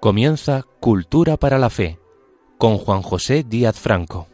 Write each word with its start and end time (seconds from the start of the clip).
Comienza 0.00 0.64
Cultura 0.80 1.36
para 1.36 1.58
la 1.58 1.68
Fe 1.68 1.98
con 2.56 2.78
Juan 2.78 3.02
José 3.02 3.44
Díaz 3.46 3.78
Franco. 3.78 4.28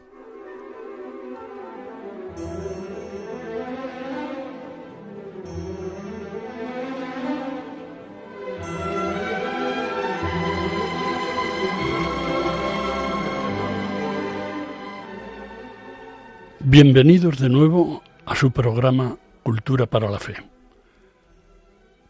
Bienvenidos 16.60 17.40
de 17.40 17.48
nuevo 17.48 18.04
a 18.24 18.36
su 18.36 18.52
programa 18.52 19.18
Cultura 19.42 19.86
para 19.86 20.08
la 20.08 20.20
Fe. 20.20 20.36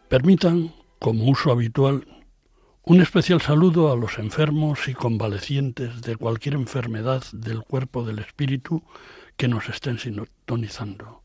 Permitan, 0.09 0.71
como 0.99 1.25
uso 1.25 1.51
habitual, 1.51 2.16
un 2.89 3.01
especial 3.01 3.41
saludo 3.41 3.91
a 3.91 3.97
los 3.97 4.17
enfermos 4.17 4.87
y 4.87 4.93
convalecientes 4.93 6.01
de 6.01 6.15
cualquier 6.15 6.55
enfermedad 6.55 7.21
del 7.33 7.61
cuerpo 7.63 8.05
del 8.05 8.19
espíritu 8.19 8.81
que 9.35 9.49
nos 9.49 9.67
estén 9.67 9.99
sintonizando. 9.99 11.21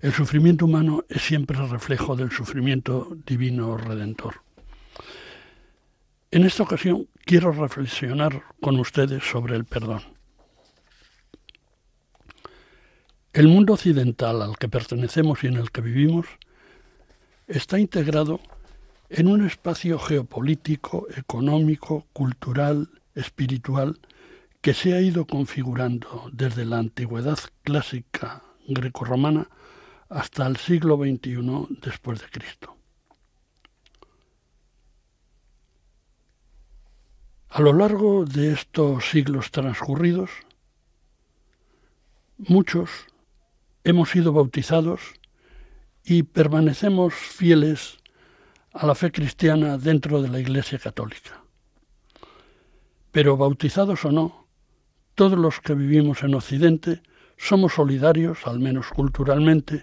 El 0.00 0.14
sufrimiento 0.14 0.64
humano 0.64 1.04
es 1.10 1.20
siempre 1.20 1.58
reflejo 1.66 2.16
del 2.16 2.30
sufrimiento 2.30 3.18
divino 3.26 3.76
redentor. 3.76 4.36
En 6.30 6.46
esta 6.46 6.62
ocasión 6.62 7.06
quiero 7.26 7.52
reflexionar 7.52 8.44
con 8.62 8.80
ustedes 8.80 9.22
sobre 9.24 9.56
el 9.56 9.66
perdón. 9.66 10.00
El 13.34 13.48
mundo 13.48 13.74
occidental 13.74 14.40
al 14.40 14.56
que 14.56 14.70
pertenecemos 14.70 15.44
y 15.44 15.48
en 15.48 15.56
el 15.58 15.70
que 15.70 15.82
vivimos 15.82 16.26
está 17.46 17.78
integrado 17.78 18.40
en 19.10 19.28
un 19.28 19.46
espacio 19.46 19.98
geopolítico, 19.98 21.06
económico, 21.16 22.06
cultural, 22.12 22.90
espiritual, 23.14 23.98
que 24.60 24.74
se 24.74 24.94
ha 24.94 25.00
ido 25.00 25.26
configurando 25.26 26.28
desde 26.32 26.64
la 26.64 26.78
antigüedad 26.78 27.38
clásica 27.62 28.42
grecorromana 28.66 29.48
hasta 30.08 30.46
el 30.46 30.56
siglo 30.56 30.96
XXI 30.96 31.78
después 31.82 32.20
de 32.20 32.28
Cristo. 32.28 32.76
A 37.50 37.62
lo 37.62 37.72
largo 37.72 38.24
de 38.24 38.52
estos 38.52 39.08
siglos 39.08 39.50
transcurridos, 39.50 40.30
muchos 42.36 42.90
hemos 43.84 44.10
sido 44.10 44.32
bautizados 44.32 45.00
y 46.04 46.24
permanecemos 46.24 47.14
fieles 47.14 47.97
a 48.72 48.86
la 48.86 48.94
fe 48.94 49.10
cristiana 49.10 49.78
dentro 49.78 50.22
de 50.22 50.28
la 50.28 50.40
Iglesia 50.40 50.78
Católica. 50.78 51.42
Pero 53.10 53.36
bautizados 53.36 54.04
o 54.04 54.12
no, 54.12 54.46
todos 55.14 55.38
los 55.38 55.60
que 55.60 55.74
vivimos 55.74 56.22
en 56.22 56.34
Occidente 56.34 57.02
somos 57.36 57.74
solidarios, 57.74 58.46
al 58.46 58.60
menos 58.60 58.88
culturalmente, 58.88 59.82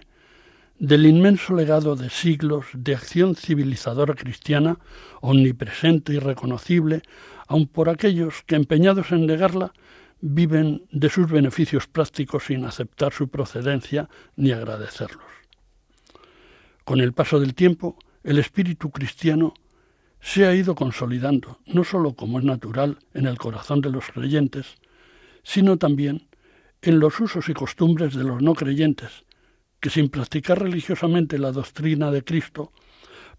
del 0.78 1.06
inmenso 1.06 1.54
legado 1.54 1.96
de 1.96 2.10
siglos 2.10 2.66
de 2.74 2.94
acción 2.94 3.34
civilizadora 3.34 4.14
cristiana, 4.14 4.78
omnipresente 5.20 6.12
y 6.12 6.18
reconocible, 6.18 7.02
aun 7.48 7.66
por 7.66 7.88
aquellos 7.88 8.42
que, 8.46 8.56
empeñados 8.56 9.10
en 9.12 9.26
negarla, 9.26 9.72
viven 10.20 10.84
de 10.90 11.08
sus 11.08 11.30
beneficios 11.30 11.86
prácticos 11.86 12.44
sin 12.46 12.64
aceptar 12.64 13.12
su 13.12 13.28
procedencia 13.28 14.08
ni 14.36 14.52
agradecerlos. 14.52 15.24
Con 16.84 17.00
el 17.00 17.12
paso 17.12 17.40
del 17.40 17.54
tiempo, 17.54 17.98
el 18.26 18.38
espíritu 18.38 18.90
cristiano 18.90 19.54
se 20.20 20.46
ha 20.46 20.54
ido 20.54 20.74
consolidando, 20.74 21.60
no 21.66 21.84
sólo 21.84 22.14
como 22.14 22.40
es 22.40 22.44
natural 22.44 22.98
en 23.14 23.26
el 23.26 23.38
corazón 23.38 23.80
de 23.80 23.90
los 23.90 24.06
creyentes, 24.06 24.66
sino 25.44 25.76
también 25.76 26.26
en 26.82 26.98
los 26.98 27.20
usos 27.20 27.48
y 27.48 27.54
costumbres 27.54 28.14
de 28.14 28.24
los 28.24 28.42
no 28.42 28.54
creyentes, 28.54 29.24
que 29.78 29.90
sin 29.90 30.08
practicar 30.08 30.60
religiosamente 30.60 31.38
la 31.38 31.52
doctrina 31.52 32.10
de 32.10 32.24
Cristo, 32.24 32.72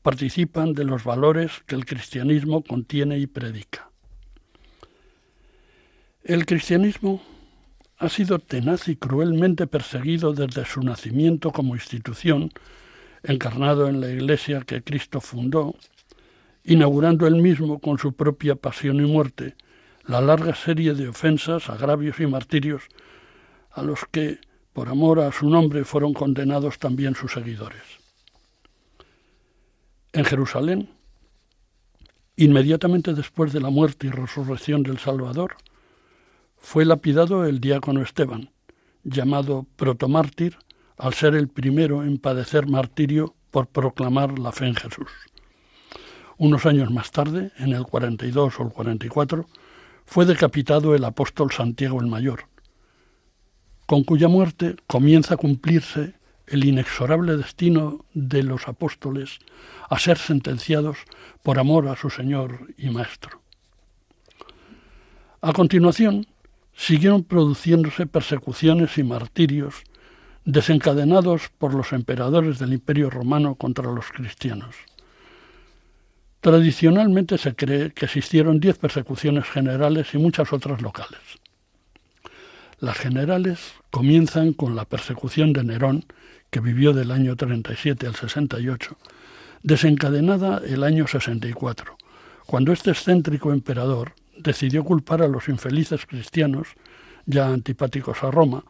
participan 0.01 0.71
de 0.71 0.85
los 0.85 1.03
valores 1.03 1.51
que 1.65 1.75
el 1.75 1.85
cristianismo 1.85 2.63
contiene 2.63 3.19
y 3.19 3.27
predica. 3.27 3.91
El 6.23 6.45
cristianismo 6.45 7.21
ha 7.97 8.07
sido 8.07 8.39
tenaz 8.39 8.87
y 8.87 8.95
cruelmente 8.95 9.67
perseguido 9.67 10.31
desde 10.31 10.63
su 10.65 10.81
nacimiento 10.81 11.51
como 11.51 11.75
institución 11.75 12.53
encarnado 13.27 13.87
en 13.87 13.99
la 13.99 14.09
Iglesia 14.09 14.61
que 14.61 14.81
Cristo 14.81 15.19
fundó, 15.19 15.75
inaugurando 16.63 17.27
él 17.27 17.35
mismo 17.35 17.79
con 17.79 17.97
su 17.97 18.13
propia 18.13 18.55
pasión 18.55 18.97
y 18.97 19.11
muerte 19.11 19.55
la 20.05 20.21
larga 20.21 20.55
serie 20.55 20.93
de 20.93 21.09
ofensas, 21.09 21.69
agravios 21.69 22.19
y 22.21 22.27
martirios 22.27 22.83
a 23.71 23.83
los 23.83 23.99
que, 24.09 24.39
por 24.71 24.87
amor 24.87 25.19
a 25.19 25.31
su 25.33 25.49
nombre, 25.49 25.83
fueron 25.83 26.13
condenados 26.13 26.79
también 26.79 27.13
sus 27.13 27.33
seguidores. 27.33 27.81
En 30.13 30.23
Jerusalén, 30.23 30.89
inmediatamente 32.37 33.13
después 33.13 33.51
de 33.51 33.59
la 33.59 33.69
muerte 33.69 34.07
y 34.07 34.09
resurrección 34.09 34.83
del 34.83 34.99
Salvador, 34.99 35.57
fue 36.57 36.85
lapidado 36.85 37.45
el 37.45 37.59
diácono 37.59 38.01
Esteban, 38.01 38.49
llamado 39.03 39.67
protomártir 39.75 40.57
al 40.97 41.13
ser 41.13 41.35
el 41.35 41.47
primero 41.47 42.03
en 42.03 42.17
padecer 42.17 42.67
martirio 42.67 43.35
por 43.51 43.67
proclamar 43.67 44.39
la 44.39 44.51
fe 44.51 44.67
en 44.67 44.75
Jesús. 44.75 45.11
Unos 46.37 46.65
años 46.65 46.91
más 46.91 47.11
tarde, 47.11 47.51
en 47.57 47.73
el 47.73 47.83
42 47.83 48.59
o 48.59 48.63
el 48.63 48.69
44, 48.69 49.47
fue 50.05 50.25
decapitado 50.25 50.95
el 50.95 51.03
apóstol 51.03 51.51
Santiago 51.51 51.99
el 51.99 52.07
Mayor, 52.07 52.45
con 53.85 54.03
cuya 54.03 54.27
muerte 54.27 54.75
comienza 54.87 55.33
a 55.33 55.37
cumplirse 55.37 56.15
el 56.47 56.63
inexorable 56.63 57.35
destino 57.35 58.05
de 58.13 58.43
los 58.43 58.67
apóstoles 58.67 59.39
a 59.89 59.99
ser 59.99 60.17
sentenciados 60.17 60.97
por 61.43 61.59
amor 61.59 61.87
a 61.87 61.95
su 61.95 62.09
Señor 62.09 62.73
y 62.77 62.89
Maestro. 62.89 63.41
A 65.41 65.53
continuación, 65.53 66.25
siguieron 66.73 67.23
produciéndose 67.23 68.05
persecuciones 68.05 68.97
y 68.97 69.03
martirios 69.03 69.83
desencadenados 70.47 71.49
por 71.57 71.73
los 71.73 71.91
emperadores 71.91 72.57
del 72.57 72.71
Imperio 72.71 73.09
romano 73.09 73.55
contra 73.55 73.91
los 73.91 74.07
cristianos. 74.07 74.75
Tradicionalmente 76.39 77.37
se 77.37 77.53
cree 77.53 77.91
que 77.91 78.05
existieron 78.05 78.61
diez 78.61 78.77
persecuciones 78.77 79.43
generales 79.43 80.13
y 80.13 80.17
muchas 80.17 80.53
otras 80.53 80.81
locales. 80.81 81.19
Las 82.79 82.97
generales 82.97 83.73
comienzan 83.91 84.53
con 84.53 84.77
la 84.77 84.85
persecución 84.85 85.51
de 85.51 85.65
Nerón, 85.65 86.05
que 86.49 86.61
vivió 86.61 86.93
del 86.93 87.11
año 87.11 87.35
37 87.35 88.07
al 88.07 88.15
68, 88.15 88.97
desencadenada 89.63 90.61
el 90.65 90.85
año 90.85 91.07
64, 91.07 91.97
cuando 92.45 92.71
este 92.71 92.91
excéntrico 92.91 93.51
emperador 93.51 94.13
decidió 94.37 94.85
culpar 94.85 95.21
a 95.21 95.27
los 95.27 95.49
infelices 95.49 96.05
cristianos, 96.05 96.69
ya 97.25 97.47
antipáticos 97.47 98.23
a 98.23 98.31
Roma, 98.31 98.63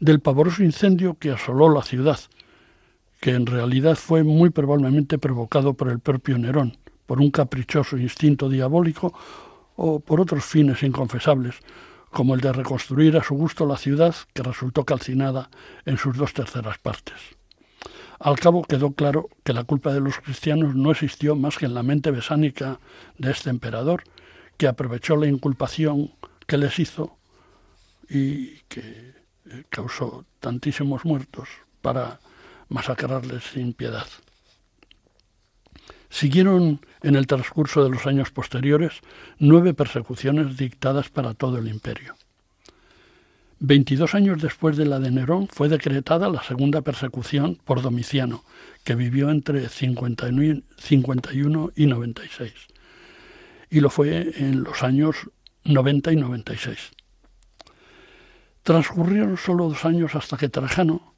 del 0.00 0.20
pavoroso 0.20 0.62
incendio 0.62 1.18
que 1.18 1.30
asoló 1.30 1.68
la 1.68 1.82
ciudad, 1.82 2.18
que 3.20 3.30
en 3.30 3.46
realidad 3.46 3.96
fue 3.96 4.22
muy 4.22 4.50
probablemente 4.50 5.18
provocado 5.18 5.74
por 5.74 5.88
el 5.88 6.00
propio 6.00 6.36
Nerón, 6.38 6.76
por 7.06 7.20
un 7.20 7.30
caprichoso 7.30 7.96
instinto 7.96 8.48
diabólico 8.48 9.14
o 9.76 10.00
por 10.00 10.20
otros 10.20 10.44
fines 10.44 10.82
inconfesables, 10.82 11.56
como 12.10 12.34
el 12.34 12.40
de 12.40 12.52
reconstruir 12.52 13.16
a 13.16 13.24
su 13.24 13.34
gusto 13.34 13.66
la 13.66 13.76
ciudad 13.76 14.14
que 14.32 14.42
resultó 14.42 14.84
calcinada 14.84 15.50
en 15.84 15.96
sus 15.96 16.16
dos 16.16 16.32
terceras 16.32 16.78
partes. 16.78 17.14
Al 18.20 18.38
cabo 18.38 18.62
quedó 18.62 18.92
claro 18.92 19.28
que 19.42 19.52
la 19.52 19.64
culpa 19.64 19.92
de 19.92 20.00
los 20.00 20.18
cristianos 20.18 20.74
no 20.74 20.92
existió 20.92 21.34
más 21.34 21.58
que 21.58 21.66
en 21.66 21.74
la 21.74 21.82
mente 21.82 22.10
besánica 22.10 22.78
de 23.18 23.32
este 23.32 23.50
emperador, 23.50 24.04
que 24.56 24.68
aprovechó 24.68 25.16
la 25.16 25.26
inculpación 25.26 26.12
que 26.46 26.56
les 26.56 26.78
hizo 26.78 27.16
y 28.08 28.58
que 28.68 29.13
causó 29.68 30.24
tantísimos 30.40 31.04
muertos 31.04 31.48
para 31.82 32.20
masacrarles 32.68 33.44
sin 33.44 33.72
piedad. 33.72 34.06
Siguieron 36.08 36.80
en 37.02 37.16
el 37.16 37.26
transcurso 37.26 37.82
de 37.82 37.90
los 37.90 38.06
años 38.06 38.30
posteriores 38.30 39.00
nueve 39.38 39.74
persecuciones 39.74 40.56
dictadas 40.56 41.08
para 41.08 41.34
todo 41.34 41.58
el 41.58 41.66
imperio. 41.68 42.14
Veintidós 43.58 44.14
años 44.14 44.40
después 44.42 44.76
de 44.76 44.84
la 44.84 45.00
de 45.00 45.10
Nerón 45.10 45.48
fue 45.48 45.68
decretada 45.68 46.28
la 46.28 46.42
segunda 46.42 46.82
persecución 46.82 47.58
por 47.64 47.82
Domiciano, 47.82 48.44
que 48.84 48.94
vivió 48.94 49.30
entre 49.30 49.68
51 49.68 51.72
y 51.74 51.86
96, 51.86 52.52
y 53.70 53.80
lo 53.80 53.90
fue 53.90 54.32
en 54.36 54.64
los 54.64 54.82
años 54.82 55.30
90 55.64 56.12
y 56.12 56.16
96. 56.16 56.90
Transcurrieron 58.64 59.36
solo 59.36 59.68
dos 59.68 59.84
años 59.84 60.14
hasta 60.14 60.38
que 60.38 60.48
Trajano, 60.48 61.12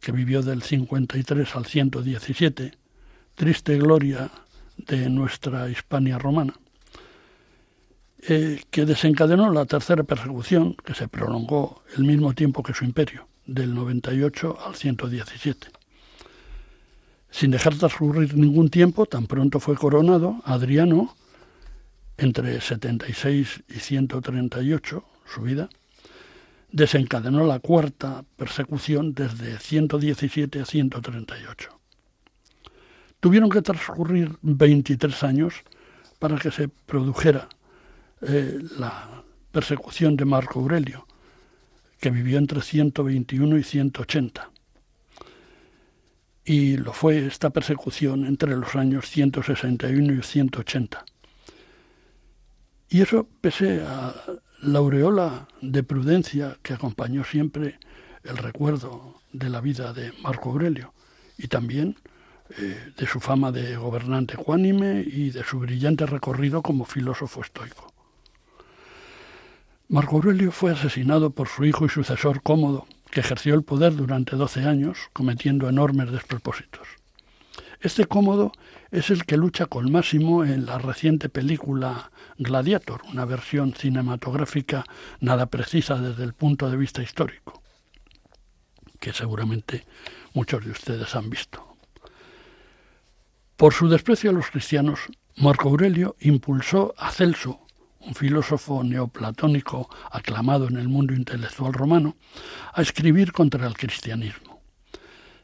que 0.00 0.12
vivió 0.12 0.40
del 0.40 0.62
53 0.62 1.56
al 1.56 1.66
117, 1.66 2.72
triste 3.34 3.76
gloria 3.76 4.30
de 4.78 5.10
nuestra 5.10 5.68
Hispania 5.68 6.18
romana, 6.18 6.54
eh, 8.26 8.62
que 8.70 8.86
desencadenó 8.86 9.52
la 9.52 9.66
tercera 9.66 10.04
persecución, 10.04 10.74
que 10.82 10.94
se 10.94 11.06
prolongó 11.06 11.82
el 11.98 12.04
mismo 12.04 12.32
tiempo 12.32 12.62
que 12.62 12.72
su 12.72 12.86
imperio, 12.86 13.28
del 13.44 13.74
98 13.74 14.58
al 14.66 14.74
117. 14.74 15.68
Sin 17.30 17.50
dejar 17.50 17.74
transcurrir 17.74 18.34
ningún 18.38 18.70
tiempo, 18.70 19.04
tan 19.04 19.26
pronto 19.26 19.60
fue 19.60 19.76
coronado, 19.76 20.40
Adriano, 20.46 21.14
entre 22.16 22.58
76 22.62 23.64
y 23.68 23.80
138, 23.80 25.04
su 25.26 25.42
vida, 25.42 25.68
desencadenó 26.74 27.46
la 27.46 27.60
cuarta 27.60 28.24
persecución 28.36 29.14
desde 29.14 29.60
117 29.60 30.60
a 30.60 30.64
138. 30.64 31.80
Tuvieron 33.20 33.48
que 33.48 33.62
transcurrir 33.62 34.36
23 34.42 35.22
años 35.22 35.54
para 36.18 36.36
que 36.36 36.50
se 36.50 36.66
produjera 36.66 37.48
eh, 38.22 38.58
la 38.76 39.22
persecución 39.52 40.16
de 40.16 40.24
Marco 40.24 40.58
Aurelio, 40.58 41.06
que 42.00 42.10
vivió 42.10 42.38
entre 42.38 42.60
121 42.60 43.56
y 43.56 43.62
180. 43.62 44.50
Y 46.44 46.76
lo 46.76 46.92
fue 46.92 47.24
esta 47.24 47.50
persecución 47.50 48.26
entre 48.26 48.56
los 48.56 48.74
años 48.74 49.08
161 49.08 50.12
y 50.12 50.22
180. 50.22 51.04
Y 52.88 53.00
eso 53.00 53.28
pese 53.40 53.80
a 53.86 54.12
la 54.64 54.78
aureola 54.78 55.46
de 55.60 55.82
prudencia 55.82 56.56
que 56.62 56.72
acompañó 56.72 57.24
siempre 57.24 57.78
el 58.22 58.36
recuerdo 58.36 59.20
de 59.32 59.50
la 59.50 59.60
vida 59.60 59.92
de 59.92 60.12
Marco 60.22 60.50
Aurelio 60.50 60.94
y 61.36 61.48
también 61.48 61.96
eh, 62.58 62.92
de 62.96 63.06
su 63.06 63.20
fama 63.20 63.52
de 63.52 63.76
gobernante 63.76 64.34
ecuánime 64.34 65.04
y 65.06 65.30
de 65.30 65.44
su 65.44 65.58
brillante 65.58 66.06
recorrido 66.06 66.62
como 66.62 66.84
filósofo 66.84 67.42
estoico. 67.42 67.92
Marco 69.88 70.16
Aurelio 70.16 70.50
fue 70.50 70.72
asesinado 70.72 71.30
por 71.30 71.48
su 71.48 71.64
hijo 71.64 71.84
y 71.84 71.88
sucesor 71.90 72.42
Cómodo, 72.42 72.86
que 73.10 73.20
ejerció 73.20 73.54
el 73.54 73.62
poder 73.62 73.94
durante 73.94 74.36
doce 74.36 74.64
años, 74.64 74.98
cometiendo 75.12 75.68
enormes 75.68 76.10
despropósitos. 76.10 76.88
Este 77.84 78.06
Cómodo 78.06 78.50
es 78.90 79.10
el 79.10 79.26
que 79.26 79.36
lucha 79.36 79.66
con 79.66 79.92
Máximo 79.92 80.42
en 80.42 80.64
la 80.64 80.78
reciente 80.78 81.28
película 81.28 82.10
Gladiator, 82.38 83.02
una 83.12 83.26
versión 83.26 83.74
cinematográfica 83.74 84.86
nada 85.20 85.44
precisa 85.44 85.96
desde 85.96 86.24
el 86.24 86.32
punto 86.32 86.70
de 86.70 86.78
vista 86.78 87.02
histórico, 87.02 87.62
que 88.98 89.12
seguramente 89.12 89.84
muchos 90.32 90.64
de 90.64 90.70
ustedes 90.70 91.14
han 91.14 91.28
visto. 91.28 91.76
Por 93.54 93.74
su 93.74 93.86
desprecio 93.86 94.30
a 94.30 94.32
los 94.32 94.50
cristianos, 94.50 95.00
Marco 95.36 95.68
Aurelio 95.68 96.16
impulsó 96.20 96.94
a 96.96 97.10
Celso, 97.10 97.66
un 98.00 98.14
filósofo 98.14 98.82
neoplatónico 98.82 99.90
aclamado 100.10 100.68
en 100.68 100.78
el 100.78 100.88
mundo 100.88 101.12
intelectual 101.12 101.74
romano, 101.74 102.16
a 102.72 102.80
escribir 102.80 103.32
contra 103.32 103.66
el 103.66 103.74
cristianismo. 103.74 104.62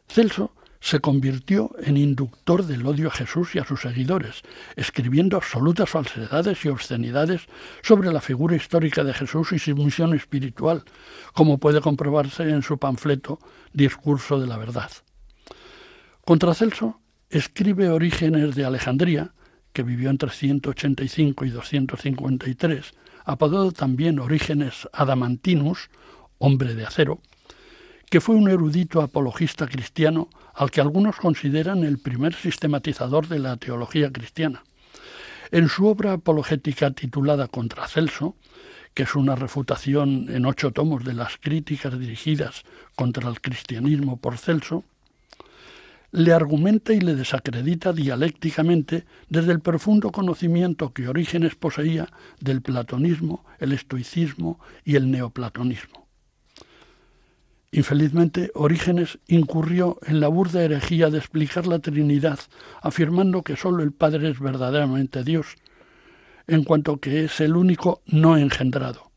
Celso 0.08 0.54
se 0.80 1.00
convirtió 1.00 1.72
en 1.82 1.98
inductor 1.98 2.64
del 2.64 2.86
odio 2.86 3.08
a 3.08 3.12
Jesús 3.12 3.54
y 3.54 3.58
a 3.58 3.64
sus 3.64 3.82
seguidores, 3.82 4.42
escribiendo 4.76 5.36
absolutas 5.36 5.90
falsedades 5.90 6.64
y 6.64 6.68
obscenidades 6.68 7.42
sobre 7.82 8.10
la 8.10 8.20
figura 8.20 8.56
histórica 8.56 9.04
de 9.04 9.12
Jesús 9.12 9.52
y 9.52 9.58
su 9.58 9.76
misión 9.76 10.14
espiritual, 10.14 10.82
como 11.34 11.58
puede 11.58 11.82
comprobarse 11.82 12.48
en 12.48 12.62
su 12.62 12.78
panfleto 12.78 13.38
Discurso 13.72 14.40
de 14.40 14.46
la 14.46 14.56
Verdad. 14.56 14.90
Contra 16.24 16.54
Celso 16.54 17.00
escribe 17.28 17.90
Orígenes 17.90 18.54
de 18.54 18.64
Alejandría, 18.64 19.32
que 19.72 19.82
vivió 19.82 20.10
entre 20.10 20.30
185 20.30 21.44
y 21.44 21.50
253, 21.50 22.92
apodado 23.24 23.70
también 23.72 24.18
Orígenes 24.18 24.88
Adamantinus, 24.92 25.90
hombre 26.38 26.74
de 26.74 26.86
acero, 26.86 27.20
que 28.08 28.20
fue 28.20 28.34
un 28.34 28.48
erudito 28.48 29.02
apologista 29.02 29.68
cristiano 29.68 30.28
al 30.60 30.70
que 30.70 30.82
algunos 30.82 31.16
consideran 31.16 31.84
el 31.84 31.98
primer 31.98 32.34
sistematizador 32.34 33.28
de 33.28 33.38
la 33.38 33.56
teología 33.56 34.12
cristiana. 34.12 34.62
En 35.50 35.70
su 35.70 35.86
obra 35.86 36.12
apologética 36.12 36.90
titulada 36.90 37.48
Contra 37.48 37.88
Celso, 37.88 38.36
que 38.92 39.04
es 39.04 39.14
una 39.14 39.36
refutación 39.36 40.26
en 40.28 40.44
ocho 40.44 40.70
tomos 40.70 41.02
de 41.02 41.14
las 41.14 41.38
críticas 41.38 41.98
dirigidas 41.98 42.64
contra 42.94 43.26
el 43.30 43.40
cristianismo 43.40 44.18
por 44.18 44.36
Celso, 44.36 44.84
le 46.12 46.34
argumenta 46.34 46.92
y 46.92 47.00
le 47.00 47.14
desacredita 47.14 47.94
dialécticamente 47.94 49.06
desde 49.30 49.52
el 49.52 49.60
profundo 49.60 50.12
conocimiento 50.12 50.92
que 50.92 51.08
Orígenes 51.08 51.54
poseía 51.54 52.10
del 52.38 52.60
platonismo, 52.60 53.46
el 53.60 53.72
estoicismo 53.72 54.60
y 54.84 54.96
el 54.96 55.10
neoplatonismo. 55.10 55.99
Infelizmente, 57.72 58.50
Orígenes 58.54 59.18
incurrió 59.28 59.98
en 60.04 60.18
la 60.18 60.26
burda 60.26 60.62
herejía 60.62 61.08
de 61.08 61.18
explicar 61.18 61.68
la 61.68 61.78
Trinidad, 61.78 62.40
afirmando 62.82 63.42
que 63.42 63.56
sólo 63.56 63.84
el 63.84 63.92
Padre 63.92 64.30
es 64.30 64.40
verdaderamente 64.40 65.22
Dios, 65.22 65.56
en 66.48 66.64
cuanto 66.64 66.98
que 66.98 67.24
es 67.24 67.40
el 67.40 67.56
único 67.56 68.02
no 68.06 68.36
engendrado. 68.36 69.12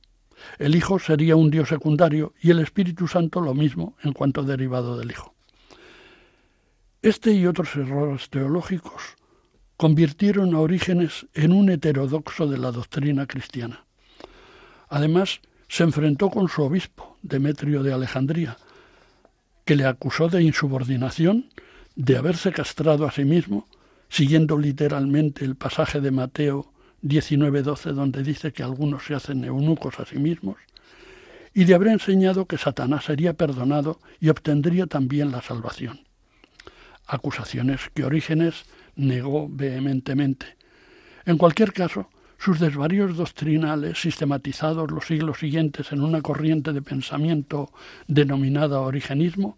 El 0.59 0.75
Hijo 0.75 0.99
sería 0.99 1.35
un 1.35 1.49
Dios 1.49 1.69
secundario 1.69 2.33
y 2.41 2.51
el 2.51 2.59
Espíritu 2.59 3.07
Santo 3.07 3.41
lo 3.41 3.55
mismo 3.55 3.95
en 4.03 4.13
cuanto 4.13 4.43
derivado 4.43 4.97
del 4.97 5.09
Hijo. 5.09 5.33
Este 7.01 7.33
y 7.33 7.47
otros 7.47 7.75
errores 7.75 8.29
teológicos 8.29 9.15
convirtieron 9.77 10.53
a 10.53 10.59
Orígenes 10.59 11.25
en 11.33 11.53
un 11.53 11.69
heterodoxo 11.71 12.47
de 12.47 12.59
la 12.59 12.71
doctrina 12.71 13.25
cristiana. 13.25 13.85
Además, 14.89 15.41
se 15.73 15.81
enfrentó 15.81 16.29
con 16.29 16.49
su 16.49 16.61
obispo, 16.61 17.17
Demetrio 17.23 17.81
de 17.81 17.91
Alejandría, 17.91 18.57
que 19.65 19.75
le 19.75 19.85
acusó 19.85 20.27
de 20.27 20.43
insubordinación, 20.43 21.49
de 21.95 22.15
haberse 22.15 22.51
castrado 22.51 23.07
a 23.07 23.11
sí 23.11 23.25
mismo, 23.25 23.65
siguiendo 24.07 24.59
literalmente 24.59 25.43
el 25.43 25.55
pasaje 25.55 25.99
de 25.99 26.11
Mateo 26.11 26.71
19:12 27.01 27.91
donde 27.93 28.21
dice 28.21 28.53
que 28.53 28.61
algunos 28.61 29.05
se 29.05 29.15
hacen 29.15 29.43
eunucos 29.45 29.99
a 29.99 30.05
sí 30.05 30.19
mismos, 30.19 30.57
y 31.55 31.63
de 31.63 31.73
haber 31.73 31.87
enseñado 31.87 32.45
que 32.45 32.59
Satanás 32.59 33.05
sería 33.05 33.33
perdonado 33.33 33.99
y 34.19 34.29
obtendría 34.29 34.85
también 34.85 35.31
la 35.31 35.41
salvación 35.41 36.01
acusaciones 37.07 37.89
que 37.95 38.05
Orígenes 38.05 38.65
negó 38.95 39.49
vehementemente. 39.49 40.55
En 41.25 41.39
cualquier 41.39 41.73
caso, 41.73 42.09
sus 42.43 42.59
desvaríos 42.59 43.15
doctrinales, 43.15 44.01
sistematizados 44.01 44.91
los 44.91 45.07
siglos 45.07 45.39
siguientes 45.39 45.93
en 45.93 46.01
una 46.01 46.21
corriente 46.21 46.73
de 46.73 46.81
pensamiento 46.81 47.71
denominada 48.07 48.81
origenismo, 48.81 49.57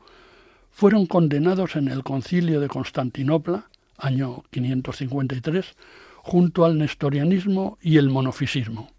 fueron 0.70 1.08
condenados 1.08 1.78
en 1.78 1.88
el 1.88 2.04
concilio 2.04 2.60
de 2.60 2.68
Constantinopla, 2.68 3.70
año 3.98 4.44
553, 4.52 5.76
junto 6.18 6.64
al 6.64 6.78
nestorianismo 6.78 7.80
y 7.82 7.98
el 7.98 8.10
monofisismo. 8.10 8.92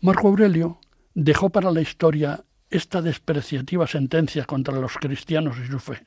Marco 0.00 0.28
Aurelio 0.28 0.78
dejó 1.12 1.50
para 1.50 1.70
la 1.70 1.82
historia 1.82 2.42
esta 2.70 3.02
despreciativa 3.02 3.86
sentencia 3.86 4.46
contra 4.46 4.80
los 4.80 4.94
cristianos 4.94 5.58
y 5.62 5.66
su 5.70 5.80
fe. 5.80 6.02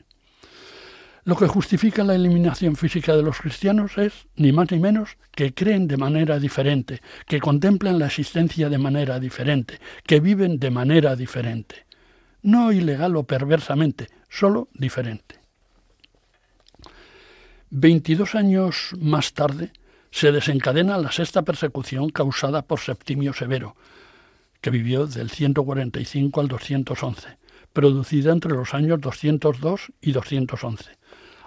Lo 1.25 1.37
que 1.37 1.47
justifica 1.47 2.03
la 2.03 2.15
eliminación 2.15 2.75
física 2.75 3.15
de 3.15 3.23
los 3.23 3.39
cristianos 3.39 3.97
es, 3.97 4.27
ni 4.35 4.51
más 4.51 4.69
ni 4.71 4.79
menos, 4.79 5.17
que 5.31 5.53
creen 5.53 5.87
de 5.87 5.95
manera 5.95 6.37
diferente, 6.37 7.01
que 7.27 7.39
contemplan 7.39 7.97
la 7.97 8.07
existencia 8.07 8.67
de 8.67 8.77
manera 8.77 9.21
diferente, 9.21 9.79
que 10.05 10.19
viven 10.19 10.59
de 10.59 10.69
manera 10.69 11.15
diferente. 11.15 11.85
No 12.41 12.73
ilegal 12.73 13.15
o 13.15 13.23
perversamente, 13.23 14.09
solo 14.27 14.67
diferente. 14.73 15.39
Veintidós 17.69 18.35
años 18.35 18.91
más 18.99 19.31
tarde 19.31 19.71
se 20.11 20.33
desencadena 20.33 20.97
la 20.97 21.13
sexta 21.13 21.43
persecución 21.43 22.09
causada 22.09 22.63
por 22.63 22.81
Septimio 22.81 23.31
Severo, 23.31 23.77
que 24.59 24.71
vivió 24.71 25.07
del 25.07 25.29
145 25.29 26.41
al 26.41 26.49
211, 26.49 27.37
producida 27.71 28.33
entre 28.33 28.51
los 28.51 28.73
años 28.73 28.99
202 28.99 29.93
y 30.01 30.11
211 30.11 31.02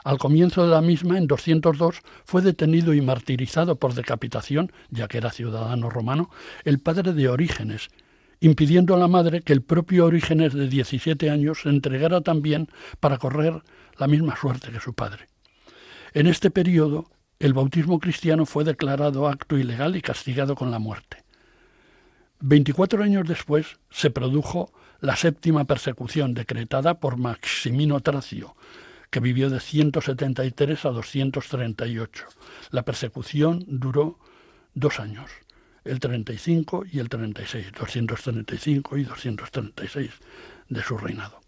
al 0.07 0.19
comienzo 0.19 0.63
de 0.63 0.69
la 0.69 0.83
misma, 0.83 1.19
en 1.19 1.27
202, 1.27 2.01
fue 2.25 2.41
detenido 2.41 2.95
y 2.95 3.01
martirizado 3.01 3.75
por 3.75 3.93
decapitación, 3.93 4.71
ya 4.89 5.09
que 5.09 5.19
era 5.19 5.33
ciudadano 5.33 5.91
romano, 5.91 6.31
el 6.63 6.79
padre 6.79 7.13
de 7.13 7.29
Orígenes, 7.29 7.89
impidiendo 8.39 8.95
a 8.95 8.99
la 8.99 9.09
madre 9.09 9.41
que 9.41 9.53
el 9.53 9.63
propio 9.63 10.07
Orígenes 10.07 10.55
de 10.55 10.69
17 10.69 11.29
años 11.29 11.63
se 11.63 11.71
entregara 11.71 12.21
también 12.21 12.69
para 13.01 13.19
correr 13.19 13.65
la 13.99 14.07
misma 14.07 14.37
suerte 14.37 14.71
que 14.71 14.79
su 14.79 14.95
padre. 14.95 15.27
En 16.15 16.29
este 16.29 16.53
periodo, 16.53 17.11
el 17.41 17.53
bautismo 17.53 17.99
cristiano 17.99 18.47
fue 18.47 18.63
declarado 18.63 19.27
acto 19.27 19.59
ilegal 19.59 19.97
y 19.97 20.03
castigado 20.03 20.55
con 20.55 20.71
la 20.71 20.79
muerte. 20.79 21.25
Veinticuatro 22.39 23.03
años 23.03 23.27
después 23.27 23.81
se 23.91 24.11
produjo 24.11 24.71
la 25.01 25.17
séptima 25.17 25.65
persecución 25.65 26.33
decretada 26.33 27.01
por 27.01 27.17
Maximino 27.17 27.99
Tracio, 27.99 28.55
que 29.11 29.21
vivió 29.21 29.51
de 29.51 29.61
173 29.61 30.85
a 30.85 30.91
238. 30.91 32.25
La 32.71 32.85
persecución 32.85 33.65
duró 33.67 34.19
dos 34.75 35.01
años, 35.01 35.31
el 35.85 36.01
35 36.01 36.85
y 36.91 36.99
el 36.99 37.09
36, 37.09 37.73
235 37.79 38.97
y 38.99 39.05
236 39.05 40.11
de 40.69 40.83
su 40.83 40.99
reinado. 40.99 41.41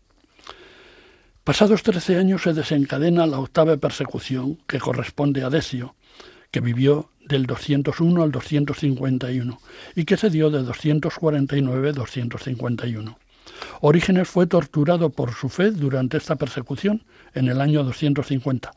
Pasados 1.45 1.83
trece 1.83 2.19
años 2.19 2.43
se 2.43 2.53
desencadena 2.53 3.27
la 3.27 3.39
octava 3.39 3.77
persecución 3.79 4.59
que 4.67 4.79
corresponde 4.79 5.43
a 5.43 5.49
Decio, 5.49 5.95
que 6.51 6.61
vivió 6.61 7.11
del 7.25 7.47
201 7.47 8.23
al 8.23 8.31
251 8.31 9.59
y 9.95 10.05
que 10.05 10.17
se 10.17 10.31
dio 10.31 10.51
de 10.51 10.63
249 10.63 11.89
a 11.89 11.93
251. 11.93 13.19
Orígenes 13.81 14.29
fue 14.29 14.47
torturado 14.47 15.11
por 15.11 15.33
su 15.33 15.49
fe 15.49 15.71
durante 15.71 16.17
esta 16.17 16.37
persecución 16.37 17.05
en 17.35 17.49
el 17.49 17.61
año 17.61 17.85
250 17.85 18.71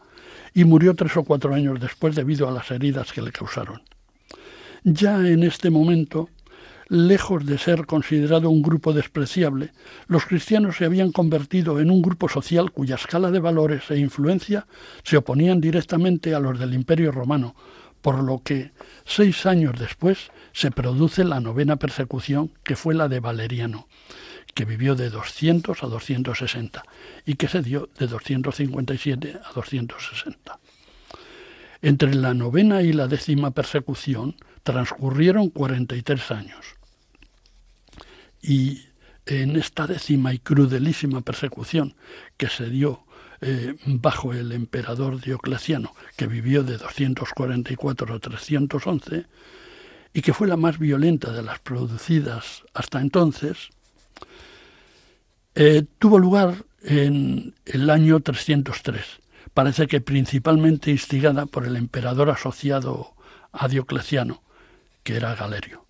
y 0.53 0.63
murió 0.63 0.95
tres 0.95 1.17
o 1.17 1.23
cuatro 1.23 1.53
años 1.53 1.79
después 1.79 2.15
debido 2.15 2.47
a 2.47 2.51
las 2.51 2.69
heridas 2.71 3.11
que 3.11 3.21
le 3.21 3.31
causaron. 3.31 3.81
Ya 4.83 5.27
en 5.27 5.43
este 5.43 5.69
momento, 5.69 6.29
lejos 6.87 7.45
de 7.45 7.57
ser 7.57 7.85
considerado 7.85 8.49
un 8.49 8.61
grupo 8.61 8.93
despreciable, 8.93 9.71
los 10.07 10.25
cristianos 10.25 10.77
se 10.77 10.85
habían 10.85 11.11
convertido 11.11 11.79
en 11.79 11.89
un 11.89 12.01
grupo 12.01 12.27
social 12.27 12.71
cuya 12.71 12.95
escala 12.95 13.31
de 13.31 13.39
valores 13.39 13.89
e 13.89 13.97
influencia 13.97 14.67
se 15.03 15.17
oponían 15.17 15.61
directamente 15.61 16.35
a 16.35 16.39
los 16.39 16.59
del 16.59 16.73
Imperio 16.73 17.11
romano, 17.11 17.55
por 18.01 18.23
lo 18.23 18.41
que 18.43 18.71
seis 19.05 19.45
años 19.45 19.79
después 19.79 20.31
se 20.53 20.71
produce 20.71 21.23
la 21.23 21.39
novena 21.39 21.77
persecución, 21.77 22.51
que 22.63 22.75
fue 22.75 22.93
la 22.93 23.07
de 23.07 23.19
Valeriano, 23.19 23.87
que 24.53 24.65
vivió 24.65 24.95
de 24.95 25.09
200 25.09 25.83
a 25.83 25.87
260 25.87 26.83
y 27.25 27.35
que 27.35 27.47
se 27.47 27.61
dio 27.61 27.89
de 27.97 28.07
257 28.07 29.39
a 29.43 29.53
260. 29.53 30.59
Entre 31.81 32.13
la 32.13 32.33
novena 32.33 32.81
y 32.81 32.93
la 32.93 33.07
décima 33.07 33.51
persecución 33.51 34.35
transcurrieron 34.63 35.49
43 35.49 36.31
años. 36.31 36.75
Y 38.41 38.85
en 39.25 39.55
esta 39.55 39.87
décima 39.87 40.33
y 40.33 40.39
crudelísima 40.39 41.21
persecución 41.21 41.95
que 42.37 42.49
se 42.49 42.69
dio 42.69 43.05
eh, 43.41 43.75
bajo 43.85 44.33
el 44.33 44.51
emperador 44.51 45.19
Diocleciano, 45.19 45.93
que 46.15 46.27
vivió 46.27 46.63
de 46.63 46.77
244 46.77 48.13
a 48.13 48.19
311, 48.19 49.25
y 50.13 50.21
que 50.21 50.33
fue 50.33 50.47
la 50.47 50.57
más 50.57 50.77
violenta 50.77 51.31
de 51.31 51.41
las 51.41 51.59
producidas 51.59 52.63
hasta 52.73 53.01
entonces, 53.01 53.69
eh, 55.63 55.85
tuvo 55.99 56.17
lugar 56.17 56.65
en 56.81 57.53
el 57.65 57.91
año 57.91 58.19
303. 58.19 58.99
Parece 59.53 59.85
que 59.85 60.01
principalmente 60.01 60.89
instigada 60.89 61.45
por 61.45 61.67
el 61.67 61.75
emperador 61.75 62.31
asociado 62.31 63.13
a 63.51 63.67
Diocleciano, 63.67 64.41
que 65.03 65.17
era 65.17 65.35
Galerio, 65.35 65.85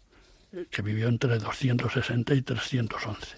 que 0.70 0.82
vivió 0.82 1.08
entre 1.08 1.40
260 1.40 2.34
y 2.34 2.42
311. 2.42 3.38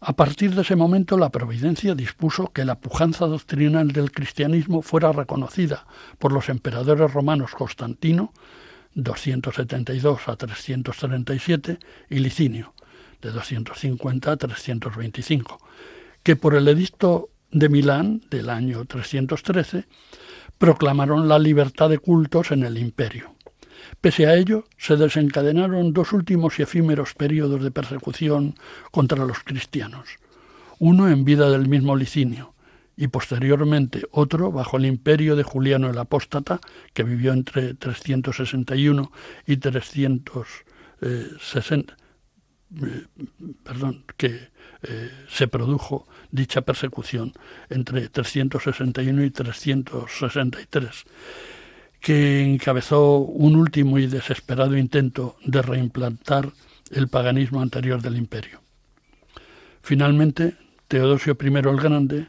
A 0.00 0.14
partir 0.14 0.54
de 0.54 0.62
ese 0.62 0.74
momento 0.74 1.18
la 1.18 1.28
providencia 1.28 1.94
dispuso 1.94 2.50
que 2.54 2.64
la 2.64 2.80
pujanza 2.80 3.26
doctrinal 3.26 3.88
del 3.88 4.10
cristianismo 4.10 4.80
fuera 4.80 5.12
reconocida 5.12 5.86
por 6.18 6.32
los 6.32 6.48
emperadores 6.48 7.12
romanos 7.12 7.50
Constantino, 7.54 8.32
272 8.94 10.28
a 10.28 10.36
337, 10.36 11.78
y 12.08 12.20
Licinio, 12.20 12.72
de 13.22 13.30
250 13.30 14.32
a 14.32 14.36
325, 14.36 15.58
que 16.22 16.36
por 16.36 16.54
el 16.54 16.68
edicto 16.68 17.30
de 17.50 17.68
Milán 17.68 18.22
del 18.30 18.50
año 18.50 18.84
313 18.84 19.84
proclamaron 20.58 21.28
la 21.28 21.38
libertad 21.38 21.88
de 21.88 21.98
cultos 21.98 22.50
en 22.50 22.64
el 22.64 22.78
imperio. 22.78 23.34
Pese 24.00 24.26
a 24.26 24.34
ello, 24.34 24.64
se 24.76 24.96
desencadenaron 24.96 25.92
dos 25.92 26.12
últimos 26.12 26.58
y 26.58 26.62
efímeros 26.62 27.14
periodos 27.14 27.62
de 27.62 27.70
persecución 27.70 28.54
contra 28.90 29.24
los 29.24 29.40
cristianos, 29.40 30.08
uno 30.78 31.08
en 31.08 31.24
vida 31.24 31.50
del 31.50 31.68
mismo 31.68 31.96
Licinio, 31.96 32.54
y 32.96 33.08
posteriormente 33.08 34.02
otro 34.10 34.50
bajo 34.50 34.76
el 34.76 34.84
imperio 34.86 35.36
de 35.36 35.44
Juliano 35.44 35.88
el 35.88 35.98
Apóstata, 35.98 36.60
que 36.92 37.04
vivió 37.04 37.32
entre 37.32 37.74
361 37.74 39.12
y 39.46 39.56
360, 39.56 40.32
eh, 41.02 41.96
perdón, 43.64 44.04
que 44.16 44.50
eh, 44.82 45.10
se 45.28 45.48
produjo 45.48 46.06
dicha 46.30 46.60
persecución 46.60 47.32
entre 47.70 48.08
361 48.08 49.24
y 49.24 49.30
363, 49.30 51.04
que 52.00 52.42
encabezó 52.42 53.18
un 53.18 53.56
último 53.56 53.98
y 53.98 54.06
desesperado 54.06 54.76
intento 54.76 55.36
de 55.44 55.62
reimplantar 55.62 56.52
el 56.90 57.08
paganismo 57.08 57.60
anterior 57.60 58.00
del 58.02 58.16
imperio. 58.16 58.60
Finalmente, 59.82 60.56
Teodosio 60.86 61.36
I 61.40 61.46
el 61.46 61.76
Grande, 61.76 62.28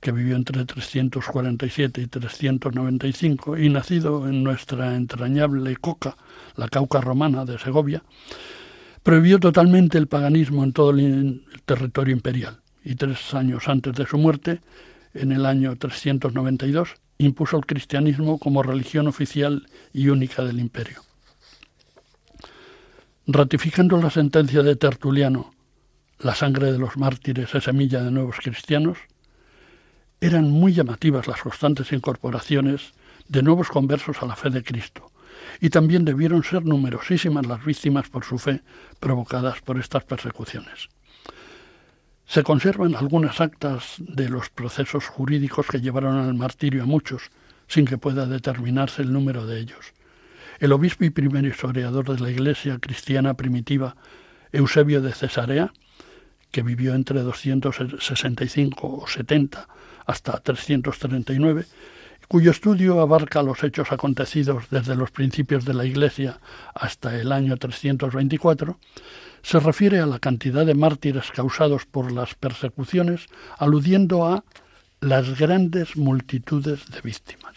que 0.00 0.12
vivió 0.12 0.36
entre 0.36 0.64
347 0.64 2.02
y 2.02 2.06
395 2.06 3.58
y 3.58 3.68
nacido 3.68 4.28
en 4.28 4.44
nuestra 4.44 4.94
entrañable 4.94 5.76
Coca, 5.76 6.16
la 6.56 6.68
Cauca 6.68 7.00
romana 7.00 7.44
de 7.44 7.58
Segovia, 7.58 8.02
prohibió 9.08 9.40
totalmente 9.40 9.96
el 9.96 10.06
paganismo 10.06 10.64
en 10.64 10.74
todo 10.74 10.90
el 10.90 11.42
territorio 11.64 12.12
imperial 12.12 12.60
y 12.84 12.94
tres 12.94 13.32
años 13.32 13.66
antes 13.66 13.94
de 13.94 14.04
su 14.04 14.18
muerte, 14.18 14.60
en 15.14 15.32
el 15.32 15.46
año 15.46 15.74
392, 15.76 16.90
impuso 17.16 17.56
el 17.56 17.64
cristianismo 17.64 18.38
como 18.38 18.62
religión 18.62 19.06
oficial 19.06 19.66
y 19.94 20.10
única 20.10 20.44
del 20.44 20.60
imperio. 20.60 21.00
Ratificando 23.26 23.96
la 23.96 24.10
sentencia 24.10 24.62
de 24.62 24.76
Tertuliano, 24.76 25.54
la 26.18 26.34
sangre 26.34 26.70
de 26.70 26.78
los 26.78 26.98
mártires 26.98 27.54
es 27.54 27.64
semilla 27.64 28.02
de 28.02 28.10
nuevos 28.10 28.36
cristianos, 28.36 28.98
eran 30.20 30.50
muy 30.50 30.74
llamativas 30.74 31.26
las 31.26 31.40
constantes 31.40 31.92
incorporaciones 31.92 32.92
de 33.26 33.42
nuevos 33.42 33.68
conversos 33.68 34.22
a 34.22 34.26
la 34.26 34.36
fe 34.36 34.50
de 34.50 34.62
Cristo, 34.62 35.10
y 35.60 35.70
también 35.70 36.04
debieron 36.04 36.44
ser 36.44 36.64
numerosísimas 36.64 37.46
las 37.46 37.64
víctimas 37.64 38.08
por 38.08 38.24
su 38.24 38.38
fe 38.38 38.62
provocadas 39.00 39.60
por 39.60 39.78
estas 39.78 40.04
persecuciones. 40.04 40.88
Se 42.26 42.42
conservan 42.42 42.94
algunas 42.94 43.40
actas 43.40 43.96
de 43.98 44.28
los 44.28 44.50
procesos 44.50 45.06
jurídicos 45.06 45.66
que 45.66 45.80
llevaron 45.80 46.18
al 46.18 46.34
martirio 46.34 46.82
a 46.82 46.86
muchos, 46.86 47.30
sin 47.66 47.86
que 47.86 47.98
pueda 47.98 48.26
determinarse 48.26 49.02
el 49.02 49.12
número 49.12 49.46
de 49.46 49.60
ellos. 49.60 49.94
El 50.58 50.72
obispo 50.72 51.04
y 51.04 51.10
primer 51.10 51.44
historiador 51.44 52.14
de 52.14 52.20
la 52.20 52.30
Iglesia 52.30 52.78
cristiana 52.80 53.34
primitiva, 53.34 53.96
Eusebio 54.52 55.00
de 55.00 55.12
Cesarea, 55.12 55.72
que 56.50 56.62
vivió 56.62 56.94
entre 56.94 57.20
265 57.20 59.02
o 59.02 59.06
70 59.06 59.68
hasta 60.06 60.40
339, 60.40 61.66
cuyo 62.28 62.50
estudio 62.50 63.00
abarca 63.00 63.42
los 63.42 63.64
hechos 63.64 63.90
acontecidos 63.90 64.64
desde 64.70 64.94
los 64.94 65.10
principios 65.10 65.64
de 65.64 65.74
la 65.74 65.86
Iglesia 65.86 66.40
hasta 66.74 67.18
el 67.18 67.32
año 67.32 67.56
324, 67.56 68.78
se 69.42 69.60
refiere 69.60 69.98
a 70.00 70.06
la 70.06 70.18
cantidad 70.18 70.66
de 70.66 70.74
mártires 70.74 71.30
causados 71.30 71.86
por 71.86 72.12
las 72.12 72.34
persecuciones, 72.34 73.26
aludiendo 73.56 74.26
a 74.26 74.44
las 75.00 75.38
grandes 75.38 75.96
multitudes 75.96 76.90
de 76.90 77.00
víctimas. 77.00 77.54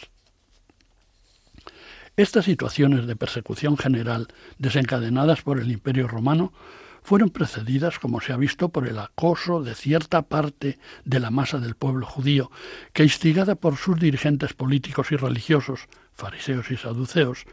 Estas 2.15 2.45
situaciones 2.45 3.07
de 3.07 3.15
persecución 3.15 3.77
general 3.77 4.27
desencadenadas 4.57 5.41
por 5.41 5.59
el 5.59 5.71
Imperio 5.71 6.07
romano 6.07 6.53
fueron 7.01 7.29
precedidas, 7.29 7.99
como 7.99 8.21
se 8.21 8.33
ha 8.33 8.37
visto, 8.37 8.69
por 8.69 8.87
el 8.87 8.99
acoso 8.99 9.63
de 9.63 9.75
cierta 9.75 10.21
parte 10.23 10.79
de 11.03 11.19
la 11.19 11.31
masa 11.31 11.59
del 11.59 11.75
pueblo 11.75 12.05
judío, 12.05 12.51
que 12.93 13.03
instigada 13.03 13.55
por 13.55 13.77
sus 13.77 13.99
dirigentes 13.99 14.53
políticos 14.53 15.11
y 15.11 15.15
religiosos, 15.15 15.87
fariseos 16.13 16.69
y 16.71 16.77
saduceos, 16.77 17.45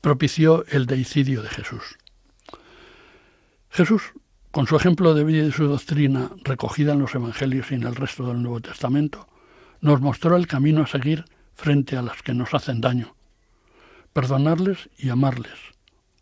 propició 0.00 0.64
el 0.68 0.86
deicidio 0.86 1.42
de 1.42 1.48
Jesús. 1.48 1.98
Jesús, 3.70 4.12
con 4.50 4.66
su 4.66 4.76
ejemplo 4.76 5.14
de 5.14 5.24
vida 5.24 5.46
y 5.46 5.52
su 5.52 5.66
doctrina 5.66 6.30
recogida 6.42 6.92
en 6.92 7.00
los 7.00 7.14
Evangelios 7.14 7.70
y 7.70 7.74
en 7.74 7.84
el 7.84 7.94
resto 7.94 8.26
del 8.26 8.42
Nuevo 8.42 8.60
Testamento, 8.60 9.28
nos 9.80 10.00
mostró 10.00 10.36
el 10.36 10.46
camino 10.46 10.82
a 10.82 10.86
seguir 10.86 11.24
frente 11.54 11.96
a 11.96 12.02
las 12.02 12.22
que 12.22 12.34
nos 12.34 12.54
hacen 12.54 12.80
daño, 12.80 13.14
perdonarles 14.12 14.88
y 14.96 15.10
amarles, 15.10 15.58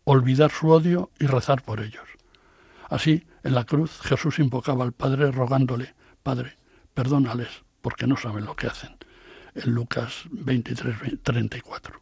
olvidar 0.03 0.51
su 0.51 0.69
odio 0.69 1.09
y 1.19 1.25
rezar 1.25 1.63
por 1.63 1.79
ellos. 1.79 2.16
Así, 2.89 3.25
en 3.43 3.53
la 3.53 3.65
cruz, 3.65 3.99
Jesús 4.01 4.39
invocaba 4.39 4.83
al 4.83 4.93
Padre 4.93 5.31
rogándole, 5.31 5.93
Padre, 6.23 6.57
perdónales, 6.93 7.49
porque 7.81 8.07
no 8.07 8.17
saben 8.17 8.45
lo 8.45 8.55
que 8.55 8.67
hacen. 8.67 8.97
En 9.55 9.71
Lucas 9.73 10.23
23, 10.31 11.21
34. 11.23 12.01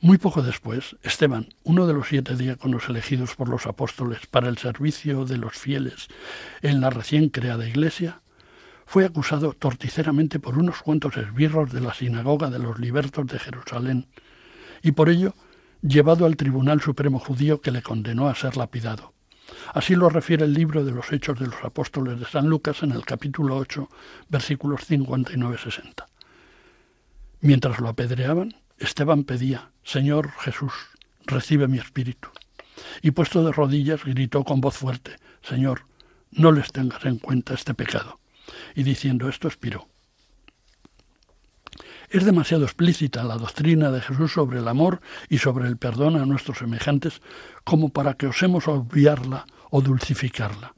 Muy 0.00 0.18
poco 0.18 0.42
después, 0.42 0.96
Esteban, 1.04 1.54
uno 1.62 1.86
de 1.86 1.94
los 1.94 2.08
siete 2.08 2.34
diáconos 2.34 2.88
elegidos 2.88 3.36
por 3.36 3.48
los 3.48 3.66
apóstoles 3.66 4.26
para 4.26 4.48
el 4.48 4.58
servicio 4.58 5.24
de 5.24 5.36
los 5.36 5.52
fieles 5.52 6.08
en 6.60 6.80
la 6.80 6.90
recién 6.90 7.28
creada 7.28 7.68
iglesia, 7.68 8.20
fue 8.84 9.04
acusado 9.04 9.52
torticeramente 9.52 10.40
por 10.40 10.58
unos 10.58 10.82
cuantos 10.82 11.16
esbirros 11.16 11.72
de 11.72 11.80
la 11.80 11.94
sinagoga 11.94 12.50
de 12.50 12.58
los 12.58 12.80
libertos 12.80 13.26
de 13.28 13.38
Jerusalén, 13.38 14.08
y 14.82 14.90
por 14.90 15.08
ello 15.08 15.34
llevado 15.82 16.26
al 16.26 16.36
Tribunal 16.36 16.80
Supremo 16.80 17.20
Judío 17.20 17.60
que 17.60 17.70
le 17.70 17.82
condenó 17.82 18.28
a 18.28 18.34
ser 18.34 18.56
lapidado. 18.56 19.11
Así 19.72 19.94
lo 19.94 20.10
refiere 20.10 20.44
el 20.44 20.52
libro 20.52 20.84
de 20.84 20.92
los 20.92 21.10
Hechos 21.12 21.38
de 21.38 21.46
los 21.46 21.64
Apóstoles 21.64 22.20
de 22.20 22.26
San 22.26 22.46
Lucas 22.46 22.82
en 22.82 22.92
el 22.92 23.06
capítulo 23.06 23.56
8, 23.56 23.88
versículos 24.28 24.82
59-60. 24.90 26.04
Mientras 27.40 27.80
lo 27.80 27.88
apedreaban, 27.88 28.54
Esteban 28.78 29.24
pedía, 29.24 29.70
Señor 29.82 30.30
Jesús, 30.40 30.74
recibe 31.24 31.68
mi 31.68 31.78
espíritu. 31.78 32.28
Y 33.00 33.12
puesto 33.12 33.42
de 33.42 33.52
rodillas, 33.52 34.04
gritó 34.04 34.44
con 34.44 34.60
voz 34.60 34.76
fuerte, 34.76 35.16
Señor, 35.40 35.86
no 36.30 36.52
les 36.52 36.70
tengas 36.70 37.06
en 37.06 37.18
cuenta 37.18 37.54
este 37.54 37.72
pecado. 37.72 38.20
Y 38.74 38.82
diciendo 38.82 39.30
esto, 39.30 39.48
expiró. 39.48 39.88
Es 42.10 42.26
demasiado 42.26 42.64
explícita 42.64 43.24
la 43.24 43.38
doctrina 43.38 43.90
de 43.90 44.02
Jesús 44.02 44.32
sobre 44.32 44.58
el 44.58 44.68
amor 44.68 45.00
y 45.30 45.38
sobre 45.38 45.66
el 45.66 45.78
perdón 45.78 46.16
a 46.16 46.26
nuestros 46.26 46.58
semejantes 46.58 47.22
como 47.64 47.88
para 47.88 48.14
que 48.14 48.26
osemos 48.26 48.68
obviarla 48.68 49.46
o 49.74 49.80
dulcificarla. 49.80 50.74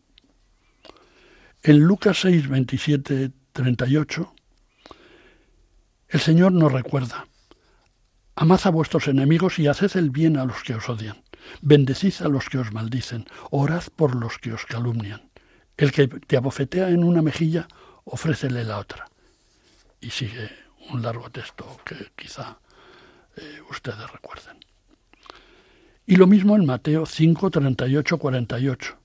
En 1.62 1.80
Lucas 1.80 2.20
6, 2.20 2.48
27, 2.48 3.32
38, 3.52 4.34
el 6.08 6.20
Señor 6.20 6.52
nos 6.52 6.72
recuerda, 6.72 7.26
Amad 8.36 8.60
a 8.64 8.70
vuestros 8.70 9.08
enemigos 9.08 9.58
y 9.58 9.66
haced 9.68 9.96
el 9.96 10.10
bien 10.10 10.36
a 10.36 10.44
los 10.44 10.62
que 10.62 10.74
os 10.74 10.88
odian. 10.88 11.22
Bendecid 11.60 12.14
a 12.22 12.28
los 12.28 12.48
que 12.48 12.58
os 12.58 12.72
maldicen, 12.72 13.26
orad 13.50 13.84
por 13.96 14.14
los 14.14 14.38
que 14.38 14.52
os 14.52 14.64
calumnian. 14.64 15.30
El 15.76 15.92
que 15.92 16.08
te 16.08 16.36
abofetea 16.36 16.88
en 16.88 17.04
una 17.04 17.22
mejilla, 17.22 17.66
ofrécele 18.04 18.64
la 18.64 18.78
otra. 18.78 19.08
Y 20.00 20.10
sigue 20.10 20.50
un 20.90 21.02
largo 21.02 21.30
texto 21.30 21.80
que 21.84 22.12
quizá 22.16 22.58
eh, 23.36 23.60
ustedes 23.70 24.10
recuerden. 24.10 24.63
Y 26.06 26.16
lo 26.16 26.26
mismo 26.26 26.54
en 26.54 26.66
Mateo 26.66 27.06
5, 27.06 27.50
38, 27.50 28.18
48. 28.18 28.98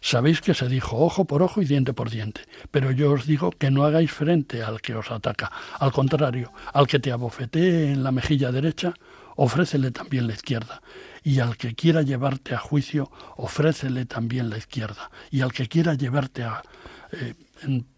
Sabéis 0.00 0.40
que 0.40 0.54
se 0.54 0.68
dijo 0.68 0.98
ojo 0.98 1.26
por 1.26 1.42
ojo 1.42 1.60
y 1.60 1.66
diente 1.66 1.92
por 1.92 2.08
diente, 2.08 2.42
pero 2.70 2.90
yo 2.90 3.12
os 3.12 3.26
digo 3.26 3.50
que 3.50 3.70
no 3.70 3.84
hagáis 3.84 4.10
frente 4.10 4.62
al 4.62 4.80
que 4.80 4.94
os 4.94 5.10
ataca. 5.10 5.52
Al 5.78 5.92
contrario, 5.92 6.50
al 6.72 6.86
que 6.86 6.98
te 6.98 7.12
abofetee 7.12 7.92
en 7.92 8.02
la 8.02 8.10
mejilla 8.10 8.52
derecha, 8.52 8.94
ofrécele 9.36 9.90
también 9.90 10.26
la 10.26 10.32
izquierda. 10.32 10.80
Y 11.22 11.40
al 11.40 11.58
que 11.58 11.74
quiera 11.74 12.00
llevarte 12.00 12.54
a 12.54 12.58
juicio, 12.58 13.10
ofrécele 13.36 14.06
también 14.06 14.48
la 14.48 14.56
izquierda. 14.56 15.10
Y 15.30 15.42
al 15.42 15.52
que 15.52 15.68
quiera 15.68 15.92
llevarte 15.92 16.42
a, 16.44 16.62
eh, 17.12 17.34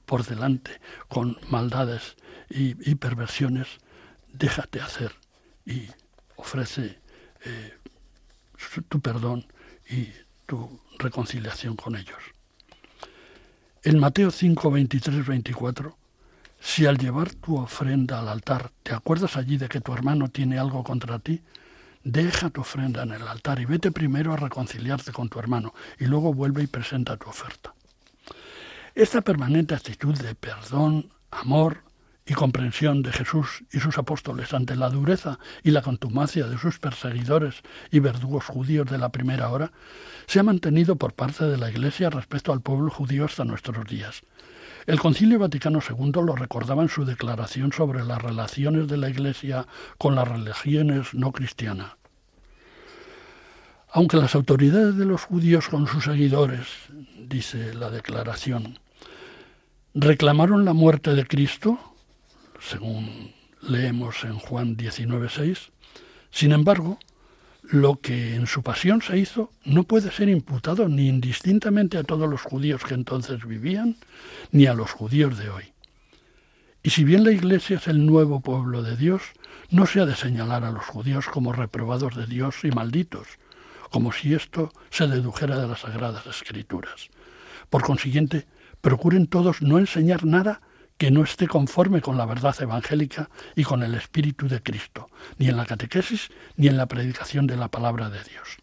por 0.05 0.25
delante 0.25 0.81
con 1.09 1.39
maldades 1.49 2.17
y, 2.51 2.75
perversiones, 2.97 3.69
déjate 4.33 4.81
hacer 4.81 5.13
y 5.65 5.89
ofrece 6.37 6.99
eh, 7.45 7.76
tu 8.89 9.01
perdón 9.01 9.47
y 9.89 10.09
tu 10.47 10.81
reconciliación 10.99 11.77
con 11.77 11.97
ellos. 11.97 12.19
En 13.83 13.99
Mateo 13.99 14.31
5, 14.31 14.71
23, 14.71 15.27
24, 15.27 15.97
si 16.61 16.87
al 16.87 16.99
llevar 16.99 17.33
tu 17.35 17.57
ofrenda 17.57 18.19
al 18.19 18.29
altar 18.29 18.73
te 18.83 18.93
acuerdas 18.93 19.37
allí 19.37 19.57
de 19.57 19.69
que 19.69 19.81
tu 19.81 19.93
hermano 19.93 20.29
tiene 20.29 20.59
algo 20.59 20.83
contra 20.83 21.19
ti, 21.19 21.41
deja 22.03 22.51
tu 22.51 22.63
ofrenda 22.63 23.03
en 23.03 23.13
el 23.13 23.27
altar 23.27 23.61
y 23.61 23.65
vete 23.65 23.93
primero 23.93 24.33
a 24.33 24.37
reconciliarte 24.37 25.13
con 25.13 25.29
tu 25.29 25.39
hermano 25.39 25.75
y 25.99 26.07
luego 26.07 26.33
vuelve 26.35 26.63
y 26.63 26.67
presenta 26.67 27.17
tu 27.17 27.29
oferta. 27.29 27.75
Esta 28.95 29.21
permanente 29.21 29.75
actitud 29.75 30.17
de 30.17 30.35
perdón, 30.35 31.13
amor, 31.31 31.83
y 32.27 32.35
comprensión 32.35 33.03
de 33.03 33.13
Jesús 33.13 33.65
y 33.73 33.79
sus 33.79 33.99
apóstoles 33.99 34.53
ante 34.53 34.75
la 34.75 34.91
dureza 34.91 35.39
y 35.63 35.71
la 35.71 35.83
contumacia 35.83 36.47
de 36.47 36.59
sus 36.59 36.79
perseguidores 36.79 37.63
y 37.91 38.01
verdugos 38.01 38.47
judíos 38.47 38.91
de 38.91 38.99
la 38.99 39.11
primera 39.11 39.49
hora, 39.51 39.71
se 40.27 40.41
ha 40.41 40.43
mantenido 40.43 40.97
por 40.97 41.15
parte 41.15 41.45
de 41.45 41.57
la 41.57 41.71
Iglesia 41.71 42.11
respecto 42.11 42.53
al 42.53 42.61
pueblo 42.61 42.91
judío 42.91 43.25
hasta 43.25 43.45
nuestros 43.45 43.87
días. 43.87 44.23
El 44.87 45.01
Concilio 45.01 45.39
Vaticano 45.39 45.81
II 45.81 46.13
lo 46.25 46.37
recordaba 46.37 46.83
en 46.83 46.89
su 46.89 47.05
declaración 47.05 47.73
sobre 47.73 48.05
las 48.05 48.23
relaciones 48.23 48.89
de 48.89 48.97
la 48.97 49.09
Iglesia 49.09 49.67
con 49.99 50.15
las 50.15 50.29
religiones 50.29 51.15
no 51.15 51.33
cristianas. 51.33 51.93
Aunque 53.91 54.17
las 54.17 54.35
autoridades 54.35 54.97
de 54.97 55.07
los 55.07 55.23
judíos 55.23 55.69
con 55.69 55.87
sus 55.87 56.05
seguidores, 56.05 56.67
dice 57.19 57.73
la 57.75 57.91
declaración, 57.91 58.79
reclamaron 59.95 60.65
la 60.65 60.75
muerte 60.75 61.15
de 61.15 61.27
Cristo, 61.27 61.79
según 62.61 63.33
leemos 63.63 64.25
en 64.25 64.39
Juan 64.39 64.77
19.6. 64.77 65.71
Sin 66.31 66.53
embargo, 66.53 66.99
lo 67.63 68.01
que 68.01 68.35
en 68.35 68.47
su 68.47 68.63
pasión 68.63 69.03
se 69.03 69.19
hizo 69.19 69.51
no 69.65 69.85
puede 69.85 70.11
ser 70.11 70.29
imputado 70.29 70.89
ni 70.89 71.09
indistintamente 71.09 71.99
a 71.99 72.05
todos 72.05 72.29
los 72.29 72.43
judíos 72.43 72.85
que 72.85 72.95
entonces 72.95 73.45
vivían, 73.45 73.97
ni 74.53 74.67
a 74.67 74.75
los 74.75 74.93
judíos 74.93 75.39
de 75.39 75.51
hoy. 75.51 75.65
Y 76.83 76.91
si 76.91 77.03
bien 77.03 77.25
la 77.25 77.33
Iglesia 77.33 77.79
es 77.79 77.89
el 77.89 78.07
nuevo 78.07 78.41
pueblo 78.41 78.83
de 78.85 78.97
Dios, 78.97 79.23
no 79.71 79.87
se 79.87 80.01
ha 80.01 80.07
de 80.07 80.15
señalar 80.15 80.65
a 80.65 80.71
los 80.71 80.85
judíos 80.85 81.27
como 81.27 81.53
reprobados 81.53 82.15
de 82.15 82.27
Dios 82.27 82.63
y 82.63 82.71
malditos, 82.71 83.27
como 83.91 84.13
si 84.13 84.35
esto 84.35 84.73
se 84.91 85.09
dedujera 85.09 85.59
de 85.59 85.67
las 85.67 85.81
sagradas 85.81 86.27
escrituras. 86.27 87.09
Por 87.71 87.83
consiguiente, 87.83 88.47
procuren 88.81 89.27
todos 89.27 89.63
no 89.63 89.79
enseñar 89.79 90.25
nada 90.25 90.61
que 90.99 91.11
no 91.11 91.23
esté 91.23 91.47
conforme 91.47 92.01
con 92.01 92.17
la 92.17 92.27
verdad 92.27 92.57
evangélica 92.61 93.29
y 93.55 93.65
con 93.65 93.83
el 93.83 93.95
Espíritu 93.95 94.49
de 94.49 94.63
Cristo, 94.63 95.09
ni 95.39 95.49
en 95.49 95.57
la 95.57 95.67
catequesis 95.67 96.31
ni 96.57 96.69
en 96.69 96.77
la 96.77 96.87
predicación 96.87 97.47
de 97.47 97.57
la 97.57 97.69
palabra 97.69 98.09
de 98.09 98.23
Dios. 98.25 98.59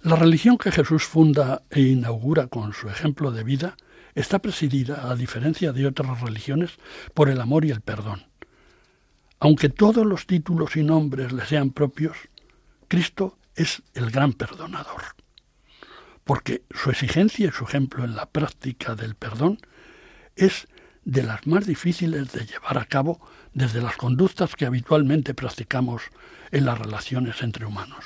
La 0.00 0.16
religión 0.16 0.58
que 0.58 0.72
Jesús 0.72 1.04
funda 1.04 1.62
e 1.70 1.80
inaugura 1.80 2.48
con 2.48 2.72
su 2.72 2.88
ejemplo 2.88 3.30
de 3.30 3.44
vida 3.44 3.76
está 4.16 4.40
presidida, 4.40 5.08
a 5.08 5.14
diferencia 5.14 5.72
de 5.72 5.86
otras 5.86 6.20
religiones, 6.20 6.72
por 7.14 7.28
el 7.28 7.40
amor 7.40 7.64
y 7.64 7.70
el 7.70 7.80
perdón. 7.80 8.26
Aunque 9.38 9.68
todos 9.68 10.04
los 10.04 10.26
títulos 10.26 10.76
y 10.76 10.82
nombres 10.82 11.32
le 11.32 11.46
sean 11.46 11.70
propios, 11.70 12.16
Cristo 12.88 13.38
es 13.54 13.82
el 13.94 14.10
gran 14.10 14.32
perdonador 14.32 15.21
porque 16.24 16.62
su 16.70 16.90
exigencia 16.90 17.48
y 17.48 17.50
su 17.50 17.64
ejemplo 17.64 18.04
en 18.04 18.14
la 18.16 18.26
práctica 18.26 18.94
del 18.94 19.14
perdón 19.14 19.58
es 20.36 20.68
de 21.04 21.22
las 21.22 21.46
más 21.46 21.66
difíciles 21.66 22.32
de 22.32 22.46
llevar 22.46 22.78
a 22.78 22.84
cabo 22.84 23.20
desde 23.54 23.82
las 23.82 23.96
conductas 23.96 24.54
que 24.54 24.66
habitualmente 24.66 25.34
practicamos 25.34 26.02
en 26.52 26.64
las 26.64 26.78
relaciones 26.78 27.42
entre 27.42 27.66
humanos. 27.66 28.04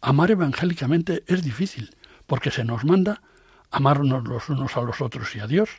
Amar 0.00 0.30
evangélicamente 0.30 1.24
es 1.26 1.42
difícil 1.42 1.94
porque 2.26 2.50
se 2.50 2.64
nos 2.64 2.84
manda 2.84 3.22
amarnos 3.70 4.26
los 4.26 4.48
unos 4.48 4.76
a 4.76 4.82
los 4.82 5.00
otros 5.00 5.34
y 5.36 5.40
a 5.40 5.46
Dios 5.46 5.70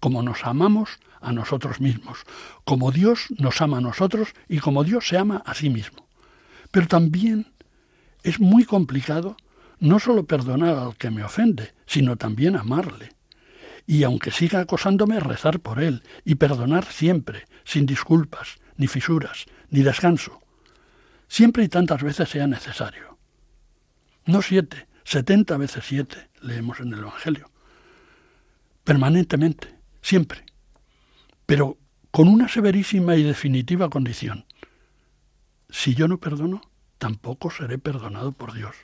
como 0.00 0.22
nos 0.22 0.44
amamos 0.44 0.98
a 1.20 1.32
nosotros 1.32 1.80
mismos, 1.80 2.24
como 2.64 2.90
Dios 2.90 3.26
nos 3.38 3.60
ama 3.60 3.78
a 3.78 3.82
nosotros 3.82 4.30
y 4.48 4.58
como 4.58 4.82
Dios 4.82 5.06
se 5.06 5.18
ama 5.18 5.42
a 5.44 5.54
sí 5.54 5.68
mismo. 5.68 6.06
Pero 6.70 6.88
también 6.88 7.52
es 8.22 8.40
muy 8.40 8.64
complicado 8.64 9.36
no 9.80 9.98
solo 9.98 10.24
perdonar 10.24 10.76
al 10.76 10.96
que 10.96 11.10
me 11.10 11.24
ofende, 11.24 11.74
sino 11.86 12.16
también 12.16 12.56
amarle. 12.56 13.14
Y 13.86 14.04
aunque 14.04 14.30
siga 14.30 14.60
acosándome, 14.60 15.18
rezar 15.18 15.60
por 15.60 15.82
él 15.82 16.02
y 16.24 16.36
perdonar 16.36 16.84
siempre, 16.84 17.46
sin 17.64 17.86
disculpas, 17.86 18.58
ni 18.76 18.86
fisuras, 18.86 19.46
ni 19.70 19.82
descanso. 19.82 20.40
Siempre 21.28 21.64
y 21.64 21.68
tantas 21.68 22.02
veces 22.02 22.28
sea 22.28 22.46
necesario. 22.46 23.18
No 24.26 24.42
siete, 24.42 24.86
setenta 25.02 25.56
veces 25.56 25.84
siete, 25.86 26.28
leemos 26.40 26.80
en 26.80 26.92
el 26.92 27.00
Evangelio. 27.00 27.50
Permanentemente, 28.84 29.74
siempre. 30.02 30.44
Pero 31.46 31.78
con 32.10 32.28
una 32.28 32.48
severísima 32.48 33.16
y 33.16 33.22
definitiva 33.22 33.88
condición. 33.88 34.44
Si 35.68 35.94
yo 35.94 36.06
no 36.06 36.18
perdono, 36.18 36.60
tampoco 36.98 37.50
seré 37.50 37.78
perdonado 37.78 38.32
por 38.32 38.52
Dios. 38.52 38.74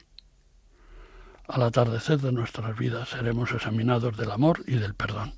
Al 1.49 1.63
atardecer 1.63 2.19
de 2.19 2.33
nuestras 2.33 2.77
vidas 2.77 3.11
seremos 3.11 3.53
examinados 3.53 4.17
del 4.17 4.33
amor 4.33 4.63
y 4.67 4.77
del 4.77 4.95
perdón. 4.95 5.35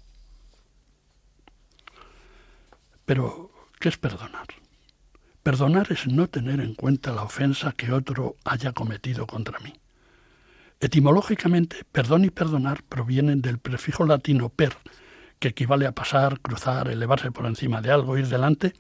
Pero, 3.05 3.51
¿qué 3.79 3.91
es 3.91 3.99
perdonar? 3.99 4.47
Perdonar 5.43 5.93
es 5.93 6.07
no 6.07 6.29
tener 6.29 6.61
en 6.61 6.75
cuenta 6.75 7.13
la 7.13 7.23
ofensa 7.23 7.73
que 7.73 7.93
otro 7.93 8.37
haya 8.45 8.73
cometido 8.73 9.27
contra 9.27 9.59
mí. 9.61 9.73
Etimológicamente, 10.81 11.85
perdón 11.91 12.25
y 12.25 12.31
perdonar 12.31 12.83
provienen 12.83 13.43
del 13.43 13.59
prefijo 13.59 14.05
latino 14.05 14.49
per, 14.49 14.77
que 15.39 15.49
equivale 15.49 15.87
a 15.87 15.93
pasar, 15.93 16.41
cruzar, 16.41 16.89
elevarse 16.89 17.33
por 17.33 17.47
encima 17.47 17.81
de 17.81 17.91
algo, 17.91 18.17
ir 18.17 18.29
delante, 18.29 18.75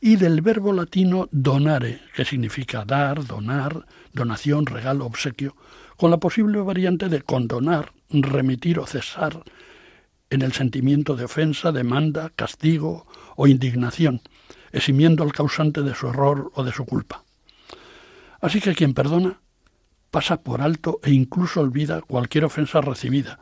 y 0.00 0.16
del 0.16 0.42
verbo 0.42 0.72
latino 0.72 1.28
donare, 1.30 2.00
que 2.14 2.24
significa 2.24 2.84
dar, 2.84 3.24
donar, 3.26 3.86
donación, 4.12 4.66
regalo, 4.66 5.06
obsequio, 5.06 5.56
con 5.96 6.10
la 6.10 6.18
posible 6.18 6.60
variante 6.60 7.08
de 7.08 7.22
condonar, 7.22 7.92
remitir 8.10 8.78
o 8.78 8.86
cesar 8.86 9.42
en 10.30 10.42
el 10.42 10.52
sentimiento 10.52 11.16
de 11.16 11.24
ofensa, 11.24 11.72
demanda, 11.72 12.30
castigo 12.34 13.06
o 13.36 13.46
indignación, 13.46 14.20
eximiendo 14.72 15.22
al 15.22 15.32
causante 15.32 15.82
de 15.82 15.94
su 15.94 16.08
error 16.08 16.50
o 16.54 16.64
de 16.64 16.72
su 16.72 16.84
culpa. 16.84 17.24
Así 18.40 18.60
que 18.60 18.74
quien 18.74 18.94
perdona 18.94 19.40
pasa 20.10 20.42
por 20.42 20.60
alto 20.60 21.00
e 21.02 21.10
incluso 21.10 21.60
olvida 21.60 22.02
cualquier 22.02 22.44
ofensa 22.44 22.80
recibida, 22.80 23.40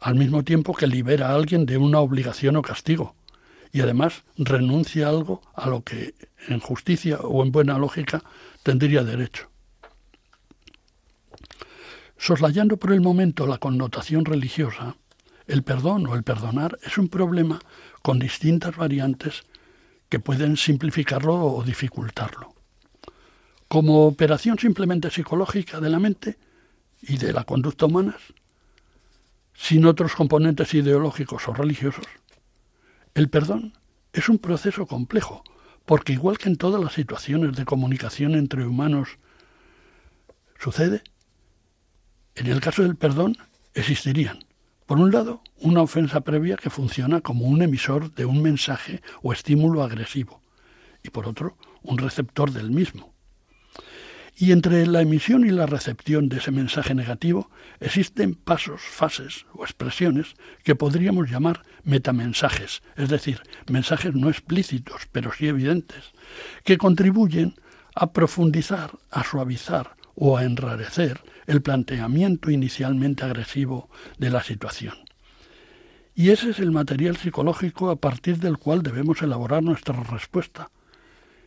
al 0.00 0.14
mismo 0.14 0.42
tiempo 0.42 0.74
que 0.74 0.86
libera 0.86 1.28
a 1.28 1.34
alguien 1.34 1.66
de 1.66 1.76
una 1.76 2.00
obligación 2.00 2.56
o 2.56 2.62
castigo, 2.62 3.14
y 3.72 3.80
además 3.80 4.24
renuncia 4.36 5.06
a 5.06 5.10
algo 5.10 5.42
a 5.54 5.68
lo 5.68 5.82
que 5.82 6.14
en 6.48 6.60
justicia 6.60 7.18
o 7.18 7.42
en 7.42 7.52
buena 7.52 7.78
lógica 7.78 8.22
tendría 8.62 9.04
derecho. 9.04 9.48
Soslayando 12.18 12.76
por 12.76 12.92
el 12.92 13.00
momento 13.00 13.46
la 13.46 13.58
connotación 13.58 14.24
religiosa, 14.24 14.96
el 15.46 15.62
perdón 15.62 16.06
o 16.06 16.14
el 16.14 16.22
perdonar 16.22 16.78
es 16.82 16.98
un 16.98 17.08
problema 17.08 17.60
con 18.02 18.18
distintas 18.18 18.76
variantes 18.76 19.44
que 20.08 20.18
pueden 20.18 20.56
simplificarlo 20.56 21.34
o 21.34 21.62
dificultarlo. 21.62 22.54
Como 23.68 24.06
operación 24.06 24.58
simplemente 24.58 25.10
psicológica 25.10 25.80
de 25.80 25.90
la 25.90 25.98
mente 25.98 26.38
y 27.02 27.18
de 27.18 27.32
la 27.32 27.44
conducta 27.44 27.86
humanas, 27.86 28.20
sin 29.54 29.84
otros 29.86 30.14
componentes 30.14 30.74
ideológicos 30.74 31.46
o 31.48 31.54
religiosos, 31.54 32.06
el 33.14 33.28
perdón 33.28 33.72
es 34.12 34.28
un 34.28 34.38
proceso 34.38 34.86
complejo, 34.86 35.42
porque 35.84 36.12
igual 36.12 36.38
que 36.38 36.48
en 36.48 36.56
todas 36.56 36.82
las 36.82 36.92
situaciones 36.92 37.56
de 37.56 37.64
comunicación 37.64 38.34
entre 38.34 38.66
humanos 38.66 39.18
sucede, 40.58 41.02
en 42.36 42.46
el 42.46 42.60
caso 42.60 42.82
del 42.82 42.96
perdón 42.96 43.36
existirían, 43.74 44.44
por 44.86 45.00
un 45.00 45.10
lado, 45.10 45.42
una 45.58 45.82
ofensa 45.82 46.20
previa 46.20 46.56
que 46.56 46.70
funciona 46.70 47.20
como 47.20 47.46
un 47.46 47.62
emisor 47.62 48.14
de 48.14 48.24
un 48.24 48.40
mensaje 48.40 49.02
o 49.22 49.32
estímulo 49.32 49.82
agresivo, 49.82 50.40
y 51.02 51.10
por 51.10 51.26
otro, 51.26 51.56
un 51.82 51.98
receptor 51.98 52.52
del 52.52 52.70
mismo. 52.70 53.12
Y 54.38 54.52
entre 54.52 54.86
la 54.86 55.00
emisión 55.00 55.46
y 55.46 55.50
la 55.50 55.64
recepción 55.64 56.28
de 56.28 56.36
ese 56.36 56.50
mensaje 56.50 56.94
negativo 56.94 57.50
existen 57.80 58.34
pasos, 58.34 58.82
fases 58.82 59.46
o 59.54 59.64
expresiones 59.64 60.34
que 60.62 60.74
podríamos 60.74 61.30
llamar 61.30 61.62
metamensajes, 61.84 62.82
es 62.96 63.08
decir, 63.08 63.40
mensajes 63.66 64.14
no 64.14 64.28
explícitos, 64.28 65.08
pero 65.10 65.32
sí 65.32 65.48
evidentes, 65.48 66.12
que 66.64 66.76
contribuyen 66.76 67.54
a 67.94 68.12
profundizar, 68.12 68.90
a 69.10 69.24
suavizar 69.24 69.96
o 70.14 70.36
a 70.36 70.44
enrarecer 70.44 71.22
el 71.46 71.62
planteamiento 71.62 72.50
inicialmente 72.50 73.24
agresivo 73.24 73.88
de 74.18 74.30
la 74.30 74.42
situación. 74.42 74.94
Y 76.14 76.30
ese 76.30 76.50
es 76.50 76.58
el 76.58 76.70
material 76.70 77.16
psicológico 77.16 77.90
a 77.90 77.96
partir 77.96 78.38
del 78.38 78.58
cual 78.58 78.82
debemos 78.82 79.20
elaborar 79.22 79.62
nuestra 79.62 80.02
respuesta. 80.02 80.70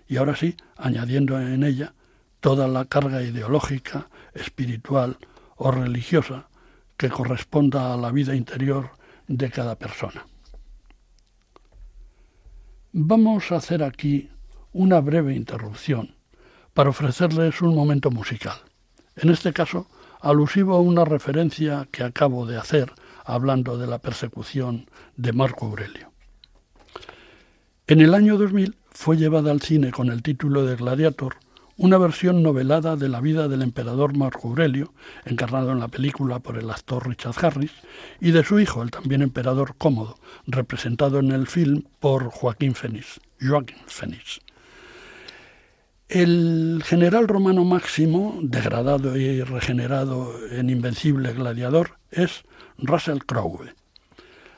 Y 0.08 0.18
ahora 0.18 0.36
sí, 0.36 0.56
añadiendo 0.78 1.40
en 1.40 1.64
ella 1.64 1.94
toda 2.40 2.68
la 2.68 2.86
carga 2.86 3.24
ideológica, 3.24 4.10
espiritual 4.34 5.18
o 5.56 5.72
religiosa 5.72 6.50
que 6.98 7.10
corresponda 7.10 7.94
a 7.94 7.98
la 7.98 8.12
vida 8.12 8.36
interior 8.36 8.92
de 9.28 9.50
cada 9.50 9.76
persona. 9.76 10.26
Vamos 12.92 13.52
a 13.52 13.58
hacer 13.58 13.84
aquí 13.84 14.30
una 14.72 15.00
breve 15.00 15.36
interrupción 15.36 16.16
para 16.74 16.90
ofrecerles 16.90 17.62
un 17.62 17.76
momento 17.76 18.12
musical. 18.12 18.69
En 19.22 19.30
este 19.30 19.52
caso, 19.52 19.88
alusivo 20.22 20.76
a 20.76 20.80
una 20.80 21.04
referencia 21.04 21.88
que 21.92 22.04
acabo 22.04 22.46
de 22.46 22.58
hacer 22.58 22.94
hablando 23.26 23.78
de 23.78 23.86
la 23.86 24.00
persecución 24.00 24.90
de 25.18 25.34
Marco 25.34 25.66
Aurelio. 25.66 26.12
En 27.88 28.00
el 28.00 28.14
año 28.14 28.38
2000 28.38 28.78
fue 28.92 29.18
llevada 29.18 29.52
al 29.52 29.62
cine 29.62 29.92
con 29.92 30.10
el 30.10 30.22
título 30.22 30.66
de 30.66 30.78
Gladiator 30.78 31.36
una 31.76 31.98
versión 31.98 32.44
novelada 32.44 32.98
de 32.98 33.08
la 33.08 33.22
vida 33.22 33.48
del 33.48 33.62
emperador 33.62 34.16
Marco 34.16 34.50
Aurelio, 34.50 34.94
encarnado 35.26 35.72
en 35.72 35.80
la 35.80 35.88
película 35.88 36.40
por 36.40 36.58
el 36.58 36.70
actor 36.70 37.08
Richard 37.08 37.36
Harris, 37.42 37.72
y 38.20 38.32
de 38.32 38.44
su 38.44 38.60
hijo, 38.60 38.84
el 38.84 38.92
también 38.92 39.22
emperador 39.22 39.76
Cómodo, 39.78 40.18
representado 40.46 41.20
en 41.20 41.32
el 41.32 41.48
film 41.48 41.84
por 42.02 42.32
Joaquín 42.32 42.76
Fénix. 42.76 43.22
Joaquín. 43.40 43.78
El 46.10 46.82
general 46.84 47.28
romano 47.28 47.64
máximo, 47.64 48.40
degradado 48.42 49.16
y 49.16 49.44
regenerado 49.44 50.34
en 50.50 50.72
invencible 50.72 51.34
gladiador, 51.34 52.00
es 52.10 52.46
Russell 52.80 53.20
Crowe. 53.20 53.76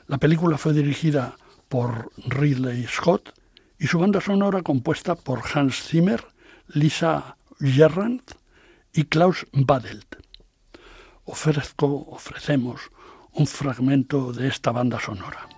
La 0.06 0.16
película 0.16 0.56
fue 0.56 0.72
dirigida 0.72 1.36
por 1.68 2.10
Ridley 2.26 2.86
Scott 2.86 3.34
y 3.78 3.86
su 3.86 3.98
banda 3.98 4.22
sonora 4.22 4.62
compuesta 4.62 5.14
por 5.14 5.42
Hans 5.52 5.88
Zimmer, 5.88 6.24
Lisa 6.68 7.36
Gerrand 7.60 8.22
y 8.94 9.04
Klaus 9.04 9.46
Badelt. 9.52 10.16
Ofrezco, 11.24 12.06
ofrecemos 12.08 12.80
un 13.34 13.46
fragmento 13.46 14.32
de 14.32 14.48
esta 14.48 14.72
banda 14.72 14.98
sonora. 14.98 15.51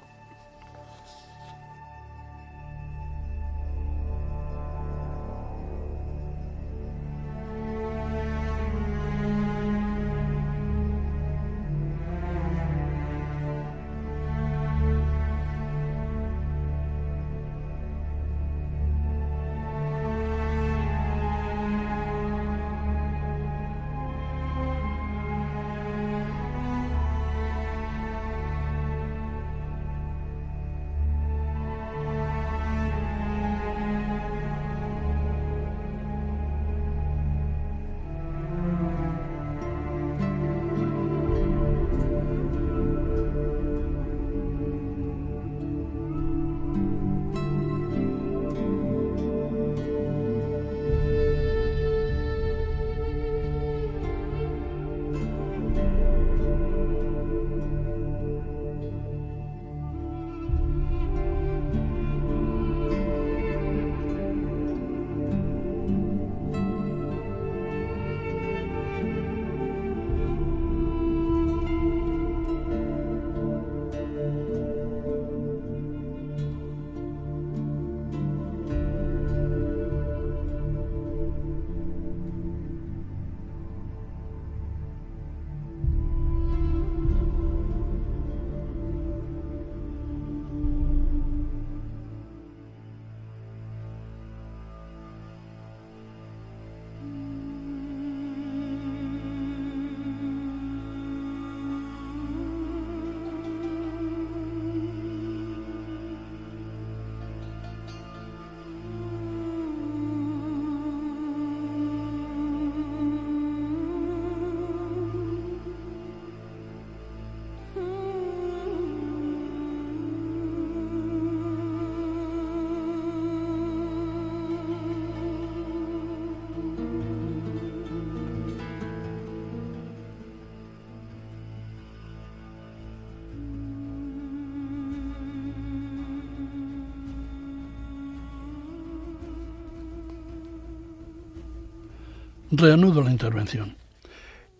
Reanudo 142.57 143.03
la 143.03 143.11
intervención. 143.11 143.77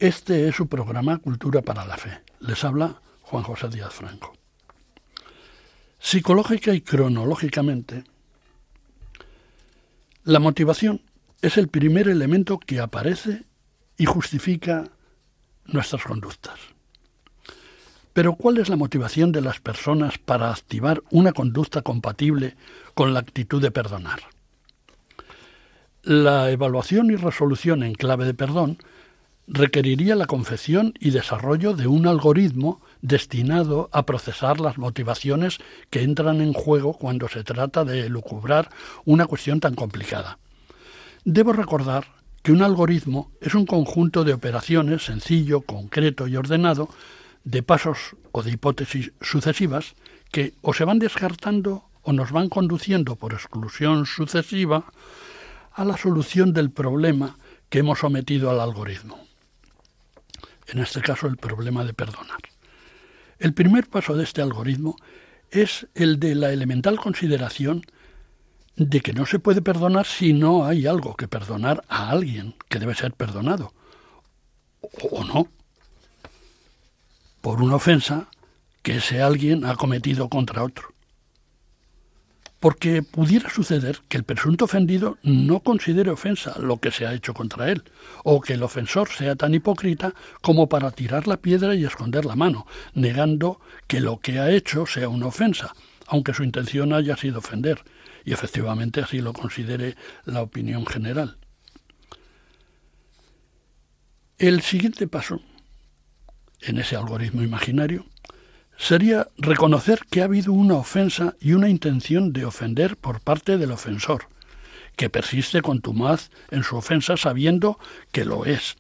Este 0.01 0.49
es 0.49 0.57
su 0.57 0.67
programa 0.67 1.19
Cultura 1.19 1.63
para 1.63 1.87
la 1.87 1.97
Fe. 1.97 2.23
Les 2.41 2.65
habla 2.65 3.01
Juan 3.23 3.45
José 3.45 3.69
Díaz 3.69 3.95
Franco. 3.95 4.35
Psicológica 6.01 6.75
y 6.75 6.81
cronológicamente, 6.81 8.03
la 10.25 10.41
motivación 10.41 11.03
es 11.41 11.57
el 11.57 11.69
primer 11.69 12.09
elemento 12.09 12.59
que 12.59 12.81
aparece 12.81 13.45
y 13.97 14.07
justifica 14.07 14.89
nuestras 15.67 16.03
conductas. 16.03 16.59
Pero 18.13 18.35
¿cuál 18.35 18.59
es 18.59 18.69
la 18.69 18.77
motivación 18.77 19.31
de 19.31 19.41
las 19.41 19.61
personas 19.61 20.19
para 20.19 20.51
activar 20.51 21.01
una 21.13 21.33
conducta 21.33 21.83
compatible 21.83 22.57
con 22.95 23.15
la 23.15 23.21
actitud 23.21 23.63
de 23.63 23.71
perdonar? 23.71 24.34
La 26.05 26.51
evaluación 26.51 27.11
y 27.11 27.17
resolución 27.17 27.83
en 27.83 27.95
clave 27.95 28.27
de 28.27 28.35
perdón 28.35 28.77
requeriría 29.47 30.15
la 30.17 30.27
confección 30.27 30.93
y 31.01 31.13
desarrollo 31.13 31.73
de 31.73 31.87
un 31.87 32.07
algoritmo 32.07 32.83
destinado 33.01 33.89
a 33.91 34.05
procesar 34.05 34.61
las 34.61 34.77
motivaciones 34.77 35.61
que 35.89 36.03
entran 36.03 36.43
en 36.43 36.53
juego 36.53 36.93
cuando 36.93 37.27
se 37.29 37.43
trata 37.43 37.87
de 37.87 38.11
lucubrar 38.11 38.69
una 39.07 39.25
cuestión 39.25 39.61
tan 39.61 39.75
complicada. 39.75 40.39
Debo 41.25 41.55
recordar 41.55 42.05
que 42.43 42.53
un 42.53 42.61
algoritmo 42.61 43.33
es 43.41 43.55
un 43.55 43.65
conjunto 43.65 44.25
de 44.25 44.35
operaciones 44.35 45.07
sencillo, 45.07 45.63
concreto 45.63 46.29
y 46.29 46.37
ordenado, 46.37 46.91
de 47.45 47.63
pasos 47.63 48.15
o 48.31 48.43
de 48.43 48.51
hipótesis 48.51 49.13
sucesivas 49.23 49.95
que 50.31 50.53
o 50.61 50.75
se 50.75 50.85
van 50.85 50.99
descartando 50.99 51.85
o 52.03 52.13
nos 52.13 52.31
van 52.31 52.51
conduciendo 52.51 53.17
por 53.17 53.33
exclusión 53.33 54.05
sucesiva 54.05 54.85
a 55.75 55.85
la 55.85 55.97
solución 55.97 56.53
del 56.53 56.71
problema 56.71 57.37
que 57.69 57.81
hemos 57.81 57.99
sometido 57.99 58.51
al 58.51 58.61
algoritmo. 58.61 59.19
En 60.69 60.79
este 60.79 61.03
caso, 61.03 61.27
el 61.27 61.37
problema 61.37 61.85
de 61.85 61.93
perdonar. 61.93 62.39
El 63.39 63.53
primer 63.53 63.89
paso 63.89 64.15
de 64.15 64.25
este 64.25 64.41
algoritmo 64.41 64.97
es 65.51 65.87
el 65.95 66.19
de 66.21 66.37
la 66.37 66.53
elemental 66.53 66.99
consideración 66.99 67.83
de 68.77 69.01
que 69.01 69.13
no 69.13 69.27
se 69.27 69.39
puede 69.39 69.63
perdonar 69.63 70.07
si 70.07 70.33
no 70.33 70.65
hay 70.65 70.87
algo 70.87 71.17
que 71.17 71.29
perdonar 71.29 71.85
a 71.89 72.11
alguien 72.11 72.55
que 72.69 72.79
debe 72.79 72.95
ser 72.95 73.13
perdonado. 73.13 73.73
O, 75.11 75.25
no. 75.25 75.49
Por 77.41 77.61
una 77.61 77.77
ofensa 77.77 78.29
que 78.83 78.97
ese 78.97 79.23
alguien 79.23 79.65
ha 79.67 79.77
cometido 79.77 80.29
contra 80.29 80.63
otro 80.63 80.94
porque 82.65 83.03
pudiera 83.03 83.51
suceder 83.51 84.01
que 84.09 84.17
el 84.17 84.25
presunto 84.25 84.65
ofendido 84.65 85.19
no 85.23 85.61
considere 85.61 86.09
ofensa 86.09 86.59
lo 86.59 86.79
que 86.79 86.91
se 86.91 87.07
ha 87.07 87.13
hecho 87.13 87.35
contra 87.35 87.71
él, 87.71 87.85
o 88.23 88.41
que 88.41 88.55
el 88.55 88.63
ofensor 88.63 89.11
sea 89.11 89.37
tan 89.37 89.53
hipócrita 89.53 90.15
como 90.41 90.67
para 90.67 90.91
tirar 90.91 91.29
la 91.29 91.37
piedra 91.37 91.75
y 91.75 91.85
esconder 91.85 92.25
la 92.25 92.37
mano, 92.37 92.67
negando 92.95 93.61
que 93.87 94.01
lo 94.01 94.19
que 94.19 94.39
ha 94.39 94.51
hecho 94.51 94.87
sea 94.87 95.11
una 95.11 95.27
ofensa, 95.27 95.75
aunque 96.07 96.33
su 96.33 96.43
intención 96.43 96.95
haya 96.95 97.19
sido 97.19 97.41
ofender, 97.41 97.85
y 98.25 98.33
efectivamente 98.33 99.03
así 99.03 99.21
lo 99.21 99.35
considere 99.35 99.95
la 100.25 100.41
opinión 100.41 100.87
general. 100.87 101.37
El 104.39 104.63
siguiente 104.63 105.07
paso 105.07 105.43
en 106.63 106.79
ese 106.79 106.97
algoritmo 106.97 107.43
imaginario 107.43 108.07
sería 108.77 109.29
reconocer 109.37 110.01
que 110.11 110.21
ha 110.21 110.25
habido 110.25 110.53
una 110.53 110.75
ofensa 110.75 111.35
y 111.41 111.53
una 111.53 111.69
intención 111.69 112.33
de 112.33 112.45
ofender 112.45 112.97
por 112.97 113.21
parte 113.21 113.59
del 113.59 113.73
ofensor, 113.73 114.29
que 114.97 115.11
persiste 115.11 115.63
contumaz 115.63 116.31
en 116.51 116.63
su 116.63 116.77
ofensa 116.77 117.17
sabiendo 117.17 117.79
que 118.13 118.25
lo 118.25 118.45
es, 118.45 118.77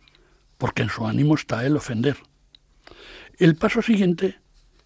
porque 0.59 0.83
en 0.83 0.91
su 0.91 1.07
ánimo 1.07 1.35
está 1.35 1.65
el 1.65 1.77
ofender. 1.77 2.17
El 3.39 3.57
paso 3.57 3.83
siguiente 3.83 4.39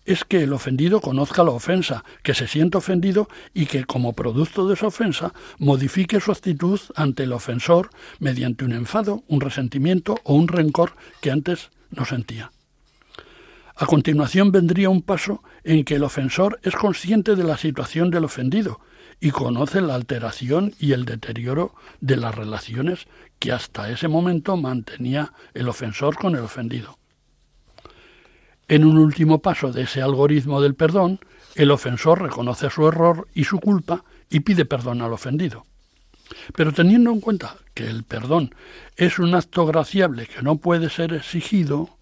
es 0.09 0.25
que 0.25 0.43
el 0.43 0.55
ofendido 0.55 1.03
conozca 1.03 1.45
la 1.45 1.51
ofensa, 1.51 2.03
que 2.23 2.33
se 2.33 2.49
sienta 2.49 2.79
ofendido 2.79 3.29
y 3.53 3.67
que 3.67 3.85
como 3.85 4.15
producto 4.15 4.67
de 4.67 4.73
esa 4.73 4.87
ofensa 4.87 5.35
modifique 5.59 6.19
su 6.19 6.33
actitud 6.33 6.81
ante 6.97 7.25
el 7.25 7.33
ofensor 7.33 7.91
mediante 8.19 8.65
un 8.65 8.73
enfado, 8.73 9.23
un 9.29 9.43
resentimiento 9.43 10.19
o 10.25 10.35
un 10.35 10.49
rencor 10.49 10.95
que 11.21 11.31
antes 11.31 11.69
no 11.91 12.07
sentía. 12.07 12.51
A 13.81 13.87
continuación 13.87 14.51
vendría 14.51 14.91
un 14.91 15.03
paso 15.03 15.41
en 15.63 15.85
que 15.85 15.95
el 15.95 16.03
ofensor 16.03 16.59
es 16.65 16.75
consciente 16.75 17.37
de 17.37 17.45
la 17.45 17.57
situación 17.57 18.11
del 18.11 18.25
ofendido 18.25 18.81
y 19.21 19.31
conoce 19.31 19.81
la 19.81 19.95
alteración 19.95 20.75
y 20.81 20.95
el 20.95 21.05
deterioro 21.05 21.77
de 22.01 22.17
las 22.17 22.35
relaciones 22.35 23.07
que 23.39 23.53
hasta 23.53 23.89
ese 23.89 24.09
momento 24.09 24.57
mantenía 24.57 25.33
el 25.55 25.69
ofensor 25.69 26.17
con 26.17 26.35
el 26.35 26.43
ofendido. 26.43 26.99
En 28.67 28.85
un 28.85 28.99
último 28.99 29.39
paso 29.43 29.71
de 29.71 29.83
ese 29.83 30.03
algoritmo 30.03 30.61
del 30.61 30.75
perdón, 30.75 31.21
el 31.55 31.71
ofensor 31.71 32.21
reconoce 32.21 32.71
su 32.71 32.89
error 32.89 33.29
y 33.33 33.45
su 33.45 33.61
culpa 33.61 34.03
y 34.29 34.41
pide 34.41 34.65
perdón 34.65 35.03
al 35.03 35.13
ofendido. 35.13 35.67
Pero 36.57 36.73
teniendo 36.73 37.13
en 37.13 37.21
cuenta 37.21 37.55
que 37.75 37.87
el 37.87 38.03
perdón 38.03 38.57
es 38.97 39.21
un 39.21 39.37
acto 39.37 39.67
graciable 39.67 40.27
que 40.27 40.43
no 40.43 40.57
puede 40.57 40.91
ser 40.91 41.13
exigido, 41.15 41.98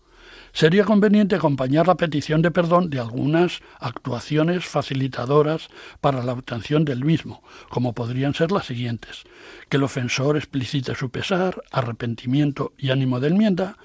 sería 0.56 0.84
conveniente 0.84 1.36
acompañar 1.36 1.86
la 1.86 1.96
petición 1.96 2.40
de 2.40 2.50
perdón 2.50 2.88
de 2.88 2.98
algunas 2.98 3.60
actuaciones 3.78 4.64
facilitadoras 4.64 5.68
para 6.00 6.22
la 6.22 6.32
obtención 6.32 6.86
del 6.86 7.04
mismo, 7.04 7.42
como 7.68 7.92
podrían 7.92 8.32
ser 8.32 8.50
las 8.52 8.64
siguientes 8.64 9.24
que 9.68 9.76
el 9.76 9.82
ofensor 9.82 10.38
explicite 10.38 10.94
su 10.94 11.10
pesar, 11.10 11.62
arrepentimiento 11.72 12.72
y 12.78 12.90
ánimo 12.90 13.20
de 13.20 13.28
enmienda, 13.28 13.76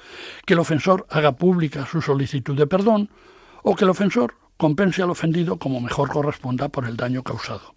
que 0.46 0.54
el 0.54 0.60
ofensor 0.60 1.06
haga 1.10 1.34
pública 1.34 1.86
su 1.86 2.02
solicitud 2.02 2.58
de 2.58 2.68
perdón, 2.68 3.10
o 3.64 3.76
que 3.76 3.84
el 3.84 3.90
ofensor 3.90 4.36
compense 4.56 5.02
al 5.02 5.10
ofendido 5.10 5.58
como 5.58 5.82
mejor 5.82 6.10
corresponda 6.10 6.70
por 6.70 6.86
el 6.86 6.96
daño 6.96 7.22
causado. 7.22 7.76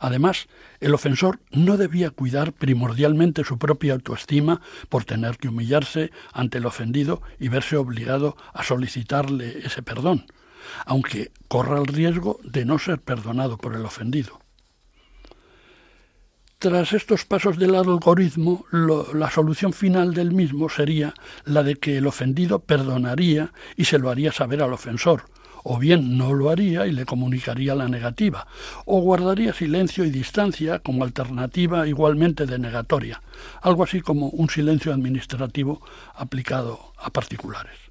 Además, 0.00 0.48
el 0.80 0.94
ofensor 0.94 1.40
no 1.52 1.76
debía 1.76 2.10
cuidar 2.10 2.54
primordialmente 2.54 3.44
su 3.44 3.58
propia 3.58 3.92
autoestima 3.92 4.62
por 4.88 5.04
tener 5.04 5.36
que 5.36 5.48
humillarse 5.48 6.10
ante 6.32 6.56
el 6.56 6.64
ofendido 6.64 7.20
y 7.38 7.48
verse 7.48 7.76
obligado 7.76 8.34
a 8.54 8.64
solicitarle 8.64 9.58
ese 9.62 9.82
perdón, 9.82 10.24
aunque 10.86 11.32
corra 11.48 11.78
el 11.78 11.86
riesgo 11.86 12.40
de 12.42 12.64
no 12.64 12.78
ser 12.78 13.02
perdonado 13.02 13.58
por 13.58 13.76
el 13.76 13.84
ofendido. 13.84 14.40
Tras 16.58 16.94
estos 16.94 17.26
pasos 17.26 17.58
del 17.58 17.74
algoritmo, 17.74 18.64
la 18.70 19.30
solución 19.30 19.74
final 19.74 20.14
del 20.14 20.32
mismo 20.32 20.70
sería 20.70 21.12
la 21.44 21.62
de 21.62 21.76
que 21.76 21.98
el 21.98 22.06
ofendido 22.06 22.60
perdonaría 22.60 23.52
y 23.76 23.84
se 23.84 23.98
lo 23.98 24.10
haría 24.10 24.32
saber 24.32 24.62
al 24.62 24.72
ofensor, 24.72 25.24
o 25.64 25.78
bien 25.78 26.16
no 26.16 26.32
lo 26.32 26.50
haría 26.50 26.86
y 26.86 26.92
le 26.92 27.04
comunicaría 27.04 27.74
la 27.74 27.88
negativa, 27.88 28.46
o 28.84 29.00
guardaría 29.00 29.52
silencio 29.52 30.04
y 30.04 30.10
distancia 30.10 30.80
como 30.80 31.04
alternativa 31.04 31.86
igualmente 31.86 32.46
denegatoria, 32.46 33.22
algo 33.62 33.84
así 33.84 34.00
como 34.00 34.28
un 34.28 34.48
silencio 34.50 34.92
administrativo 34.92 35.80
aplicado 36.14 36.92
a 36.98 37.10
particulares. 37.10 37.90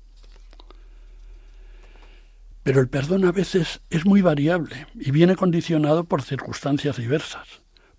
Pero 2.63 2.81
el 2.81 2.89
perdón 2.89 3.25
a 3.25 3.31
veces 3.31 3.81
es 3.89 4.05
muy 4.05 4.21
variable 4.21 4.87
y 4.95 5.11
viene 5.11 5.35
condicionado 5.35 6.03
por 6.03 6.21
circunstancias 6.21 6.97
diversas. 6.97 7.47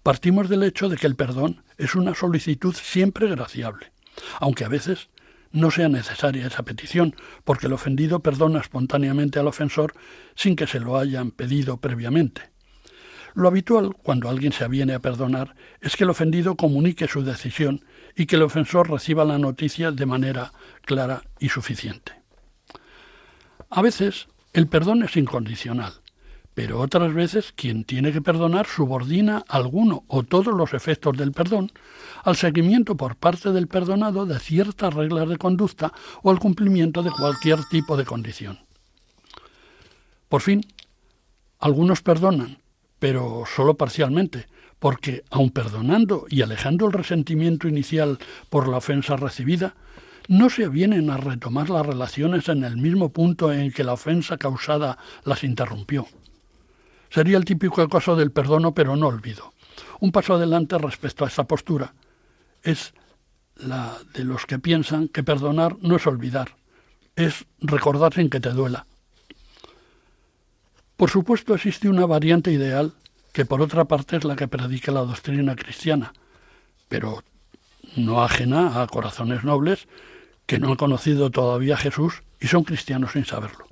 Partimos 0.02 0.48
del 0.48 0.62
hecho 0.62 0.88
de 0.88 0.96
que 0.96 1.06
el 1.06 1.16
perdón 1.16 1.62
es 1.76 1.94
una 1.94 2.14
solicitud 2.14 2.74
siempre 2.74 3.28
graciable, 3.28 3.92
aunque 4.38 4.64
a 4.64 4.68
veces 4.68 5.08
no 5.52 5.70
sea 5.70 5.88
necesaria 5.88 6.46
esa 6.46 6.62
petición, 6.62 7.14
porque 7.44 7.66
el 7.66 7.72
ofendido 7.72 8.20
perdona 8.20 8.60
espontáneamente 8.60 9.38
al 9.38 9.48
ofensor 9.48 9.94
sin 10.34 10.56
que 10.56 10.66
se 10.66 10.80
lo 10.80 10.98
hayan 10.98 11.30
pedido 11.30 11.78
previamente. 11.78 12.50
Lo 13.34 13.48
habitual, 13.48 13.94
cuando 13.94 14.28
alguien 14.28 14.52
se 14.52 14.64
aviene 14.64 14.94
a 14.94 15.00
perdonar, 15.00 15.54
es 15.80 15.96
que 15.96 16.04
el 16.04 16.10
ofendido 16.10 16.56
comunique 16.56 17.06
su 17.06 17.22
decisión 17.22 17.84
y 18.16 18.26
que 18.26 18.36
el 18.36 18.42
ofensor 18.42 18.90
reciba 18.90 19.24
la 19.24 19.38
noticia 19.38 19.92
de 19.92 20.06
manera 20.06 20.52
clara 20.82 21.22
y 21.38 21.48
suficiente. 21.48 22.12
A 23.68 23.82
veces, 23.82 24.28
el 24.52 24.66
perdón 24.66 25.04
es 25.04 25.16
incondicional, 25.16 25.99
pero 26.54 26.80
otras 26.80 27.14
veces 27.14 27.52
quien 27.54 27.84
tiene 27.84 28.12
que 28.12 28.22
perdonar 28.22 28.66
subordina 28.66 29.44
alguno 29.48 30.04
o 30.08 30.22
todos 30.22 30.54
los 30.54 30.74
efectos 30.74 31.16
del 31.16 31.32
perdón 31.32 31.72
al 32.24 32.36
seguimiento 32.36 32.96
por 32.96 33.16
parte 33.16 33.52
del 33.52 33.68
perdonado 33.68 34.26
de 34.26 34.38
ciertas 34.38 34.92
reglas 34.92 35.28
de 35.28 35.38
conducta 35.38 35.92
o 36.22 36.30
al 36.30 36.38
cumplimiento 36.38 37.02
de 37.02 37.10
cualquier 37.10 37.64
tipo 37.64 37.96
de 37.96 38.04
condición. 38.04 38.58
Por 40.28 40.42
fin, 40.42 40.62
algunos 41.58 42.02
perdonan, 42.02 42.58
pero 42.98 43.44
solo 43.46 43.74
parcialmente, 43.74 44.46
porque 44.78 45.24
aun 45.30 45.50
perdonando 45.50 46.26
y 46.28 46.42
alejando 46.42 46.86
el 46.86 46.92
resentimiento 46.92 47.68
inicial 47.68 48.18
por 48.48 48.68
la 48.68 48.78
ofensa 48.78 49.16
recibida, 49.16 49.74
no 50.28 50.48
se 50.48 50.68
vienen 50.68 51.10
a 51.10 51.16
retomar 51.16 51.70
las 51.70 51.84
relaciones 51.84 52.48
en 52.48 52.64
el 52.64 52.76
mismo 52.76 53.10
punto 53.10 53.52
en 53.52 53.72
que 53.72 53.84
la 53.84 53.94
ofensa 53.94 54.38
causada 54.38 54.98
las 55.24 55.42
interrumpió. 55.42 56.06
Sería 57.10 57.36
el 57.36 57.44
típico 57.44 57.86
caso 57.88 58.16
del 58.16 58.30
perdono 58.30 58.72
pero 58.72 58.96
no 58.96 59.08
olvido. 59.08 59.52
Un 60.00 60.12
paso 60.12 60.34
adelante 60.34 60.78
respecto 60.78 61.24
a 61.24 61.28
esta 61.28 61.44
postura, 61.44 61.92
es 62.62 62.94
la 63.56 63.98
de 64.14 64.24
los 64.24 64.46
que 64.46 64.58
piensan 64.58 65.08
que 65.08 65.22
perdonar 65.22 65.76
no 65.80 65.96
es 65.96 66.06
olvidar, 66.06 66.56
es 67.16 67.44
recordar 67.60 68.14
sin 68.14 68.30
que 68.30 68.40
te 68.40 68.50
duela. 68.50 68.86
Por 70.96 71.10
supuesto 71.10 71.54
existe 71.54 71.88
una 71.88 72.06
variante 72.06 72.52
ideal 72.52 72.92
que 73.32 73.44
por 73.44 73.60
otra 73.60 73.84
parte 73.84 74.16
es 74.16 74.24
la 74.24 74.36
que 74.36 74.48
predica 74.48 74.92
la 74.92 75.00
doctrina 75.00 75.56
cristiana, 75.56 76.12
pero 76.88 77.22
no 77.96 78.22
ajena 78.22 78.82
a 78.82 78.86
corazones 78.86 79.44
nobles 79.44 79.88
que 80.46 80.58
no 80.58 80.68
han 80.68 80.76
conocido 80.76 81.30
todavía 81.30 81.74
a 81.74 81.78
Jesús 81.78 82.22
y 82.40 82.48
son 82.48 82.64
cristianos 82.64 83.12
sin 83.12 83.24
saberlo. 83.24 83.69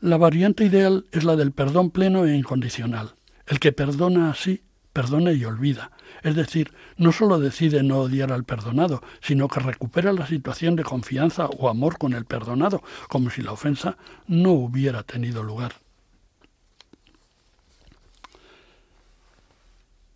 La 0.00 0.18
variante 0.18 0.64
ideal 0.64 1.06
es 1.10 1.24
la 1.24 1.36
del 1.36 1.52
perdón 1.52 1.90
pleno 1.90 2.26
e 2.26 2.36
incondicional. 2.36 3.14
El 3.46 3.58
que 3.58 3.72
perdona 3.72 4.30
así, 4.30 4.62
perdona 4.92 5.32
y 5.32 5.42
olvida. 5.46 5.90
Es 6.22 6.34
decir, 6.34 6.72
no 6.98 7.12
solo 7.12 7.38
decide 7.38 7.82
no 7.82 8.00
odiar 8.00 8.30
al 8.30 8.44
perdonado, 8.44 9.02
sino 9.22 9.48
que 9.48 9.60
recupera 9.60 10.12
la 10.12 10.26
situación 10.26 10.76
de 10.76 10.84
confianza 10.84 11.46
o 11.46 11.70
amor 11.70 11.96
con 11.96 12.12
el 12.12 12.26
perdonado, 12.26 12.82
como 13.08 13.30
si 13.30 13.40
la 13.40 13.52
ofensa 13.52 13.96
no 14.26 14.52
hubiera 14.52 15.02
tenido 15.02 15.42
lugar. 15.42 15.72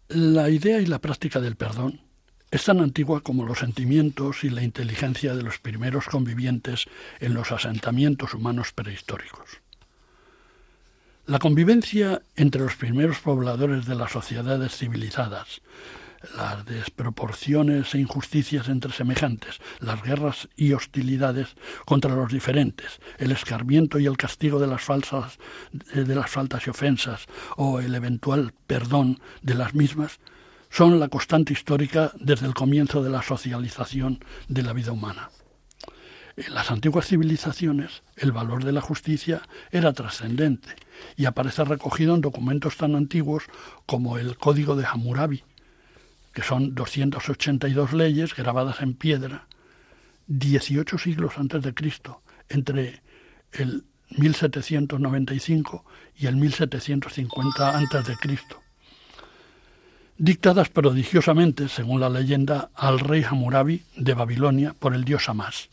La 0.08 0.50
idea 0.50 0.78
y 0.80 0.86
la 0.86 0.98
práctica 0.98 1.40
del 1.40 1.56
perdón 1.56 2.00
es 2.50 2.64
tan 2.64 2.80
antigua 2.80 3.22
como 3.22 3.46
los 3.46 3.60
sentimientos 3.60 4.44
y 4.44 4.50
la 4.50 4.62
inteligencia 4.62 5.34
de 5.34 5.42
los 5.42 5.58
primeros 5.58 6.04
convivientes 6.04 6.84
en 7.20 7.32
los 7.32 7.50
asentamientos 7.50 8.34
humanos 8.34 8.72
prehistóricos. 8.72 9.62
La 11.30 11.38
convivencia 11.38 12.22
entre 12.34 12.60
los 12.60 12.74
primeros 12.74 13.20
pobladores 13.20 13.86
de 13.86 13.94
las 13.94 14.10
sociedades 14.10 14.76
civilizadas, 14.76 15.62
las 16.36 16.66
desproporciones 16.66 17.94
e 17.94 18.00
injusticias 18.00 18.68
entre 18.68 18.90
semejantes, 18.90 19.60
las 19.78 20.02
guerras 20.02 20.48
y 20.56 20.72
hostilidades 20.72 21.54
contra 21.86 22.16
los 22.16 22.32
diferentes, 22.32 22.98
el 23.18 23.30
escarmiento 23.30 24.00
y 24.00 24.06
el 24.06 24.16
castigo 24.16 24.58
de 24.58 24.66
las 24.66 24.82
falsas 24.82 25.38
de 25.94 26.14
las 26.16 26.28
faltas 26.28 26.66
y 26.66 26.70
ofensas 26.70 27.26
o 27.56 27.78
el 27.78 27.94
eventual 27.94 28.52
perdón 28.66 29.20
de 29.40 29.54
las 29.54 29.72
mismas 29.72 30.18
son 30.68 30.98
la 30.98 31.06
constante 31.06 31.52
histórica 31.52 32.10
desde 32.18 32.46
el 32.46 32.54
comienzo 32.54 33.04
de 33.04 33.10
la 33.10 33.22
socialización 33.22 34.18
de 34.48 34.64
la 34.64 34.72
vida 34.72 34.90
humana. 34.90 35.30
En 36.36 36.54
las 36.54 36.70
antiguas 36.70 37.06
civilizaciones 37.06 38.02
el 38.16 38.32
valor 38.32 38.64
de 38.64 38.72
la 38.72 38.80
justicia 38.80 39.42
era 39.70 39.92
trascendente 39.92 40.74
y 41.16 41.24
aparece 41.24 41.64
recogido 41.64 42.14
en 42.14 42.20
documentos 42.20 42.76
tan 42.76 42.94
antiguos 42.94 43.44
como 43.86 44.18
el 44.18 44.36
Código 44.36 44.76
de 44.76 44.86
Hammurabi, 44.86 45.42
que 46.32 46.42
son 46.42 46.74
282 46.74 47.92
leyes 47.92 48.34
grabadas 48.34 48.80
en 48.80 48.94
piedra, 48.94 49.46
18 50.28 50.98
siglos 50.98 51.34
antes 51.36 51.62
de 51.62 51.74
Cristo, 51.74 52.22
entre 52.48 53.02
el 53.52 53.84
1795 54.10 55.84
y 56.16 56.26
el 56.26 56.36
1750 56.36 57.76
antes 57.76 58.06
de 58.06 58.16
Cristo, 58.16 58.60
dictadas 60.18 60.68
prodigiosamente, 60.68 61.68
según 61.68 62.00
la 62.00 62.08
leyenda, 62.08 62.70
al 62.74 63.00
rey 63.00 63.24
Hammurabi 63.24 63.82
de 63.96 64.14
Babilonia 64.14 64.74
por 64.78 64.94
el 64.94 65.04
dios 65.04 65.28
Amás. 65.28 65.68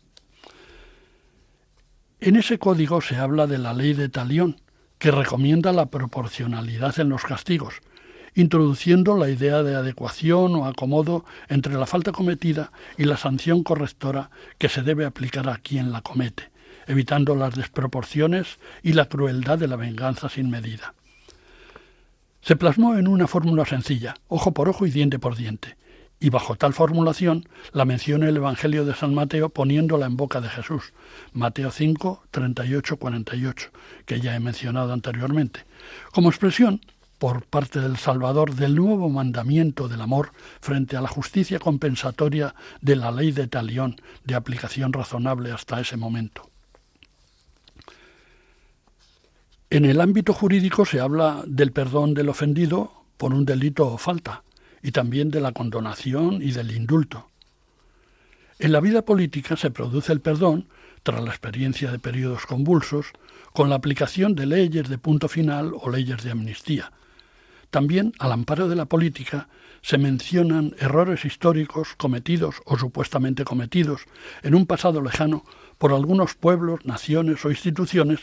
En 2.20 2.36
ese 2.36 2.58
código 2.58 3.00
se 3.02 3.18
habla 3.18 3.46
de 3.46 3.60
la 3.60 3.74
ley 3.74 3.94
de 3.94 4.10
Talión, 4.10 4.60
que 4.98 5.12
recomienda 5.12 5.72
la 5.72 5.86
proporcionalidad 5.86 7.00
en 7.00 7.10
los 7.10 7.24
castigos, 7.24 7.76
introduciendo 8.34 9.16
la 9.16 9.30
idea 9.30 9.62
de 9.62 9.76
adecuación 9.76 10.56
o 10.56 10.66
acomodo 10.66 11.26
entre 11.48 11.76
la 11.76 11.86
falta 11.86 12.12
cometida 12.12 12.72
y 12.98 13.06
la 13.06 13.18
sanción 13.18 13.62
correctora 13.62 14.32
que 14.58 14.68
se 14.68 14.82
debe 14.82 15.06
aplicar 15.06 15.48
a 15.48 15.58
quien 15.58 15.92
la 15.92 16.02
comete, 16.02 16.50
evitando 16.88 17.36
las 17.36 17.54
desproporciones 17.54 18.58
y 18.82 18.94
la 18.94 19.06
crueldad 19.06 19.60
de 19.60 19.68
la 19.68 19.76
venganza 19.76 20.28
sin 20.28 20.50
medida. 20.50 20.96
Se 22.42 22.56
plasmó 22.56 22.96
en 22.96 23.08
una 23.08 23.28
fórmula 23.28 23.66
sencilla, 23.66 24.16
ojo 24.28 24.54
por 24.54 24.70
ojo 24.70 24.88
y 24.88 24.92
diente 24.92 25.20
por 25.20 25.36
diente, 25.36 25.78
y 26.20 26.30
bajo 26.30 26.56
tal 26.56 26.74
formulación 26.74 27.48
la 27.74 27.86
menciona 27.86 28.28
el 28.28 28.38
Evangelio 28.38 28.86
de 28.86 28.96
San 28.96 29.14
Mateo 29.14 29.50
poniéndola 29.50 30.06
en 30.06 30.18
boca 30.18 30.42
de 30.42 30.50
Jesús, 30.50 30.94
Mateo 31.34 31.72
5, 31.72 32.24
38, 32.32 32.98
48, 32.98 33.70
que 34.06 34.20
ya 34.20 34.36
he 34.36 34.40
mencionado 34.40 34.94
anteriormente, 34.94 35.66
como 36.12 36.30
expresión 36.30 36.82
por 37.20 37.44
parte 37.44 37.80
del 37.80 37.98
Salvador 37.98 38.56
del 38.56 38.76
nuevo 38.76 39.10
mandamiento 39.10 39.88
del 39.88 40.02
amor 40.02 40.32
frente 40.60 40.98
a 40.98 41.02
la 41.02 41.08
justicia 41.08 41.60
compensatoria 41.60 42.54
de 42.82 42.96
la 42.96 43.12
ley 43.12 43.32
de 43.32 43.48
talión 43.48 43.96
de 44.24 44.36
aplicación 44.36 44.94
razonable 44.94 45.52
hasta 45.52 45.80
ese 45.80 45.98
momento. 45.98 46.50
En 49.70 49.84
el 49.84 50.00
ámbito 50.00 50.34
jurídico 50.34 50.86
se 50.86 51.00
habla 51.00 51.44
del 51.46 51.74
perdón 51.74 52.14
del 52.14 52.30
ofendido 52.30 53.04
por 53.18 53.34
un 53.34 53.46
delito 53.46 53.88
o 53.88 53.98
falta, 53.98 54.44
y 54.82 54.92
también 54.92 55.32
de 55.32 55.42
la 55.42 55.52
condonación 55.52 56.42
y 56.42 56.52
del 56.52 56.72
indulto. 56.72 57.30
En 58.60 58.72
la 58.72 58.80
vida 58.80 59.04
política 59.04 59.56
se 59.56 59.72
produce 59.72 60.12
el 60.12 60.22
perdón, 60.22 60.68
tras 61.04 61.24
la 61.24 61.30
experiencia 61.30 61.92
de 61.92 62.00
periodos 62.00 62.46
convulsos, 62.46 63.08
con 63.54 63.70
la 63.70 63.76
aplicación 63.76 64.36
de 64.36 64.46
leyes 64.46 64.90
de 64.90 64.98
punto 64.98 65.28
final 65.28 65.74
o 65.80 65.90
leyes 65.90 66.24
de 66.24 66.32
amnistía, 66.32 66.92
también, 67.70 68.14
al 68.20 68.32
amparo 68.32 68.70
de 68.70 68.76
la 68.76 68.86
política, 68.86 69.50
se 69.82 69.98
mencionan 69.98 70.74
errores 70.80 71.26
históricos 71.26 71.96
cometidos 71.98 72.62
o 72.66 72.78
supuestamente 72.78 73.44
cometidos 73.44 74.02
en 74.42 74.56
un 74.56 74.66
pasado 74.66 75.02
lejano 75.02 75.44
por 75.78 75.94
algunos 75.94 76.36
pueblos, 76.36 76.86
naciones 76.86 77.44
o 77.46 77.52
instituciones 77.52 78.22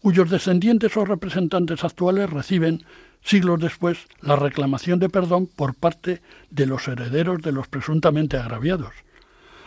cuyos 0.00 0.30
descendientes 0.30 0.96
o 0.96 1.04
representantes 1.04 1.84
actuales 1.84 2.30
reciben, 2.30 2.84
siglos 3.22 3.60
después, 3.60 4.06
la 4.22 4.36
reclamación 4.36 4.98
de 4.98 5.08
perdón 5.08 5.46
por 5.46 5.74
parte 5.74 6.22
de 6.50 6.66
los 6.66 6.88
herederos 6.88 7.42
de 7.42 7.52
los 7.52 7.68
presuntamente 7.68 8.36
agraviados. 8.36 8.92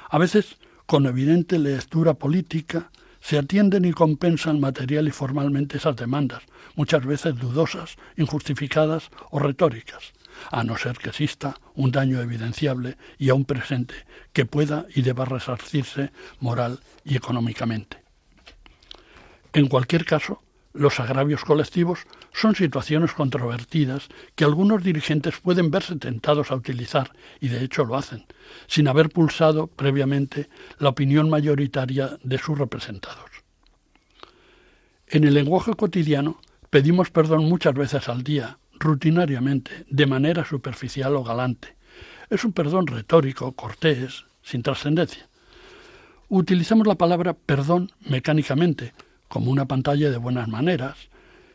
A 0.10 0.18
veces, 0.18 0.58
con 0.86 1.06
evidente 1.06 1.60
lectura 1.60 2.16
política, 2.16 2.92
se 3.22 3.38
atienden 3.38 3.86
y 3.86 3.94
compensan 3.94 4.60
material 4.60 5.08
y 5.08 5.12
formalmente 5.12 5.78
esas 5.78 5.96
demandas, 5.96 6.44
muchas 6.76 7.06
veces 7.06 7.36
dudosas, 7.38 7.96
injustificadas 8.18 9.10
o 9.32 9.40
retóricas, 9.40 10.12
a 10.52 10.64
no 10.64 10.78
ser 10.78 10.98
que 10.98 11.10
exista 11.10 11.56
un 11.74 11.92
daño 11.92 12.20
evidenciable 12.20 12.98
y 13.18 13.30
aún 13.30 13.46
presente 13.46 13.96
que 14.34 14.46
pueda 14.46 14.88
y 14.94 15.04
deba 15.04 15.24
resarcirse 15.24 16.12
moral 16.42 16.80
y 17.06 17.16
económicamente. 17.16 18.03
En 19.54 19.68
cualquier 19.68 20.06
caso, 20.06 20.42
los 20.74 21.00
agravios 21.00 21.46
colectivos 21.46 22.08
son 22.34 22.56
situaciones 22.56 23.14
controvertidas 23.14 24.08
que 24.36 24.44
algunos 24.44 24.84
dirigentes 24.84 25.40
pueden 25.40 25.70
verse 25.70 25.96
tentados 25.96 26.50
a 26.50 26.56
utilizar, 26.56 27.12
y 27.40 27.50
de 27.50 27.64
hecho 27.64 27.86
lo 27.86 27.96
hacen, 27.96 28.26
sin 28.68 28.88
haber 28.88 29.10
pulsado 29.10 29.68
previamente 29.68 30.50
la 30.80 30.90
opinión 30.90 31.30
mayoritaria 31.30 32.18
de 32.24 32.40
sus 32.40 32.58
representados. 32.58 33.30
En 35.08 35.24
el 35.26 35.36
lenguaje 35.36 35.76
cotidiano 35.76 36.42
pedimos 36.72 37.12
perdón 37.12 37.46
muchas 37.46 37.76
veces 37.76 38.10
al 38.10 38.24
día, 38.24 38.58
rutinariamente, 38.80 39.86
de 39.88 40.08
manera 40.08 40.44
superficial 40.44 41.16
o 41.16 41.24
galante. 41.24 41.76
Es 42.32 42.44
un 42.44 42.52
perdón 42.52 42.88
retórico, 42.88 43.52
cortés, 43.52 44.26
sin 44.42 44.64
trascendencia. 44.64 45.30
Utilizamos 46.30 46.88
la 46.88 46.96
palabra 46.96 47.34
perdón 47.34 47.92
mecánicamente, 48.10 48.94
como 49.34 49.50
una 49.50 49.66
pantalla 49.66 50.12
de 50.12 50.18
buenas 50.18 50.48
maneras, 50.48 51.10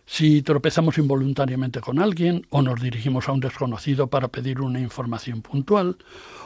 si 0.04 0.42
tropezamos 0.42 0.98
involuntariamente 0.98 1.80
con 1.80 2.00
alguien 2.00 2.44
o 2.50 2.60
nos 2.60 2.80
dirigimos 2.80 3.28
a 3.28 3.32
un 3.32 3.38
desconocido 3.38 4.08
para 4.08 4.26
pedir 4.26 4.60
una 4.60 4.80
información 4.80 5.42
puntual, 5.42 5.96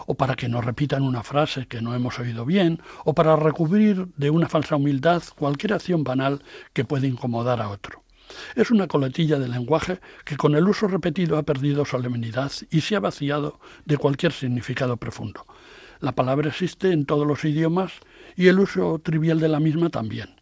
o 0.05 0.15
para 0.15 0.35
que 0.35 0.51
nos 0.51 0.63
repitan 0.63 1.03
una 1.03 1.23
frase 1.23 1.67
que 1.67 1.81
no 1.81 1.95
hemos 1.95 2.19
oído 2.19 2.45
bien, 2.45 2.83
o 3.07 3.15
para 3.15 3.35
recubrir 3.35 4.09
de 4.19 4.29
una 4.29 4.47
falsa 4.47 4.77
humildad 4.77 5.23
cualquier 5.35 5.73
acción 5.73 6.05
banal 6.05 6.43
que 6.75 6.85
puede 6.85 7.09
incomodar 7.09 7.63
a 7.63 7.71
otro. 7.71 8.03
Es 8.55 8.71
una 8.71 8.87
coletilla 8.87 9.39
de 9.39 9.49
lenguaje 9.49 10.01
que 10.27 10.37
con 10.37 10.55
el 10.55 10.69
uso 10.69 10.87
repetido 10.87 11.39
ha 11.39 11.45
perdido 11.45 11.87
solemnidad 11.87 12.53
y 12.71 12.83
se 12.83 12.95
ha 12.95 13.01
vaciado 13.01 13.59
de 13.87 13.97
cualquier 13.97 14.33
significado 14.33 14.99
profundo. 14.99 15.47
La 15.99 16.13
palabra 16.13 16.51
existe 16.51 16.93
en 16.93 17.07
todos 17.07 17.27
los 17.27 17.43
idiomas 17.47 17.93
y 18.37 18.49
el 18.49 18.59
uso 18.59 18.99
trivial 18.99 19.41
de 19.41 19.49
la 19.49 19.61
misma 19.61 19.89
también 19.89 20.42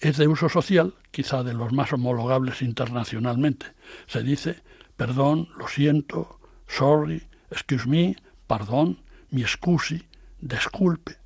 es 0.00 0.16
de 0.16 0.28
uso 0.28 0.48
social, 0.48 0.94
quizá 1.10 1.42
de 1.42 1.54
los 1.54 1.72
más 1.72 1.92
homologables 1.92 2.62
internacionalmente. 2.62 3.66
Se 4.06 4.22
dice 4.22 4.62
perdón, 5.00 5.48
lo 5.56 5.66
siento, 5.66 6.38
sorry, 6.68 7.22
excuse 7.50 7.88
me, 7.88 8.16
pardon, 8.46 9.00
mi 9.30 9.44
scusi, 9.44 10.06
disculpe, 10.42 11.16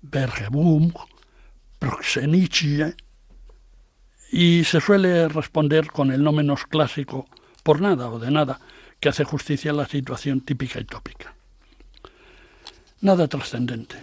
vergebung, 0.00 0.92
proxenicie, 1.80 2.94
y 4.30 4.62
se 4.62 4.80
suele 4.80 5.26
responder 5.26 5.88
con 5.88 6.12
el 6.12 6.22
no 6.22 6.30
menos 6.30 6.66
clásico 6.66 7.26
por 7.64 7.80
nada 7.80 8.10
o 8.10 8.20
de 8.20 8.30
nada, 8.30 8.60
que 9.00 9.08
hace 9.08 9.24
justicia 9.24 9.72
a 9.72 9.74
la 9.74 9.86
situación 9.86 10.40
típica 10.42 10.78
y 10.78 10.84
tópica. 10.84 11.34
Nada 13.00 13.26
trascendente, 13.26 13.96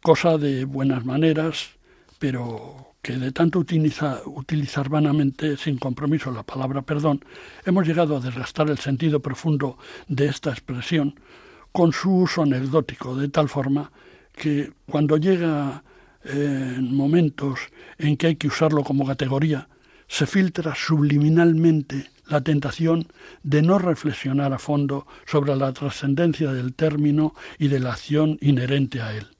cosa 0.00 0.38
de 0.38 0.64
buenas 0.64 1.04
maneras, 1.04 1.72
pero 2.18 2.93
que 3.04 3.18
de 3.18 3.32
tanto 3.32 3.58
utilizar 3.58 4.88
vanamente 4.88 5.58
sin 5.58 5.76
compromiso 5.76 6.30
la 6.30 6.42
palabra 6.42 6.80
perdón, 6.80 7.22
hemos 7.66 7.86
llegado 7.86 8.16
a 8.16 8.20
desgastar 8.20 8.70
el 8.70 8.78
sentido 8.78 9.20
profundo 9.20 9.76
de 10.08 10.24
esta 10.24 10.48
expresión 10.48 11.20
con 11.70 11.92
su 11.92 12.10
uso 12.10 12.42
anecdótico, 12.42 13.14
de 13.14 13.28
tal 13.28 13.50
forma 13.50 13.92
que 14.32 14.72
cuando 14.90 15.18
llega 15.18 15.84
en 16.24 16.76
eh, 16.76 16.78
momentos 16.80 17.60
en 17.98 18.16
que 18.16 18.28
hay 18.28 18.36
que 18.36 18.48
usarlo 18.48 18.82
como 18.82 19.06
categoría, 19.06 19.68
se 20.08 20.26
filtra 20.26 20.74
subliminalmente 20.74 22.10
la 22.26 22.40
tentación 22.40 23.08
de 23.42 23.60
no 23.60 23.78
reflexionar 23.78 24.54
a 24.54 24.58
fondo 24.58 25.06
sobre 25.26 25.54
la 25.56 25.74
trascendencia 25.74 26.54
del 26.54 26.72
término 26.72 27.34
y 27.58 27.68
de 27.68 27.80
la 27.80 27.92
acción 27.92 28.38
inherente 28.40 29.02
a 29.02 29.14
él. 29.14 29.33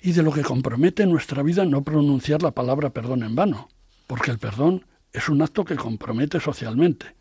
Y 0.00 0.12
de 0.12 0.22
lo 0.22 0.32
que 0.32 0.42
compromete 0.42 1.06
nuestra 1.06 1.42
vida 1.42 1.64
no 1.64 1.82
pronunciar 1.82 2.42
la 2.42 2.52
palabra 2.52 2.90
perdón 2.90 3.22
en 3.22 3.34
vano, 3.34 3.68
porque 4.06 4.30
el 4.30 4.38
perdón 4.38 4.86
es 5.12 5.28
un 5.28 5.42
acto 5.42 5.64
que 5.64 5.76
compromete 5.76 6.40
socialmente, 6.40 7.16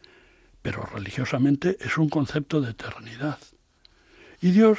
pero 0.61 0.83
religiosamente 0.93 1.77
es 1.79 1.97
un 1.97 2.09
concepto 2.09 2.61
de 2.61 2.71
eternidad. 2.71 3.39
Y 4.41 4.51
Dios 4.51 4.77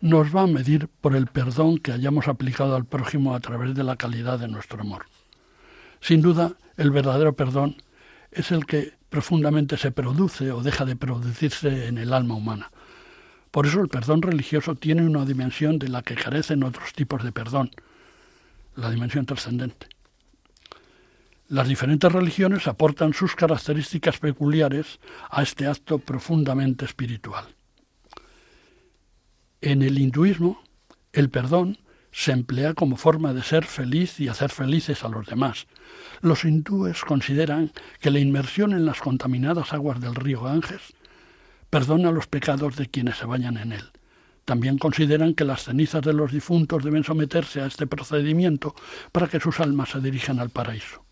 nos 0.00 0.34
va 0.34 0.42
a 0.42 0.46
medir 0.46 0.88
por 0.88 1.16
el 1.16 1.26
perdón 1.26 1.78
que 1.78 1.92
hayamos 1.92 2.28
aplicado 2.28 2.76
al 2.76 2.84
prójimo 2.84 3.34
a 3.34 3.40
través 3.40 3.74
de 3.74 3.84
la 3.84 3.96
calidad 3.96 4.38
de 4.38 4.48
nuestro 4.48 4.80
amor. 4.80 5.06
Sin 6.00 6.20
duda, 6.20 6.56
el 6.76 6.90
verdadero 6.90 7.34
perdón 7.34 7.76
es 8.30 8.50
el 8.50 8.66
que 8.66 8.92
profundamente 9.08 9.76
se 9.76 9.92
produce 9.92 10.50
o 10.50 10.62
deja 10.62 10.84
de 10.84 10.96
producirse 10.96 11.86
en 11.86 11.98
el 11.98 12.12
alma 12.12 12.34
humana. 12.34 12.70
Por 13.54 13.68
eso 13.68 13.80
el 13.80 13.86
perdón 13.86 14.20
religioso 14.20 14.74
tiene 14.74 15.06
una 15.06 15.24
dimensión 15.24 15.78
de 15.78 15.88
la 15.88 16.02
que 16.02 16.16
carecen 16.16 16.64
otros 16.64 16.92
tipos 16.92 17.22
de 17.22 17.30
perdón, 17.30 17.70
la 18.74 18.90
dimensión 18.90 19.26
trascendente. 19.26 19.86
Las 21.46 21.68
diferentes 21.68 22.10
religiones 22.10 22.66
aportan 22.66 23.12
sus 23.12 23.36
características 23.36 24.18
peculiares 24.18 24.98
a 25.30 25.44
este 25.44 25.68
acto 25.68 26.00
profundamente 26.00 26.84
espiritual. 26.84 27.46
En 29.60 29.82
el 29.82 30.00
hinduismo, 30.00 30.60
el 31.12 31.30
perdón 31.30 31.78
se 32.10 32.32
emplea 32.32 32.74
como 32.74 32.96
forma 32.96 33.32
de 33.34 33.44
ser 33.44 33.66
feliz 33.66 34.18
y 34.18 34.26
hacer 34.26 34.50
felices 34.50 35.04
a 35.04 35.08
los 35.08 35.26
demás, 35.26 35.68
los 36.22 36.44
hindúes 36.44 37.04
consideran 37.04 37.70
que 38.00 38.10
la 38.10 38.18
inmersión 38.18 38.72
en 38.72 38.84
las 38.84 38.98
contaminadas 38.98 39.72
aguas 39.72 40.00
del 40.00 40.16
río 40.16 40.42
Ganges 40.42 40.92
perdona 41.74 42.12
los 42.12 42.28
pecados 42.28 42.76
de 42.76 42.86
quienes 42.86 43.16
se 43.16 43.26
bañan 43.26 43.56
en 43.56 43.72
él. 43.72 43.90
También 44.44 44.78
consideran 44.78 45.34
que 45.34 45.42
las 45.42 45.64
cenizas 45.64 46.02
de 46.02 46.12
los 46.12 46.30
difuntos 46.30 46.84
deben 46.84 47.02
someterse 47.02 47.60
a 47.60 47.66
este 47.66 47.88
procedimiento 47.88 48.76
para 49.10 49.26
que 49.26 49.40
sus 49.40 49.58
almas 49.58 49.88
se 49.88 50.00
dirijan 50.00 50.38
al 50.38 50.50
paraíso. 50.50 51.04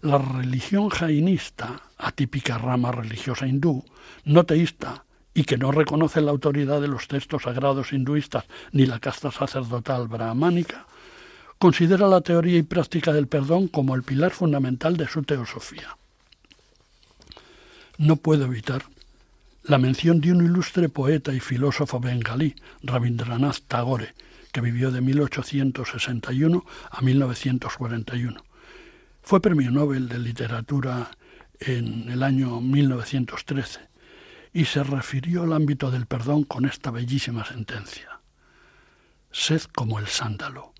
La 0.00 0.16
religión 0.16 0.88
jainista, 0.88 1.82
atípica 1.98 2.56
rama 2.56 2.90
religiosa 2.90 3.46
hindú, 3.46 3.84
no 4.24 4.46
teísta 4.46 5.04
y 5.34 5.44
que 5.44 5.58
no 5.58 5.72
reconoce 5.72 6.22
la 6.22 6.30
autoridad 6.30 6.80
de 6.80 6.88
los 6.88 7.06
textos 7.06 7.42
sagrados 7.42 7.92
hinduistas 7.92 8.44
ni 8.72 8.86
la 8.86 8.98
casta 8.98 9.30
sacerdotal 9.30 10.08
brahmánica, 10.08 10.86
considera 11.58 12.08
la 12.08 12.22
teoría 12.22 12.56
y 12.56 12.62
práctica 12.62 13.12
del 13.12 13.26
perdón 13.26 13.68
como 13.68 13.94
el 13.94 14.04
pilar 14.04 14.30
fundamental 14.30 14.96
de 14.96 15.06
su 15.06 15.22
teosofía. 15.22 15.98
No 17.98 18.16
puedo 18.16 18.46
evitar 18.46 18.95
la 19.68 19.78
mención 19.78 20.20
de 20.20 20.30
un 20.30 20.44
ilustre 20.44 20.88
poeta 20.88 21.32
y 21.32 21.40
filósofo 21.40 21.98
bengalí, 21.98 22.54
Rabindranath 22.82 23.62
Tagore, 23.66 24.14
que 24.52 24.60
vivió 24.60 24.92
de 24.92 25.00
1861 25.00 26.64
a 26.90 27.00
1941. 27.00 28.44
Fue 29.22 29.42
premio 29.42 29.72
Nobel 29.72 30.08
de 30.08 30.20
Literatura 30.20 31.10
en 31.58 32.08
el 32.10 32.22
año 32.22 32.60
1913 32.60 33.80
y 34.52 34.66
se 34.66 34.84
refirió 34.84 35.42
al 35.42 35.52
ámbito 35.52 35.90
del 35.90 36.06
perdón 36.06 36.44
con 36.44 36.64
esta 36.64 36.92
bellísima 36.92 37.44
sentencia. 37.44 38.20
Sed 39.32 39.62
como 39.74 39.98
el 39.98 40.06
sándalo, 40.06 40.72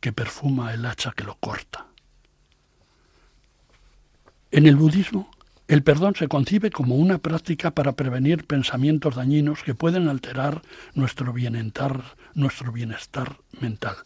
que 0.00 0.12
perfuma 0.12 0.72
el 0.72 0.86
hacha 0.86 1.12
que 1.12 1.24
lo 1.24 1.36
corta. 1.36 1.86
En 4.50 4.66
el 4.66 4.76
budismo, 4.76 5.30
el 5.72 5.82
perdón 5.82 6.14
se 6.14 6.28
concibe 6.28 6.70
como 6.70 6.96
una 6.96 7.16
práctica 7.16 7.70
para 7.70 7.92
prevenir 7.92 8.44
pensamientos 8.46 9.14
dañinos 9.14 9.62
que 9.62 9.74
pueden 9.74 10.06
alterar 10.06 10.60
nuestro 10.92 11.32
bienestar, 11.32 12.14
nuestro 12.34 12.72
bienestar 12.72 13.38
mental. 13.58 13.96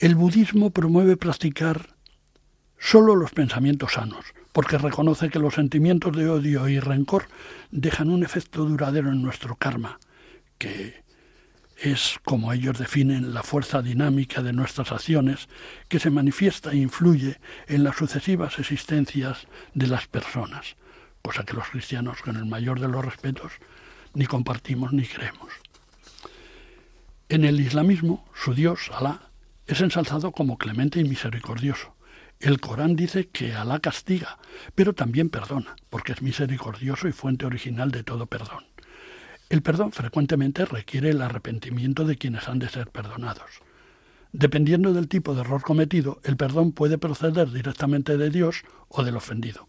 El 0.00 0.16
budismo 0.16 0.70
promueve 0.70 1.16
practicar 1.16 1.94
solo 2.80 3.14
los 3.14 3.30
pensamientos 3.30 3.92
sanos, 3.92 4.24
porque 4.50 4.76
reconoce 4.76 5.30
que 5.30 5.38
los 5.38 5.54
sentimientos 5.54 6.16
de 6.16 6.28
odio 6.28 6.68
y 6.68 6.80
rencor 6.80 7.28
dejan 7.70 8.10
un 8.10 8.24
efecto 8.24 8.64
duradero 8.64 9.12
en 9.12 9.22
nuestro 9.22 9.54
karma, 9.54 10.00
que 10.58 11.03
es, 11.84 12.18
como 12.24 12.52
ellos 12.52 12.78
definen, 12.78 13.34
la 13.34 13.42
fuerza 13.42 13.82
dinámica 13.82 14.42
de 14.42 14.54
nuestras 14.54 14.90
acciones 14.90 15.48
que 15.88 16.00
se 16.00 16.10
manifiesta 16.10 16.72
e 16.72 16.78
influye 16.78 17.38
en 17.68 17.84
las 17.84 17.96
sucesivas 17.96 18.58
existencias 18.58 19.46
de 19.74 19.86
las 19.86 20.06
personas, 20.06 20.76
cosa 21.20 21.44
que 21.44 21.52
los 21.52 21.68
cristianos, 21.68 22.22
con 22.22 22.36
el 22.36 22.46
mayor 22.46 22.80
de 22.80 22.88
los 22.88 23.04
respetos, 23.04 23.52
ni 24.14 24.24
compartimos 24.24 24.94
ni 24.94 25.04
creemos. 25.04 25.52
En 27.28 27.44
el 27.44 27.60
islamismo, 27.60 28.26
su 28.34 28.54
Dios, 28.54 28.90
Alá, 28.90 29.30
es 29.66 29.82
ensalzado 29.82 30.32
como 30.32 30.56
clemente 30.56 31.00
y 31.00 31.04
misericordioso. 31.04 31.94
El 32.40 32.60
Corán 32.60 32.96
dice 32.96 33.28
que 33.28 33.54
Alá 33.54 33.80
castiga, 33.80 34.38
pero 34.74 34.94
también 34.94 35.28
perdona, 35.28 35.76
porque 35.90 36.12
es 36.12 36.22
misericordioso 36.22 37.08
y 37.08 37.12
fuente 37.12 37.44
original 37.44 37.90
de 37.90 38.04
todo 38.04 38.26
perdón. 38.26 38.64
El 39.50 39.62
perdón 39.62 39.92
frecuentemente 39.92 40.64
requiere 40.64 41.10
el 41.10 41.22
arrepentimiento 41.22 42.04
de 42.04 42.16
quienes 42.16 42.48
han 42.48 42.58
de 42.58 42.68
ser 42.68 42.90
perdonados. 42.90 43.62
Dependiendo 44.32 44.92
del 44.92 45.06
tipo 45.06 45.34
de 45.34 45.42
error 45.42 45.62
cometido, 45.62 46.20
el 46.24 46.36
perdón 46.36 46.72
puede 46.72 46.98
proceder 46.98 47.52
directamente 47.52 48.16
de 48.16 48.30
Dios 48.30 48.64
o 48.88 49.04
del 49.04 49.16
ofendido. 49.16 49.68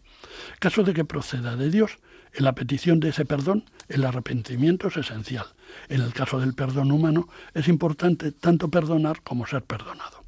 Caso 0.58 0.82
de 0.82 0.92
que 0.92 1.04
proceda 1.04 1.54
de 1.54 1.70
Dios, 1.70 1.98
en 2.32 2.44
la 2.44 2.54
petición 2.54 2.98
de 2.98 3.10
ese 3.10 3.24
perdón, 3.24 3.64
el 3.88 4.04
arrepentimiento 4.04 4.88
es 4.88 4.96
esencial. 4.96 5.46
En 5.88 6.00
el 6.00 6.12
caso 6.12 6.40
del 6.40 6.54
perdón 6.54 6.90
humano, 6.90 7.28
es 7.54 7.68
importante 7.68 8.32
tanto 8.32 8.68
perdonar 8.68 9.22
como 9.22 9.46
ser 9.46 9.62
perdonado. 9.62 10.25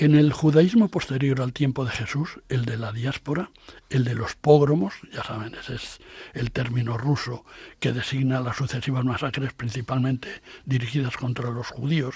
En 0.00 0.14
el 0.14 0.32
judaísmo 0.32 0.86
posterior 0.86 1.40
al 1.40 1.52
tiempo 1.52 1.84
de 1.84 1.90
Jesús, 1.90 2.38
el 2.48 2.64
de 2.66 2.76
la 2.76 2.92
diáspora, 2.92 3.50
el 3.90 4.04
de 4.04 4.14
los 4.14 4.36
pogromos, 4.36 4.94
ya 5.12 5.24
saben, 5.24 5.56
ese 5.56 5.74
es 5.74 5.98
el 6.34 6.52
término 6.52 6.96
ruso 6.96 7.44
que 7.80 7.92
designa 7.92 8.40
las 8.40 8.58
sucesivas 8.58 9.04
masacres 9.04 9.52
principalmente 9.54 10.28
dirigidas 10.64 11.16
contra 11.16 11.50
los 11.50 11.66
judíos, 11.66 12.14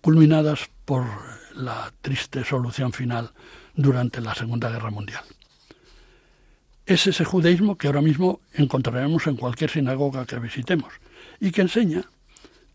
culminadas 0.00 0.70
por 0.86 1.04
la 1.54 1.92
triste 2.00 2.42
solución 2.42 2.94
final 2.94 3.32
durante 3.74 4.22
la 4.22 4.34
Segunda 4.34 4.70
Guerra 4.70 4.90
Mundial. 4.90 5.24
Es 6.86 7.06
ese 7.06 7.26
judaísmo 7.26 7.76
que 7.76 7.88
ahora 7.88 8.00
mismo 8.00 8.40
encontraremos 8.54 9.26
en 9.26 9.36
cualquier 9.36 9.68
sinagoga 9.68 10.24
que 10.24 10.38
visitemos 10.38 10.94
y 11.38 11.50
que 11.50 11.60
enseña 11.60 12.04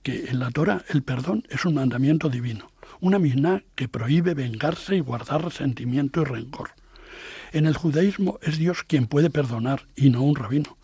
que 0.03 0.26
en 0.26 0.38
la 0.38 0.51
Torah 0.51 0.86
el 0.89 1.01
perdón 1.01 1.47
es 1.49 1.66
un 1.66 1.74
mandamiento 1.74 2.30
divino 2.30 2.73
una 3.04 3.20
misna 3.20 3.66
que 3.76 3.89
prohíbe 3.89 4.34
vengarse 4.34 4.95
y 4.95 5.01
guardar 5.01 5.43
resentimiento 5.43 6.22
y 6.22 6.24
rencor. 6.24 6.70
En 7.51 7.66
el 7.66 7.76
judaísmo 7.76 8.39
es 8.41 8.58
Dios 8.58 8.84
quien 8.84 9.08
puede 9.08 9.30
perdonar 9.30 9.88
y 9.93 10.10
no 10.10 10.22
un 10.22 10.38
rabino. 10.38 10.78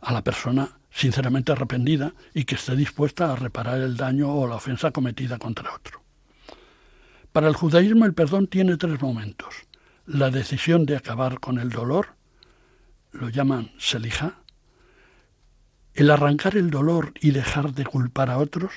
A 0.00 0.14
la 0.14 0.24
persona 0.24 0.78
sinceramente 0.90 1.52
arrepentida 1.52 2.14
y 2.32 2.44
que 2.44 2.54
esté 2.54 2.74
dispuesta 2.74 3.30
a 3.30 3.36
reparar 3.36 3.80
el 3.80 3.98
daño 3.98 4.32
o 4.32 4.46
la 4.46 4.54
ofensa 4.54 4.92
cometida 4.92 5.36
contra 5.36 5.74
otro. 5.74 6.02
Para 7.32 7.48
el 7.48 7.54
judaísmo 7.54 8.06
el 8.06 8.14
perdón 8.14 8.46
tiene 8.46 8.78
tres 8.78 9.02
momentos. 9.02 9.54
La 10.06 10.30
decisión 10.30 10.86
de 10.86 10.96
acabar 10.96 11.38
con 11.38 11.58
el 11.58 11.68
dolor, 11.68 12.14
lo 13.12 13.28
llaman 13.28 13.72
selijá, 13.76 14.38
el 15.92 16.10
arrancar 16.10 16.56
el 16.56 16.70
dolor 16.70 17.12
y 17.20 17.32
dejar 17.32 17.74
de 17.74 17.84
culpar 17.84 18.30
a 18.30 18.38
otros, 18.38 18.72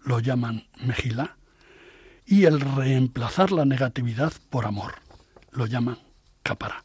lo 0.00 0.18
llaman 0.18 0.66
mejilá, 0.80 1.37
y 2.28 2.44
el 2.44 2.60
reemplazar 2.60 3.52
la 3.52 3.64
negatividad 3.64 4.32
por 4.50 4.66
amor. 4.66 4.96
Lo 5.50 5.64
llaman 5.64 5.96
capara. 6.42 6.84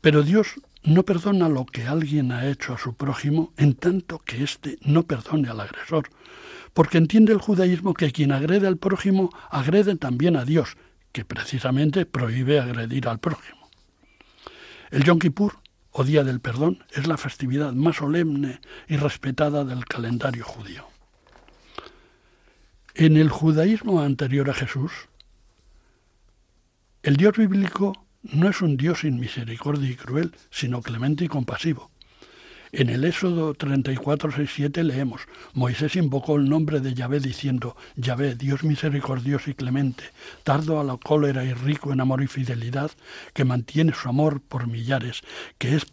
Pero 0.00 0.22
Dios 0.22 0.54
no 0.84 1.02
perdona 1.02 1.48
lo 1.48 1.66
que 1.66 1.86
alguien 1.86 2.30
ha 2.30 2.46
hecho 2.46 2.74
a 2.74 2.78
su 2.78 2.94
prójimo 2.94 3.52
en 3.56 3.74
tanto 3.74 4.20
que 4.20 4.44
éste 4.44 4.78
no 4.82 5.02
perdone 5.02 5.48
al 5.48 5.60
agresor, 5.60 6.10
porque 6.74 6.98
entiende 6.98 7.32
el 7.32 7.40
judaísmo 7.40 7.94
que 7.94 8.12
quien 8.12 8.30
agrede 8.30 8.68
al 8.68 8.76
prójimo 8.76 9.30
agrede 9.50 9.96
también 9.96 10.36
a 10.36 10.44
Dios, 10.44 10.76
que 11.10 11.24
precisamente 11.24 12.06
prohíbe 12.06 12.60
agredir 12.60 13.08
al 13.08 13.18
prójimo. 13.18 13.68
El 14.90 15.02
Yom 15.02 15.18
Kippur, 15.18 15.58
o 15.90 16.04
Día 16.04 16.22
del 16.22 16.40
Perdón 16.40 16.84
es 16.92 17.06
la 17.06 17.16
festividad 17.16 17.72
más 17.72 17.96
solemne 17.96 18.60
y 18.88 18.96
respetada 18.96 19.64
del 19.64 19.86
calendario 19.86 20.44
judío. 20.44 20.93
En 22.96 23.16
el 23.16 23.28
judaísmo 23.28 24.02
anterior 24.02 24.48
a 24.50 24.54
Jesús, 24.54 24.92
el 27.02 27.16
Dios 27.16 27.36
bíblico 27.36 28.06
no 28.22 28.48
es 28.48 28.62
un 28.62 28.76
Dios 28.76 29.00
sin 29.00 29.18
misericordia 29.18 29.90
y 29.90 29.96
cruel, 29.96 30.32
sino 30.48 30.80
clemente 30.80 31.24
y 31.24 31.28
compasivo. 31.28 31.90
En 32.70 32.90
el 32.90 33.02
Éxodo 33.02 33.54
34, 33.54 34.30
6, 34.30 34.50
7 34.54 34.84
leemos, 34.84 35.22
Moisés 35.54 35.96
invocó 35.96 36.36
el 36.36 36.48
nombre 36.48 36.78
de 36.78 36.94
Yahvé 36.94 37.18
diciendo, 37.18 37.76
Yahvé, 37.96 38.36
Dios 38.36 38.62
misericordioso 38.62 39.50
y 39.50 39.54
clemente, 39.54 40.04
tardo 40.44 40.78
a 40.78 40.84
la 40.84 40.96
cólera 40.96 41.44
y 41.44 41.52
rico 41.52 41.92
en 41.92 42.00
amor 42.00 42.22
y 42.22 42.28
fidelidad, 42.28 42.92
que 43.32 43.44
mantiene 43.44 43.92
su 43.92 44.08
amor 44.08 44.40
por 44.40 44.68
millares, 44.68 45.22
que, 45.58 45.74
es 45.74 45.84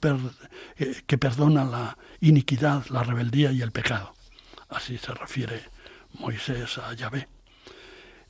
eh, 0.78 1.02
que 1.08 1.18
perdona 1.18 1.66
la 1.66 1.98
iniquidad, 2.20 2.86
la 2.90 3.02
rebeldía 3.02 3.52
y 3.52 3.64
el 3.64 3.72
pecado. 3.72 4.14
Así 4.70 5.00
se 5.00 5.14
refiere 5.16 5.81
Moisés 6.14 6.78
a 6.78 6.94
Yahvé. 6.94 7.28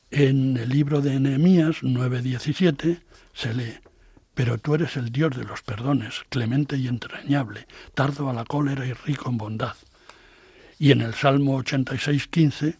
En 0.09 0.57
el 0.57 0.69
libro 0.69 1.01
de 1.01 1.19
Nehemías 1.19 1.83
9:17 1.83 3.01
se 3.33 3.53
lee, 3.53 3.79
pero 4.33 4.57
tú 4.57 4.75
eres 4.75 4.97
el 4.97 5.11
Dios 5.11 5.35
de 5.35 5.43
los 5.43 5.61
perdones, 5.61 6.23
clemente 6.29 6.77
y 6.77 6.87
entrañable, 6.87 7.67
tardo 7.93 8.29
a 8.29 8.33
la 8.33 8.43
cólera 8.45 8.85
y 8.85 8.93
rico 8.93 9.29
en 9.29 9.37
bondad. 9.37 9.75
Y 10.79 10.91
en 10.91 11.01
el 11.01 11.13
Salmo 11.13 11.57
86, 11.57 12.27
15, 12.27 12.77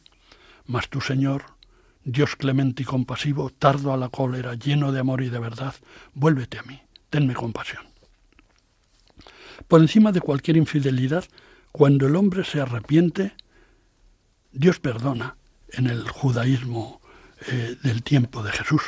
mas 0.66 0.90
tú, 0.90 1.02
Señor, 1.02 1.44
Dios 2.04 2.36
clemente 2.36 2.84
y 2.84 2.86
compasivo, 2.86 3.50
tardo 3.50 3.94
a 3.94 3.98
la 3.98 4.10
cólera, 4.10 4.56
lleno 4.56 4.92
de 4.92 5.00
amor 5.00 5.22
y 5.22 5.30
de 5.30 5.40
verdad, 5.40 5.76
vuélvete 6.14 6.58
a 6.58 6.64
mí, 6.64 6.82
tenme 7.10 7.34
compasión. 7.34 7.84
Por 9.68 9.82
encima 9.82 10.12
de 10.12 10.22
cualquier 10.22 10.58
infidelidad, 10.58 11.26
cuando 11.72 12.08
el 12.08 12.16
hombre 12.16 12.44
se 12.44 12.60
arrepiente, 12.60 13.34
Dios 14.52 14.80
perdona 14.80 15.36
en 15.70 15.88
el 15.88 16.08
judaísmo 16.10 17.02
eh, 17.48 17.76
del 17.84 18.04
tiempo 18.04 18.44
de 18.44 18.52
Jesús. 18.52 18.82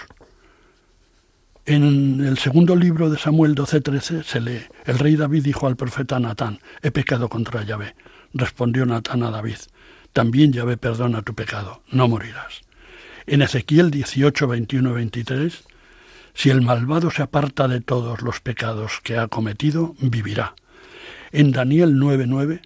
En 1.66 2.20
el 2.26 2.38
segundo 2.38 2.76
libro 2.76 3.09
de 3.09 3.18
Samuel 3.18 3.55
12:13 3.55 4.24
se 4.24 4.41
lee, 4.41 4.64
el 4.86 4.99
rey 4.99 5.16
David 5.16 5.43
dijo 5.43 5.66
al 5.66 5.78
profeta 5.78 6.20
Natán, 6.20 6.59
he 6.82 6.91
pecado 6.91 7.30
contra 7.30 7.64
Yahvé. 7.64 7.95
Respondió 8.34 8.86
Natán 8.86 9.24
a 9.24 9.32
David, 9.32 9.57
también 10.11 10.51
Yahvé 10.51 10.76
perdona 10.76 11.22
tu 11.22 11.34
pecado, 11.34 11.82
no 11.89 12.07
morirás. 12.09 12.61
En 13.26 13.41
Ezequiel 13.41 13.91
18, 13.91 14.47
21 14.47 14.93
23, 14.93 15.64
si 16.34 16.49
el 16.49 16.61
malvado 16.61 17.11
se 17.11 17.22
aparta 17.22 17.70
de 17.70 17.80
todos 17.80 18.22
los 18.22 18.41
pecados 18.41 18.99
que 19.01 19.18
ha 19.18 19.30
cometido, 19.30 19.95
vivirá. 19.99 20.55
En 21.32 21.53
Daniel 21.53 21.95
9:9, 21.95 22.61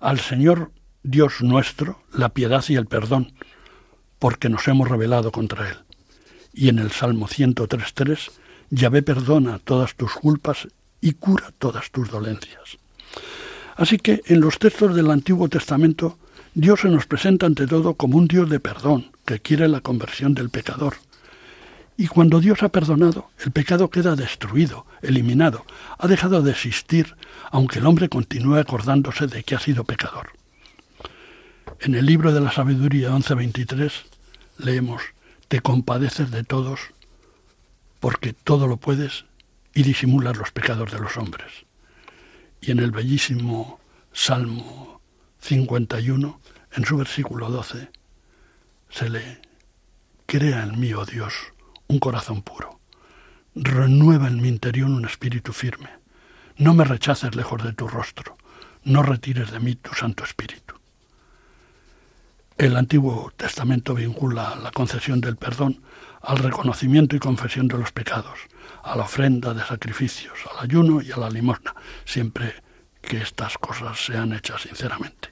al 0.00 0.18
Señor 0.18 0.72
Dios 1.02 1.42
nuestro 1.42 2.02
la 2.12 2.30
piedad 2.30 2.64
y 2.68 2.76
el 2.76 2.86
perdón, 2.86 3.32
porque 4.18 4.48
nos 4.48 4.66
hemos 4.68 4.88
rebelado 4.88 5.32
contra 5.32 5.68
Él 5.68 5.76
y 6.52 6.68
en 6.68 6.78
el 6.78 6.90
Salmo 6.90 7.28
103.3, 7.28 8.30
Yahvé 8.70 9.02
perdona 9.02 9.58
todas 9.58 9.94
tus 9.94 10.12
culpas 10.12 10.68
y 11.00 11.12
cura 11.12 11.52
todas 11.58 11.90
tus 11.90 12.10
dolencias. 12.10 12.78
Así 13.76 13.98
que 13.98 14.22
en 14.26 14.40
los 14.40 14.58
textos 14.58 14.94
del 14.94 15.10
Antiguo 15.10 15.48
Testamento, 15.48 16.18
Dios 16.54 16.80
se 16.80 16.88
nos 16.88 17.06
presenta 17.06 17.46
ante 17.46 17.66
todo 17.66 17.94
como 17.94 18.18
un 18.18 18.28
Dios 18.28 18.48
de 18.50 18.60
perdón, 18.60 19.10
que 19.24 19.40
quiere 19.40 19.68
la 19.68 19.80
conversión 19.80 20.34
del 20.34 20.50
pecador. 20.50 20.94
Y 21.96 22.06
cuando 22.08 22.40
Dios 22.40 22.62
ha 22.62 22.68
perdonado, 22.68 23.30
el 23.44 23.52
pecado 23.52 23.90
queda 23.90 24.16
destruido, 24.16 24.86
eliminado, 25.02 25.64
ha 25.98 26.08
dejado 26.08 26.42
de 26.42 26.50
existir, 26.50 27.16
aunque 27.50 27.78
el 27.78 27.86
hombre 27.86 28.08
continúe 28.08 28.56
acordándose 28.56 29.26
de 29.26 29.42
que 29.42 29.54
ha 29.54 29.60
sido 29.60 29.84
pecador. 29.84 30.41
En 31.84 31.96
el 31.96 32.06
libro 32.06 32.32
de 32.32 32.40
la 32.40 32.52
sabiduría 32.52 33.10
11.23 33.10 33.90
leemos, 34.58 35.02
te 35.48 35.58
compadeces 35.58 36.30
de 36.30 36.44
todos, 36.44 36.78
porque 37.98 38.32
todo 38.32 38.68
lo 38.68 38.76
puedes 38.76 39.24
y 39.74 39.82
disimulas 39.82 40.36
los 40.36 40.52
pecados 40.52 40.92
de 40.92 41.00
los 41.00 41.16
hombres. 41.16 41.50
Y 42.60 42.70
en 42.70 42.78
el 42.78 42.92
bellísimo 42.92 43.80
Salmo 44.12 45.00
51, 45.40 46.40
en 46.70 46.84
su 46.84 46.96
versículo 46.98 47.50
12, 47.50 47.90
se 48.88 49.10
lee, 49.10 49.38
Crea 50.26 50.62
en 50.62 50.78
mí, 50.78 50.94
oh 50.94 51.04
Dios, 51.04 51.34
un 51.88 51.98
corazón 51.98 52.42
puro. 52.42 52.78
Renueva 53.56 54.28
en 54.28 54.40
mi 54.40 54.46
interior 54.46 54.88
un 54.88 55.04
espíritu 55.04 55.52
firme. 55.52 55.90
No 56.58 56.74
me 56.74 56.84
rechaces 56.84 57.34
lejos 57.34 57.64
de 57.64 57.72
tu 57.72 57.88
rostro. 57.88 58.38
No 58.84 59.02
retires 59.02 59.50
de 59.50 59.58
mí 59.58 59.74
tu 59.74 59.92
Santo 59.94 60.22
Espíritu. 60.22 60.76
El 62.62 62.76
Antiguo 62.76 63.32
Testamento 63.36 63.92
vincula 63.92 64.54
la 64.54 64.70
concesión 64.70 65.20
del 65.20 65.34
perdón 65.34 65.82
al 66.20 66.38
reconocimiento 66.38 67.16
y 67.16 67.18
confesión 67.18 67.66
de 67.66 67.76
los 67.76 67.90
pecados, 67.90 68.38
a 68.84 68.94
la 68.94 69.02
ofrenda 69.02 69.52
de 69.52 69.64
sacrificios, 69.64 70.38
al 70.48 70.66
ayuno 70.66 71.02
y 71.02 71.10
a 71.10 71.16
la 71.16 71.28
limosna, 71.28 71.74
siempre 72.04 72.54
que 73.00 73.16
estas 73.16 73.58
cosas 73.58 73.98
sean 73.98 74.32
hechas 74.32 74.62
sinceramente. 74.62 75.30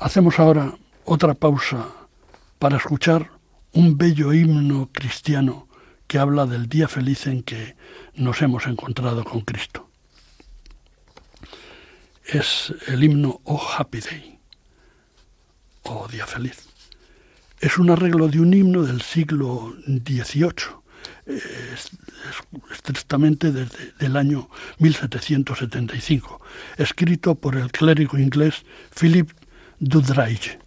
Hacemos 0.00 0.38
ahora 0.38 0.74
otra 1.06 1.32
pausa 1.32 1.86
para 2.58 2.76
escuchar 2.76 3.30
un 3.72 3.96
bello 3.96 4.34
himno 4.34 4.90
cristiano 4.92 5.66
que 6.08 6.18
habla 6.18 6.44
del 6.44 6.68
día 6.68 6.88
feliz 6.88 7.26
en 7.26 7.42
que 7.42 7.74
nos 8.16 8.42
hemos 8.42 8.66
encontrado 8.66 9.24
con 9.24 9.40
Cristo. 9.40 9.88
Es 12.22 12.74
el 12.86 13.02
himno 13.02 13.40
Oh 13.44 13.66
Happy 13.78 14.00
Day 14.00 14.39
o 15.84 16.08
Día 16.08 16.26
Feliz. 16.26 16.68
Es 17.60 17.78
un 17.78 17.90
arreglo 17.90 18.28
de 18.28 18.40
un 18.40 18.54
himno 18.54 18.84
del 18.84 19.02
siglo 19.02 19.74
XVIII, 19.86 20.80
estrictamente 22.72 23.52
desde 23.52 23.92
el 23.98 24.16
año 24.16 24.48
1775, 24.78 26.40
escrito 26.78 27.34
por 27.34 27.56
el 27.56 27.70
clérigo 27.70 28.18
inglés 28.18 28.64
Philip 28.98 29.30
Dudridge, 29.78 30.58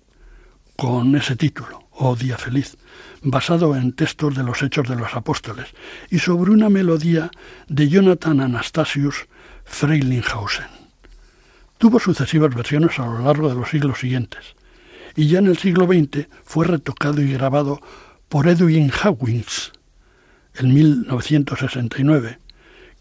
con 0.75 1.15
ese 1.15 1.35
título, 1.35 1.87
O 1.91 2.15
Día 2.15 2.37
Feliz, 2.37 2.77
basado 3.21 3.75
en 3.75 3.93
textos 3.93 4.35
de 4.35 4.43
los 4.43 4.61
Hechos 4.61 4.87
de 4.87 4.95
los 4.95 5.15
Apóstoles 5.15 5.67
y 6.09 6.19
sobre 6.19 6.51
una 6.51 6.69
melodía 6.69 7.31
de 7.67 7.89
Jonathan 7.89 8.39
Anastasius 8.41 9.27
Frelinghausen. 9.65 10.67
Tuvo 11.77 11.99
sucesivas 11.99 12.53
versiones 12.55 12.97
a 12.99 13.05
lo 13.05 13.19
largo 13.19 13.49
de 13.49 13.55
los 13.55 13.69
siglos 13.69 13.99
siguientes 13.99 14.55
y 15.15 15.27
ya 15.27 15.39
en 15.39 15.47
el 15.47 15.57
siglo 15.57 15.85
XX 15.85 16.27
fue 16.43 16.65
retocado 16.65 17.21
y 17.21 17.31
grabado 17.33 17.79
por 18.29 18.47
Edwin 18.47 18.91
Hawkins 18.91 19.71
en 20.55 20.73
1969, 20.73 22.39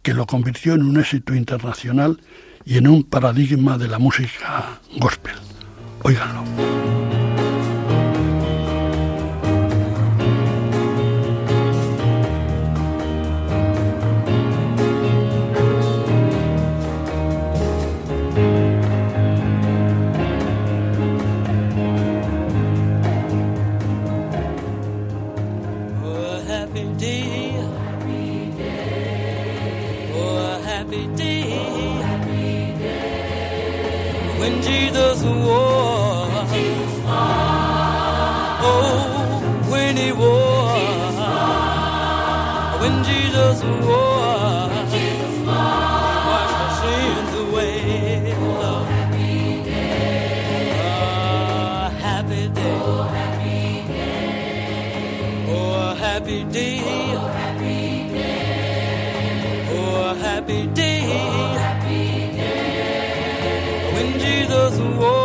que 0.03 0.15
lo 0.15 0.27
convirtió 0.27 0.75
en 0.75 0.83
un 0.83 0.99
éxito 0.99 1.35
internacional 1.35 2.21
y 2.65 2.79
en 2.79 2.89
un 2.89 3.05
paradigma 3.05 3.79
de 3.79 3.89
la 3.89 3.99
música 3.99 4.81
gospel. 4.99 5.35
Óiganlo. 6.03 7.22
a 35.25 35.31
war. 35.31 36.29
Oh, 38.65 39.71
when 39.71 39.97
he 39.97 40.13
war. 40.13 40.77
When 42.81 42.95
Jesus 43.05 43.63
war. 43.87 44.71
Sins 46.83 47.33
away. 47.45 48.35
Oh, 48.35 48.85
happy 48.91 49.63
day. 49.63 50.03
Oh, 50.83 51.91
happy 52.07 52.49
day. 52.49 52.79
Oh, 55.49 55.95
happy 55.95 56.45
day. 56.45 56.81
Oh, 57.15 57.29
happy 57.39 57.99
day. 58.05 58.43
Oh, 59.75 60.15
happy 60.15 60.67
day. 60.67 60.92
Jesus 64.53 64.81
walk. 65.01 65.22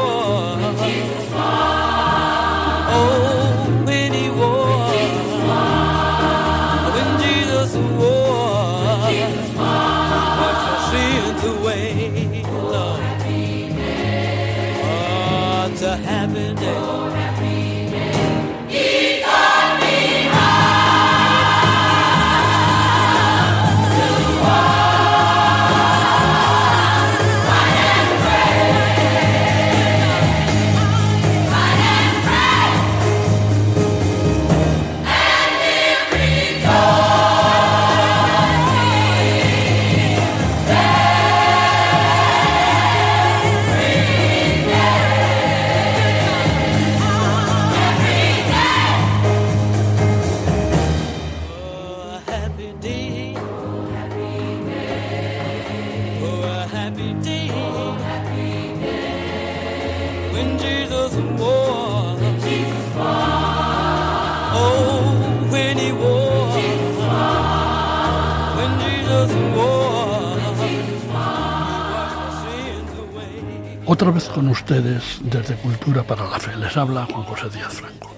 Ustedes 74.68 75.20
desde 75.22 75.55
Cultura 75.55 76.03
para 76.03 76.30
la 76.30 76.41
Fe. 76.41 76.53
Les 76.57 76.76
habla 76.76 77.05
Juan 77.05 77.24
José 77.24 77.47
Díaz 77.49 77.76
Franco. 77.76 78.13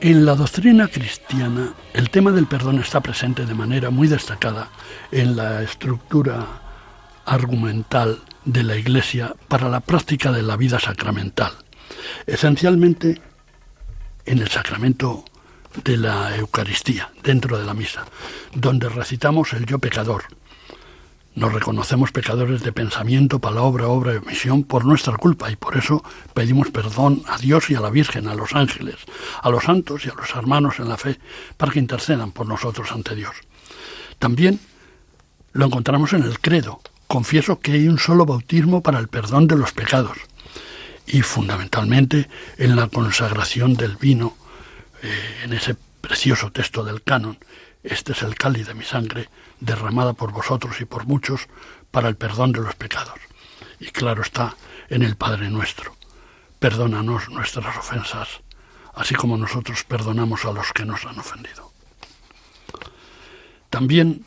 En 0.00 0.24
la 0.24 0.34
doctrina 0.34 0.88
cristiana, 0.88 1.74
el 1.94 2.10
tema 2.10 2.32
del 2.32 2.48
perdón 2.48 2.80
está 2.80 3.00
presente 3.00 3.46
de 3.46 3.54
manera 3.54 3.90
muy 3.90 4.08
destacada 4.08 4.70
en 5.12 5.36
la 5.36 5.62
estructura 5.62 6.44
argumental 7.24 8.18
de 8.44 8.64
la 8.64 8.74
Iglesia 8.74 9.36
para 9.46 9.68
la 9.68 9.78
práctica 9.78 10.32
de 10.32 10.42
la 10.42 10.56
vida 10.56 10.80
sacramental, 10.80 11.52
esencialmente 12.26 13.22
en 14.26 14.38
el 14.40 14.48
sacramento 14.48 15.24
de 15.84 15.98
la 15.98 16.36
Eucaristía, 16.36 17.12
dentro 17.22 17.60
de 17.60 17.64
la 17.64 17.74
misa, 17.74 18.06
donde 18.56 18.88
recitamos 18.88 19.52
el 19.52 19.66
yo 19.66 19.78
pecador, 19.78 20.24
nos 21.34 21.52
reconocemos 21.52 22.12
pecadores 22.12 22.62
de 22.62 22.72
pensamiento, 22.72 23.38
palabra, 23.38 23.86
obra 23.88 24.14
y 24.14 24.16
omisión 24.18 24.64
por 24.64 24.84
nuestra 24.84 25.16
culpa 25.16 25.50
y 25.50 25.56
por 25.56 25.76
eso 25.76 26.04
pedimos 26.34 26.70
perdón 26.70 27.22
a 27.26 27.38
Dios 27.38 27.70
y 27.70 27.74
a 27.74 27.80
la 27.80 27.90
Virgen, 27.90 28.28
a 28.28 28.34
los 28.34 28.54
ángeles, 28.54 28.96
a 29.40 29.48
los 29.48 29.64
santos 29.64 30.04
y 30.04 30.10
a 30.10 30.14
los 30.14 30.30
hermanos 30.34 30.78
en 30.78 30.88
la 30.88 30.98
fe 30.98 31.18
para 31.56 31.72
que 31.72 31.78
intercedan 31.78 32.32
por 32.32 32.46
nosotros 32.46 32.92
ante 32.92 33.14
Dios. 33.14 33.34
También 34.18 34.60
lo 35.52 35.66
encontramos 35.66 36.12
en 36.12 36.22
el 36.22 36.38
credo. 36.38 36.80
Confieso 37.06 37.60
que 37.60 37.72
hay 37.72 37.88
un 37.88 37.98
solo 37.98 38.26
bautismo 38.26 38.82
para 38.82 38.98
el 38.98 39.08
perdón 39.08 39.46
de 39.46 39.56
los 39.56 39.72
pecados 39.72 40.18
y 41.06 41.22
fundamentalmente 41.22 42.28
en 42.58 42.76
la 42.76 42.88
consagración 42.88 43.74
del 43.74 43.96
vino, 43.96 44.36
eh, 45.02 45.40
en 45.44 45.52
ese 45.52 45.76
precioso 46.00 46.52
texto 46.52 46.84
del 46.84 47.02
canon. 47.02 47.38
Este 47.82 48.12
es 48.12 48.22
el 48.22 48.36
cáliz 48.36 48.66
de 48.66 48.74
mi 48.74 48.84
sangre 48.84 49.28
derramada 49.60 50.12
por 50.12 50.32
vosotros 50.32 50.80
y 50.80 50.84
por 50.84 51.06
muchos 51.06 51.48
para 51.90 52.08
el 52.08 52.16
perdón 52.16 52.52
de 52.52 52.60
los 52.60 52.74
pecados. 52.74 53.18
Y 53.80 53.86
claro 53.86 54.22
está, 54.22 54.56
en 54.88 55.02
el 55.02 55.16
Padre 55.16 55.50
nuestro. 55.50 55.96
Perdónanos 56.58 57.28
nuestras 57.28 57.76
ofensas, 57.76 58.40
así 58.94 59.14
como 59.14 59.36
nosotros 59.36 59.84
perdonamos 59.84 60.44
a 60.44 60.52
los 60.52 60.72
que 60.72 60.84
nos 60.84 61.04
han 61.04 61.18
ofendido. 61.18 61.72
También 63.70 64.24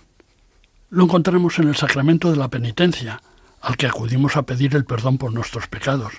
lo 0.90 1.04
encontramos 1.04 1.60
en 1.60 1.70
el 1.70 1.76
sacramento 1.76 2.32
de 2.32 2.38
la 2.38 2.50
penitencia, 2.50 3.22
al 3.66 3.78
que 3.78 3.88
acudimos 3.88 4.38
a 4.38 4.44
pedir 4.44 4.76
el 4.76 4.86
perdón 4.86 5.18
por 5.18 5.34
nuestros 5.34 5.68
pecados, 5.68 6.14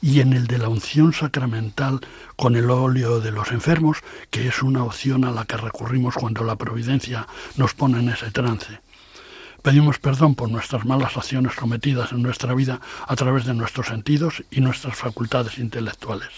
y 0.00 0.20
en 0.20 0.32
el 0.32 0.46
de 0.46 0.58
la 0.58 0.68
unción 0.68 1.12
sacramental 1.12 1.98
con 2.36 2.54
el 2.54 2.70
óleo 2.70 3.20
de 3.20 3.32
los 3.32 3.50
enfermos, 3.50 3.98
que 4.30 4.46
es 4.46 4.62
una 4.62 4.84
opción 4.84 5.24
a 5.24 5.32
la 5.32 5.44
que 5.44 5.56
recurrimos 5.56 6.14
cuando 6.14 6.44
la 6.44 6.54
providencia 6.54 7.26
nos 7.56 7.74
pone 7.74 7.98
en 7.98 8.10
ese 8.10 8.30
trance. 8.30 8.78
Pedimos 9.62 9.98
perdón 9.98 10.36
por 10.36 10.48
nuestras 10.48 10.84
malas 10.84 11.16
acciones 11.16 11.56
cometidas 11.56 12.12
en 12.12 12.22
nuestra 12.22 12.54
vida 12.54 12.80
a 13.08 13.16
través 13.16 13.46
de 13.46 13.54
nuestros 13.54 13.88
sentidos 13.88 14.44
y 14.52 14.60
nuestras 14.60 14.96
facultades 14.96 15.58
intelectuales. 15.58 16.30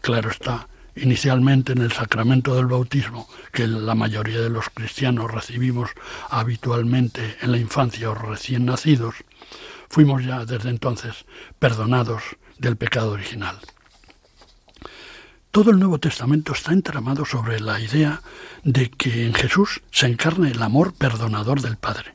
Claro 0.00 0.28
está, 0.28 0.66
inicialmente 0.96 1.70
en 1.70 1.82
el 1.82 1.92
sacramento 1.92 2.56
del 2.56 2.66
bautismo, 2.66 3.28
que 3.52 3.68
la 3.68 3.94
mayoría 3.94 4.40
de 4.40 4.50
los 4.50 4.70
cristianos 4.70 5.30
recibimos 5.30 5.90
habitualmente 6.30 7.36
en 7.42 7.52
la 7.52 7.58
infancia 7.58 8.10
o 8.10 8.14
recién 8.16 8.66
nacidos, 8.66 9.14
fuimos 9.88 10.24
ya 10.24 10.44
desde 10.44 10.70
entonces 10.70 11.26
perdonados 11.58 12.22
del 12.58 12.76
pecado 12.76 13.12
original. 13.12 13.58
Todo 15.50 15.70
el 15.70 15.78
Nuevo 15.78 15.98
Testamento 15.98 16.52
está 16.52 16.72
entramado 16.72 17.24
sobre 17.24 17.58
la 17.60 17.80
idea 17.80 18.22
de 18.64 18.90
que 18.90 19.26
en 19.26 19.34
Jesús 19.34 19.82
se 19.90 20.06
encarna 20.06 20.50
el 20.50 20.62
amor 20.62 20.92
perdonador 20.94 21.62
del 21.62 21.78
Padre. 21.78 22.14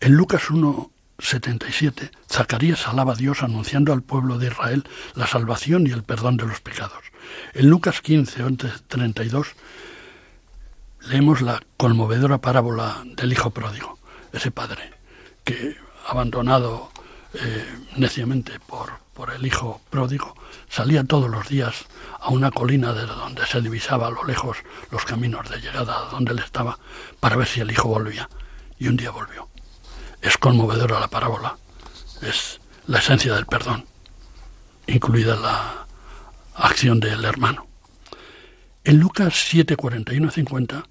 En 0.00 0.12
Lucas 0.12 0.50
1, 0.50 0.90
77, 1.18 2.10
Zacarías 2.30 2.86
alaba 2.86 3.14
a 3.14 3.16
Dios 3.16 3.42
anunciando 3.42 3.92
al 3.92 4.02
pueblo 4.02 4.38
de 4.38 4.48
Israel 4.48 4.84
la 5.14 5.26
salvación 5.26 5.86
y 5.86 5.92
el 5.92 6.02
perdón 6.02 6.36
de 6.36 6.46
los 6.46 6.60
pecados. 6.60 7.04
En 7.54 7.70
Lucas 7.70 8.02
15, 8.02 8.42
32, 8.86 9.48
leemos 11.08 11.40
la 11.40 11.62
conmovedora 11.78 12.38
parábola 12.38 13.02
del 13.16 13.32
Hijo 13.32 13.50
Pródigo, 13.50 13.98
ese 14.32 14.50
padre 14.50 14.92
que 15.44 15.76
abandonado 16.06 16.90
eh, 17.34 17.66
neciamente 17.96 18.60
por, 18.60 18.98
por 19.12 19.32
el 19.32 19.44
hijo 19.46 19.80
pródigo, 19.90 20.34
salía 20.68 21.04
todos 21.04 21.30
los 21.30 21.48
días 21.48 21.86
a 22.20 22.30
una 22.30 22.50
colina 22.50 22.92
desde 22.92 23.14
donde 23.14 23.46
se 23.46 23.60
divisaba 23.60 24.08
a 24.08 24.10
lo 24.10 24.24
lejos 24.24 24.58
los 24.90 25.04
caminos 25.04 25.48
de 25.50 25.60
llegada 25.60 25.98
a 25.98 26.10
donde 26.10 26.32
él 26.32 26.38
estaba 26.38 26.78
para 27.20 27.36
ver 27.36 27.46
si 27.46 27.60
el 27.60 27.70
hijo 27.70 27.88
volvía. 27.88 28.28
Y 28.78 28.88
un 28.88 28.96
día 28.96 29.10
volvió. 29.10 29.48
Es 30.20 30.36
conmovedora 30.38 31.00
la 31.00 31.08
parábola. 31.08 31.56
Es 32.22 32.60
la 32.86 32.98
esencia 32.98 33.34
del 33.34 33.46
perdón, 33.46 33.86
incluida 34.86 35.36
la 35.36 35.86
acción 36.54 37.00
del 37.00 37.24
hermano. 37.24 37.66
En 38.84 38.98
Lucas 38.98 39.34
7, 39.48 39.76
41 39.76 40.30
50 40.30 40.84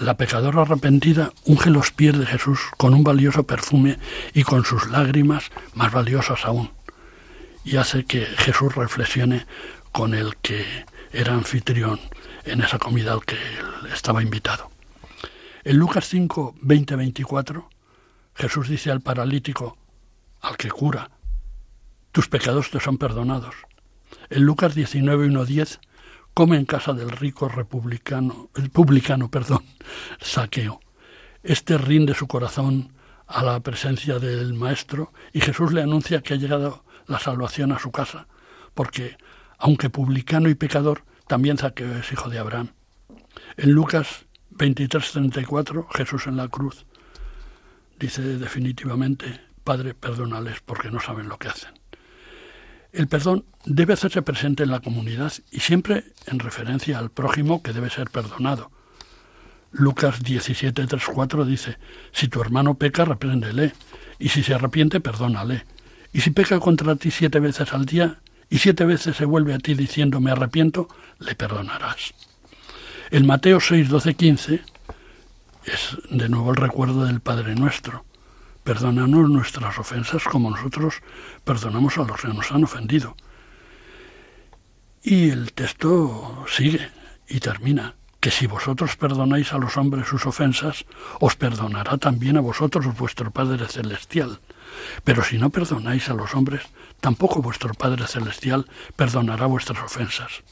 la 0.00 0.16
pecadora 0.16 0.62
arrepentida 0.62 1.32
unge 1.44 1.70
los 1.70 1.90
pies 1.90 2.16
de 2.16 2.26
Jesús 2.26 2.60
con 2.76 2.94
un 2.94 3.02
valioso 3.02 3.44
perfume 3.44 3.98
y 4.32 4.44
con 4.44 4.64
sus 4.64 4.90
lágrimas 4.90 5.50
más 5.74 5.92
valiosas 5.92 6.44
aún, 6.44 6.70
y 7.64 7.76
hace 7.76 8.04
que 8.04 8.24
Jesús 8.24 8.74
reflexione 8.74 9.46
con 9.90 10.14
el 10.14 10.36
que 10.36 10.64
era 11.12 11.34
anfitrión 11.34 11.98
en 12.44 12.60
esa 12.62 12.78
comida 12.78 13.12
al 13.12 13.24
que 13.24 13.38
estaba 13.92 14.22
invitado. 14.22 14.70
En 15.64 15.76
Lucas 15.76 16.08
5, 16.08 16.54
20, 16.62 16.96
24, 16.96 17.68
Jesús 18.36 18.68
dice 18.68 18.92
al 18.92 19.00
paralítico, 19.00 19.76
al 20.40 20.56
que 20.56 20.70
cura, 20.70 21.10
tus 22.12 22.28
pecados 22.28 22.70
te 22.70 22.78
son 22.78 22.98
perdonados. 22.98 23.54
En 24.30 24.44
Lucas 24.44 24.74
19, 24.74 25.26
1, 25.26 25.44
10, 25.44 25.80
come 26.38 26.56
en 26.56 26.66
casa 26.66 26.92
del 26.92 27.10
rico 27.10 27.48
republicano, 27.48 28.50
el 28.54 28.70
publicano, 28.70 29.28
perdón, 29.28 29.64
saqueo. 30.20 30.78
Este 31.42 31.76
rinde 31.76 32.14
su 32.14 32.28
corazón 32.28 32.92
a 33.26 33.42
la 33.42 33.58
presencia 33.58 34.20
del 34.20 34.54
Maestro 34.54 35.12
y 35.32 35.40
Jesús 35.40 35.72
le 35.72 35.82
anuncia 35.82 36.22
que 36.22 36.34
ha 36.34 36.36
llegado 36.36 36.84
la 37.08 37.18
salvación 37.18 37.72
a 37.72 37.80
su 37.80 37.90
casa, 37.90 38.28
porque, 38.74 39.16
aunque 39.58 39.90
publicano 39.90 40.48
y 40.48 40.54
pecador, 40.54 41.02
también 41.26 41.58
Saqueo 41.58 41.98
es 41.98 42.12
hijo 42.12 42.30
de 42.30 42.38
Abraham. 42.38 42.68
En 43.56 43.72
Lucas 43.72 44.26
23:34, 44.52 45.88
Jesús 45.92 46.28
en 46.28 46.36
la 46.36 46.46
cruz 46.46 46.86
dice 47.98 48.22
definitivamente, 48.22 49.40
Padre, 49.64 49.92
perdónales 49.92 50.60
porque 50.64 50.92
no 50.92 51.00
saben 51.00 51.28
lo 51.28 51.36
que 51.36 51.48
hacen. 51.48 51.72
El 52.92 53.06
perdón 53.06 53.44
debe 53.64 53.92
hacerse 53.92 54.22
presente 54.22 54.62
en 54.62 54.70
la 54.70 54.80
comunidad 54.80 55.32
y 55.50 55.60
siempre 55.60 56.04
en 56.26 56.38
referencia 56.38 56.98
al 56.98 57.10
prójimo 57.10 57.62
que 57.62 57.72
debe 57.72 57.90
ser 57.90 58.10
perdonado. 58.10 58.70
Lucas 59.70 60.22
17, 60.22 60.86
3, 60.86 61.02
4 61.14 61.44
dice, 61.44 61.76
si 62.12 62.28
tu 62.28 62.40
hermano 62.40 62.74
peca, 62.74 63.04
repréndele, 63.04 63.74
y 64.18 64.30
si 64.30 64.42
se 64.42 64.54
arrepiente, 64.54 65.00
perdónale. 65.00 65.66
Y 66.12 66.22
si 66.22 66.30
peca 66.30 66.58
contra 66.58 66.96
ti 66.96 67.10
siete 67.10 67.38
veces 67.38 67.74
al 67.74 67.84
día, 67.84 68.20
y 68.48 68.58
siete 68.58 68.86
veces 68.86 69.16
se 69.16 69.26
vuelve 69.26 69.52
a 69.52 69.58
ti 69.58 69.74
diciendo 69.74 70.20
me 70.20 70.30
arrepiento, 70.30 70.88
le 71.18 71.34
perdonarás. 71.34 72.14
El 73.10 73.24
Mateo 73.24 73.60
6, 73.60 73.88
12, 73.88 74.14
15 74.14 74.62
es 75.66 75.98
de 76.10 76.28
nuevo 76.30 76.50
el 76.50 76.56
recuerdo 76.56 77.04
del 77.04 77.20
Padre 77.20 77.54
Nuestro. 77.54 78.04
Perdónanos 78.68 79.30
nuestras 79.30 79.78
ofensas 79.78 80.24
como 80.24 80.50
nosotros 80.50 81.00
perdonamos 81.42 81.96
a 81.96 82.02
los 82.02 82.20
que 82.20 82.28
nos 82.28 82.52
han 82.52 82.64
ofendido. 82.64 83.16
Y 85.02 85.30
el 85.30 85.54
texto 85.54 86.44
sigue 86.46 86.90
y 87.26 87.40
termina, 87.40 87.94
que 88.20 88.30
si 88.30 88.46
vosotros 88.46 88.94
perdonáis 88.96 89.54
a 89.54 89.58
los 89.58 89.78
hombres 89.78 90.06
sus 90.06 90.26
ofensas, 90.26 90.84
os 91.18 91.34
perdonará 91.34 91.96
también 91.96 92.36
a 92.36 92.42
vosotros 92.42 92.94
vuestro 92.94 93.30
Padre 93.30 93.66
Celestial. 93.68 94.38
Pero 95.02 95.24
si 95.24 95.38
no 95.38 95.48
perdonáis 95.48 96.10
a 96.10 96.14
los 96.14 96.34
hombres, 96.34 96.64
tampoco 97.00 97.40
vuestro 97.40 97.72
Padre 97.72 98.06
Celestial 98.06 98.66
perdonará 98.96 99.46
vuestras 99.46 99.82
ofensas. 99.82 100.42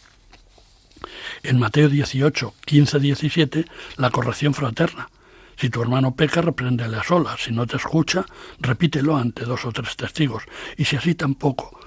En 1.42 1.58
Mateo 1.58 1.90
18, 1.90 2.54
15, 2.64 2.98
17, 2.98 3.66
la 3.98 4.08
corrección 4.08 4.54
fraterna, 4.54 5.10
si 5.56 5.70
tu 5.70 5.80
hermano 5.80 6.14
peca, 6.14 6.42
repréndele 6.42 6.98
a 6.98 7.02
solas. 7.02 7.40
Si 7.42 7.52
no 7.52 7.66
te 7.66 7.76
escucha, 7.76 8.26
repítelo 8.60 9.16
ante 9.16 9.44
dos 9.44 9.64
o 9.64 9.72
tres 9.72 9.96
testigos. 9.96 10.44
Y 10.76 10.84
si 10.84 10.96
así 10.96 11.14
tampoco, 11.14 11.80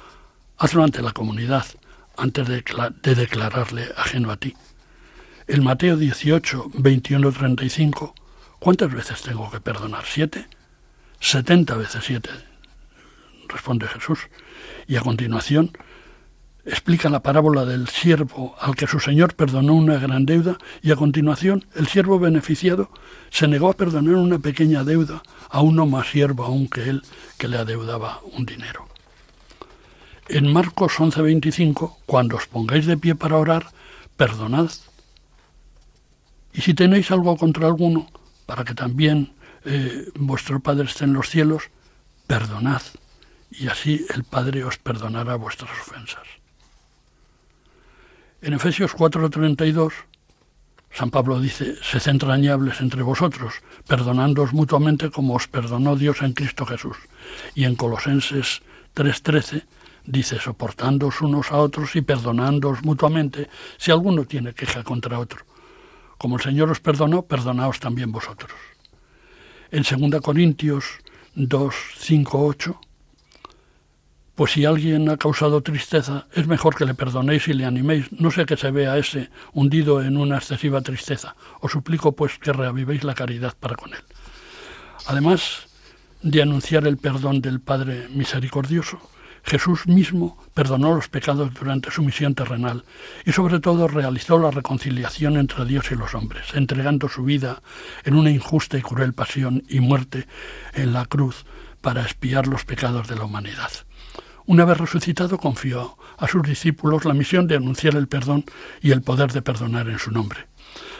hazlo 0.57 0.83
ante 0.83 1.01
la 1.01 1.11
comunidad, 1.11 1.65
antes 2.17 2.47
de, 2.47 3.15
declararle 3.15 3.89
ajeno 3.95 4.31
a 4.31 4.37
ti. 4.37 4.55
El 5.47 5.61
Mateo 5.61 5.97
18, 5.97 6.71
21, 6.73 7.31
35, 7.31 8.15
¿cuántas 8.59 8.91
veces 8.91 9.21
tengo 9.21 9.49
que 9.49 9.59
perdonar? 9.59 10.05
¿Siete? 10.05 10.47
Setenta 11.19 11.75
veces 11.75 12.03
siete, 12.05 12.29
responde 13.47 13.87
Jesús. 13.87 14.19
Y 14.87 14.95
a 14.95 15.01
continuación 15.01 15.71
explica 16.65 17.09
la 17.09 17.21
parábola 17.21 17.65
del 17.65 17.87
siervo 17.87 18.55
al 18.59 18.75
que 18.75 18.87
su 18.87 18.99
señor 18.99 19.35
perdonó 19.35 19.75
una 19.75 19.97
gran 19.97 20.25
deuda 20.25 20.57
y 20.81 20.91
a 20.91 20.95
continuación 20.95 21.65
el 21.75 21.87
siervo 21.87 22.19
beneficiado 22.19 22.89
se 23.29 23.47
negó 23.47 23.69
a 23.69 23.77
perdonar 23.77 24.15
una 24.15 24.39
pequeña 24.39 24.83
deuda 24.83 25.23
a 25.49 25.61
uno 25.61 25.85
más 25.85 26.09
siervo 26.09 26.43
aún 26.43 26.67
que 26.67 26.89
él 26.89 27.03
que 27.37 27.47
le 27.47 27.57
adeudaba 27.57 28.19
un 28.33 28.45
dinero. 28.45 28.87
En 30.27 30.53
Marcos 30.53 30.99
11:25, 30.99 31.97
cuando 32.05 32.37
os 32.37 32.45
pongáis 32.45 32.85
de 32.85 32.97
pie 32.97 33.15
para 33.15 33.37
orar, 33.37 33.71
perdonad. 34.15 34.69
Y 36.53 36.61
si 36.61 36.75
tenéis 36.75 37.09
algo 37.09 37.35
contra 37.35 37.65
alguno, 37.65 38.07
para 38.45 38.63
que 38.63 38.75
también 38.75 39.33
eh, 39.65 40.05
vuestro 40.15 40.59
Padre 40.59 40.85
esté 40.85 41.05
en 41.05 41.13
los 41.13 41.29
cielos, 41.29 41.71
perdonad, 42.27 42.81
y 43.49 43.69
así 43.69 44.05
el 44.13 44.23
Padre 44.23 44.63
os 44.63 44.77
perdonará 44.77 45.35
vuestras 45.35 45.71
ofensas. 45.71 46.38
En 48.41 48.53
Efesios 48.53 48.95
4:32, 48.95 49.91
San 50.91 51.11
Pablo 51.11 51.41
dice, 51.41 51.75
sed 51.83 52.07
entrañables 52.07 52.79
entre 52.79 53.03
vosotros, 53.03 53.55
perdonándoos 53.85 54.53
mutuamente 54.53 55.11
como 55.11 55.35
os 55.35 55.49
perdonó 55.49 55.97
Dios 55.97 56.21
en 56.21 56.31
Cristo 56.31 56.65
Jesús. 56.65 56.95
Y 57.53 57.65
en 57.65 57.75
Colosenses 57.75 58.61
3:13 58.95 59.65
dice, 60.05 60.39
soportándoos 60.39 61.19
unos 61.19 61.51
a 61.51 61.57
otros 61.57 61.97
y 61.97 62.01
perdonándoos 62.01 62.81
mutuamente 62.83 63.49
si 63.77 63.91
alguno 63.91 64.23
tiene 64.23 64.53
queja 64.53 64.83
contra 64.83 65.19
otro. 65.19 65.45
Como 66.17 66.37
el 66.37 66.41
Señor 66.41 66.69
os 66.69 66.79
perdonó, 66.79 67.23
perdonaos 67.23 67.81
también 67.81 68.11
vosotros. 68.13 68.51
En 69.69 69.83
2 69.83 70.21
Corintios 70.21 70.85
2, 71.35 71.75
5, 71.97 72.45
8, 72.45 72.81
pues 74.39 74.53
si 74.53 74.63
alguien 74.63 75.09
ha 75.09 75.17
causado 75.17 75.59
tristeza, 75.59 76.25
es 76.31 76.47
mejor 76.47 76.73
que 76.73 76.85
le 76.85 76.93
perdonéis 76.93 77.49
y 77.49 77.53
le 77.53 77.65
animéis, 77.65 78.09
no 78.13 78.31
sé 78.31 78.45
que 78.45 78.55
se 78.55 78.71
vea 78.71 78.97
ese 78.97 79.29
hundido 79.51 80.01
en 80.01 80.15
una 80.15 80.37
excesiva 80.37 80.79
tristeza. 80.79 81.35
Os 81.59 81.73
suplico 81.73 82.13
pues 82.13 82.39
que 82.39 82.53
reavivéis 82.53 83.03
la 83.03 83.15
caridad 83.15 83.53
para 83.59 83.75
con 83.75 83.93
él. 83.93 83.99
Además 85.07 85.67
de 86.21 86.41
anunciar 86.41 86.87
el 86.87 86.95
perdón 86.95 87.41
del 87.41 87.59
Padre 87.59 88.07
misericordioso, 88.13 89.01
Jesús 89.43 89.87
mismo 89.87 90.41
perdonó 90.53 90.95
los 90.95 91.09
pecados 91.09 91.53
durante 91.53 91.91
su 91.91 92.01
misión 92.01 92.33
terrenal 92.33 92.85
y 93.25 93.33
sobre 93.33 93.59
todo 93.59 93.89
realizó 93.89 94.39
la 94.39 94.51
reconciliación 94.51 95.35
entre 95.35 95.65
Dios 95.65 95.91
y 95.91 95.95
los 95.95 96.15
hombres, 96.15 96.53
entregando 96.53 97.09
su 97.09 97.25
vida 97.25 97.61
en 98.05 98.15
una 98.15 98.31
injusta 98.31 98.77
y 98.77 98.81
cruel 98.81 99.11
pasión 99.11 99.65
y 99.67 99.81
muerte 99.81 100.27
en 100.75 100.93
la 100.93 101.05
cruz 101.07 101.45
para 101.81 102.03
expiar 102.03 102.47
los 102.47 102.63
pecados 102.63 103.09
de 103.09 103.17
la 103.17 103.25
humanidad. 103.25 103.71
Una 104.49 104.65
vez 104.65 104.79
resucitado 104.79 105.37
confió 105.37 105.95
a 106.17 106.27
sus 106.27 106.41
discípulos 106.41 107.05
la 107.05 107.13
misión 107.13 107.45
de 107.45 107.55
anunciar 107.55 107.95
el 107.95 108.07
perdón 108.07 108.45
y 108.81 108.89
el 108.89 109.03
poder 109.03 109.31
de 109.31 109.43
perdonar 109.43 109.87
en 109.87 109.99
su 109.99 110.09
nombre. 110.09 110.47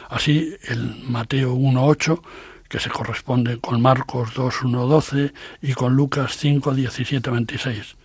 Así, 0.08 0.54
el 0.68 1.02
Mateo 1.08 1.56
1.8 1.56 2.22
que 2.68 2.78
se 2.78 2.90
corresponde 2.90 3.58
con 3.58 3.82
Marcos 3.82 4.36
2.1.12 4.36 5.32
y 5.62 5.72
con 5.72 5.96
Lucas 5.96 6.36
5, 6.36 6.72
26. 7.32 7.96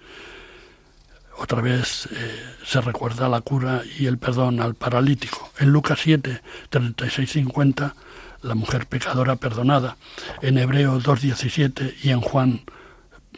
Otra 1.37 1.61
vez 1.61 2.09
eh, 2.11 2.41
se 2.65 2.81
recuerda 2.81 3.29
la 3.29 3.41
cura 3.41 3.83
y 3.99 4.07
el 4.07 4.17
perdón 4.17 4.59
al 4.59 4.73
paralítico. 4.73 5.51
En 5.59 5.69
Lucas 5.69 5.99
7, 6.01 6.41
36, 6.71 7.29
50, 7.29 7.95
la 8.41 8.55
mujer 8.55 8.87
pecadora 8.87 9.35
perdonada. 9.35 9.95
En 10.41 10.57
Hebreo 10.57 10.99
2.17 10.99 11.97
y 12.01 12.09
en 12.09 12.21
Juan, 12.21 12.61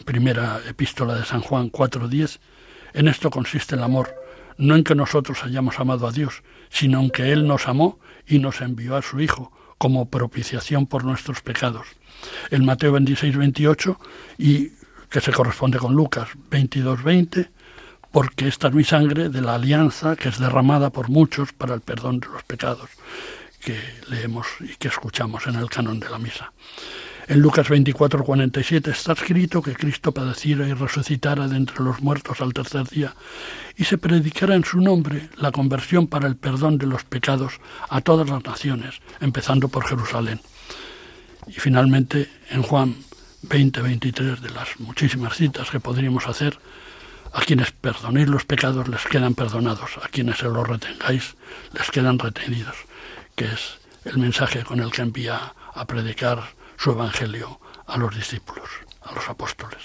primera 0.06 0.62
epístola 0.68 1.16
de 1.16 1.26
San 1.26 1.42
Juan 1.42 1.72
4.10, 1.72 2.40
en 2.94 3.08
esto 3.08 3.30
consiste 3.30 3.76
el 3.76 3.84
amor, 3.84 4.14
no 4.58 4.76
en 4.76 4.84
que 4.84 4.96
nosotros 4.96 5.44
hayamos 5.44 5.80
amado 5.80 6.08
a 6.08 6.12
Dios, 6.12 6.44
sino 6.70 7.00
en 7.00 7.10
que 7.10 7.32
Él 7.32 7.48
nos 7.48 7.68
amó 7.68 8.00
y 8.28 8.40
nos 8.40 8.62
envió 8.62 8.96
a 8.96 9.02
su 9.02 9.20
Hijo 9.20 9.52
como 9.78 10.10
propiciación 10.10 10.88
por 10.88 11.04
nuestros 11.04 11.42
pecados. 11.42 11.88
En 12.50 12.66
Mateo 12.66 12.92
26, 12.94 13.38
28 13.38 14.00
y 14.38 14.72
que 15.10 15.22
se 15.22 15.32
corresponde 15.32 15.78
con 15.78 15.94
Lucas 15.94 16.30
22, 16.50 17.04
20, 17.04 17.50
porque 18.12 18.48
esta 18.48 18.70
es 18.70 18.74
mi 18.74 18.84
sangre 18.84 19.30
de 19.30 19.42
la 19.42 19.56
alianza 19.56 20.16
que 20.16 20.30
es 20.30 20.40
derramada 20.40 20.90
por 20.90 21.10
muchos 21.10 21.54
para 21.54 21.76
el 21.76 21.82
perdón 21.82 22.20
de 22.20 22.28
los 22.28 22.44
pecados 22.44 22.90
que 23.62 23.80
leemos 24.10 24.48
y 24.60 24.76
que 24.76 24.88
escuchamos 24.88 25.46
en 25.48 25.56
el 25.56 25.70
canon 25.70 26.00
de 26.00 26.10
la 26.10 26.18
misa. 26.18 26.52
En 27.30 27.42
Lucas 27.42 27.68
24, 27.68 28.24
47 28.24 28.90
está 28.90 29.12
escrito 29.12 29.62
que 29.62 29.74
Cristo 29.74 30.14
padeciera 30.14 30.66
y 30.66 30.72
resucitara 30.72 31.50
de 31.50 31.58
entre 31.58 31.84
los 31.84 32.00
muertos 32.00 32.40
al 32.40 32.54
tercer 32.54 32.88
día 32.88 33.14
y 33.76 33.84
se 33.84 33.98
predicara 33.98 34.56
en 34.56 34.64
su 34.64 34.80
nombre 34.80 35.30
la 35.36 35.52
conversión 35.52 36.08
para 36.08 36.26
el 36.30 36.38
perdón 36.38 36.78
de 36.78 36.86
los 36.86 37.04
pecados 37.04 37.60
a 37.90 38.00
todas 38.00 38.30
las 38.30 38.46
naciones, 38.46 39.02
empezando 39.20 39.68
por 39.68 39.86
Jerusalén. 39.86 40.40
Y 41.48 41.60
finalmente 41.60 42.30
en 42.50 42.62
Juan 42.62 42.96
20, 43.42 43.82
23, 43.82 44.42
de 44.42 44.50
las 44.52 44.80
muchísimas 44.80 45.36
citas 45.36 45.70
que 45.70 45.82
podríamos 45.82 46.28
hacer, 46.28 46.58
a 47.34 47.42
quienes 47.42 47.72
perdonéis 47.72 48.30
los 48.30 48.46
pecados 48.46 48.88
les 48.88 49.06
quedan 49.06 49.34
perdonados, 49.34 49.98
a 50.02 50.08
quienes 50.08 50.38
se 50.38 50.46
los 50.46 50.66
retengáis 50.66 51.36
les 51.78 51.92
quedan 51.92 52.20
retenidos, 52.20 52.78
que 53.36 53.48
es 53.48 53.80
el 54.06 54.18
mensaje 54.18 54.64
con 54.64 54.80
el 54.80 54.92
que 54.92 55.02
envía 55.02 55.54
a 55.74 55.86
predicar 55.86 56.56
su 56.78 56.92
evangelio 56.92 57.60
a 57.86 57.98
los 57.98 58.16
discípulos, 58.16 58.70
a 59.02 59.14
los 59.14 59.28
apóstoles. 59.30 59.80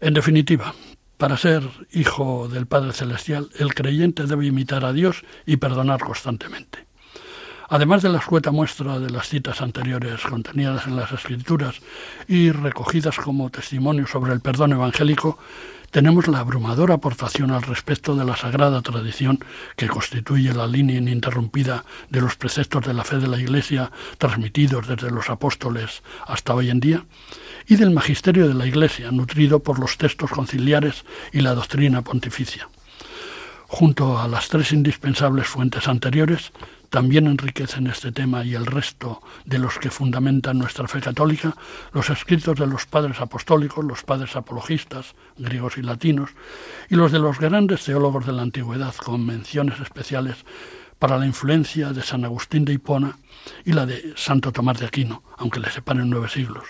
En 0.00 0.14
definitiva, 0.14 0.74
para 1.16 1.36
ser 1.36 1.62
hijo 1.92 2.48
del 2.48 2.66
Padre 2.66 2.92
Celestial, 2.92 3.48
el 3.58 3.74
creyente 3.74 4.24
debe 4.24 4.46
imitar 4.46 4.84
a 4.84 4.92
Dios 4.92 5.24
y 5.46 5.56
perdonar 5.56 6.00
constantemente. 6.00 6.86
Además 7.68 8.02
de 8.02 8.10
la 8.10 8.18
escueta 8.18 8.50
muestra 8.50 8.98
de 8.98 9.10
las 9.10 9.28
citas 9.28 9.62
anteriores 9.62 10.20
contenidas 10.22 10.86
en 10.86 10.96
las 10.96 11.12
Escrituras 11.12 11.80
y 12.28 12.50
recogidas 12.50 13.16
como 13.16 13.50
testimonio 13.50 14.06
sobre 14.06 14.32
el 14.32 14.40
perdón 14.40 14.72
evangélico, 14.72 15.38
tenemos 15.94 16.26
la 16.26 16.40
abrumadora 16.40 16.94
aportación 16.94 17.52
al 17.52 17.62
respecto 17.62 18.16
de 18.16 18.24
la 18.24 18.36
sagrada 18.36 18.82
tradición 18.82 19.38
que 19.76 19.86
constituye 19.86 20.52
la 20.52 20.66
línea 20.66 20.98
ininterrumpida 20.98 21.84
de 22.10 22.20
los 22.20 22.34
preceptos 22.34 22.84
de 22.84 22.92
la 22.92 23.04
fe 23.04 23.18
de 23.18 23.28
la 23.28 23.38
Iglesia 23.38 23.92
transmitidos 24.18 24.88
desde 24.88 25.12
los 25.12 25.30
apóstoles 25.30 26.02
hasta 26.26 26.52
hoy 26.52 26.70
en 26.70 26.80
día, 26.80 27.04
y 27.68 27.76
del 27.76 27.92
magisterio 27.92 28.48
de 28.48 28.54
la 28.54 28.66
Iglesia, 28.66 29.12
nutrido 29.12 29.62
por 29.62 29.78
los 29.78 29.96
textos 29.96 30.32
conciliares 30.32 31.04
y 31.32 31.42
la 31.42 31.54
doctrina 31.54 32.02
pontificia. 32.02 32.68
Junto 33.68 34.18
a 34.18 34.26
las 34.26 34.48
tres 34.48 34.72
indispensables 34.72 35.46
fuentes 35.46 35.86
anteriores, 35.86 36.50
también 36.94 37.26
enriquecen 37.26 37.88
este 37.88 38.12
tema 38.12 38.44
y 38.44 38.54
el 38.54 38.66
resto 38.66 39.20
de 39.44 39.58
los 39.58 39.80
que 39.80 39.90
fundamentan 39.90 40.58
nuestra 40.58 40.86
fe 40.86 41.00
católica 41.00 41.56
los 41.92 42.08
escritos 42.08 42.56
de 42.56 42.68
los 42.68 42.86
padres 42.86 43.20
apostólicos, 43.20 43.84
los 43.84 44.04
padres 44.04 44.36
apologistas, 44.36 45.16
griegos 45.36 45.76
y 45.76 45.82
latinos, 45.82 46.30
y 46.88 46.94
los 46.94 47.10
de 47.10 47.18
los 47.18 47.40
grandes 47.40 47.82
teólogos 47.82 48.26
de 48.26 48.32
la 48.32 48.42
antigüedad, 48.42 48.94
con 48.94 49.26
menciones 49.26 49.80
especiales 49.80 50.36
para 51.00 51.18
la 51.18 51.26
influencia 51.26 51.92
de 51.92 52.00
San 52.00 52.24
Agustín 52.24 52.64
de 52.64 52.74
Hipona 52.74 53.18
y 53.64 53.72
la 53.72 53.86
de 53.86 54.12
Santo 54.14 54.52
Tomás 54.52 54.78
de 54.78 54.86
Aquino, 54.86 55.24
aunque 55.36 55.58
le 55.58 55.72
separen 55.72 56.08
nueve 56.08 56.28
siglos. 56.28 56.64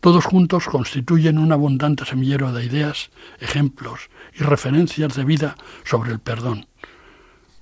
Todos 0.00 0.24
juntos 0.24 0.64
constituyen 0.66 1.38
un 1.38 1.52
abundante 1.52 2.04
semillero 2.04 2.52
de 2.52 2.64
ideas, 2.64 3.10
ejemplos 3.38 4.10
y 4.34 4.42
referencias 4.42 5.14
de 5.14 5.22
vida 5.22 5.54
sobre 5.84 6.10
el 6.10 6.18
perdón, 6.18 6.66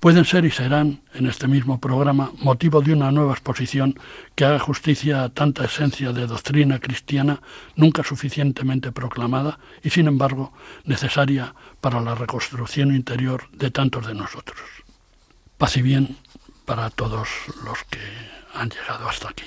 pueden 0.05 0.27
ser 0.27 0.45
y 0.45 0.51
serán 0.51 1.01
en 1.15 1.25
este 1.25 1.49
mismo 1.49 1.81
programa 1.81 2.31
motivo 2.43 2.83
de 2.83 2.93
una 2.93 3.11
nueva 3.11 3.33
exposición 3.33 3.99
que 4.35 4.45
haga 4.45 4.59
justicia 4.59 5.23
a 5.23 5.31
tanta 5.31 5.65
esencia 5.65 6.13
de 6.13 6.27
doctrina 6.27 6.79
cristiana 6.79 7.41
nunca 7.75 8.03
suficientemente 8.03 8.93
proclamada 8.93 9.59
y 9.83 9.89
sin 9.89 10.07
embargo 10.07 10.53
necesaria 10.85 11.55
para 11.81 12.03
la 12.03 12.15
reconstrucción 12.15 12.95
interior 12.95 13.49
de 13.53 13.71
tantos 13.71 14.07
de 14.07 14.13
nosotros. 14.13 14.61
Paz 15.57 15.79
y 15.79 15.81
bien 15.81 16.19
para 16.67 16.91
todos 16.91 17.27
los 17.65 17.83
que 17.85 18.01
han 18.53 18.69
llegado 18.69 19.09
hasta 19.09 19.31
aquí. 19.31 19.47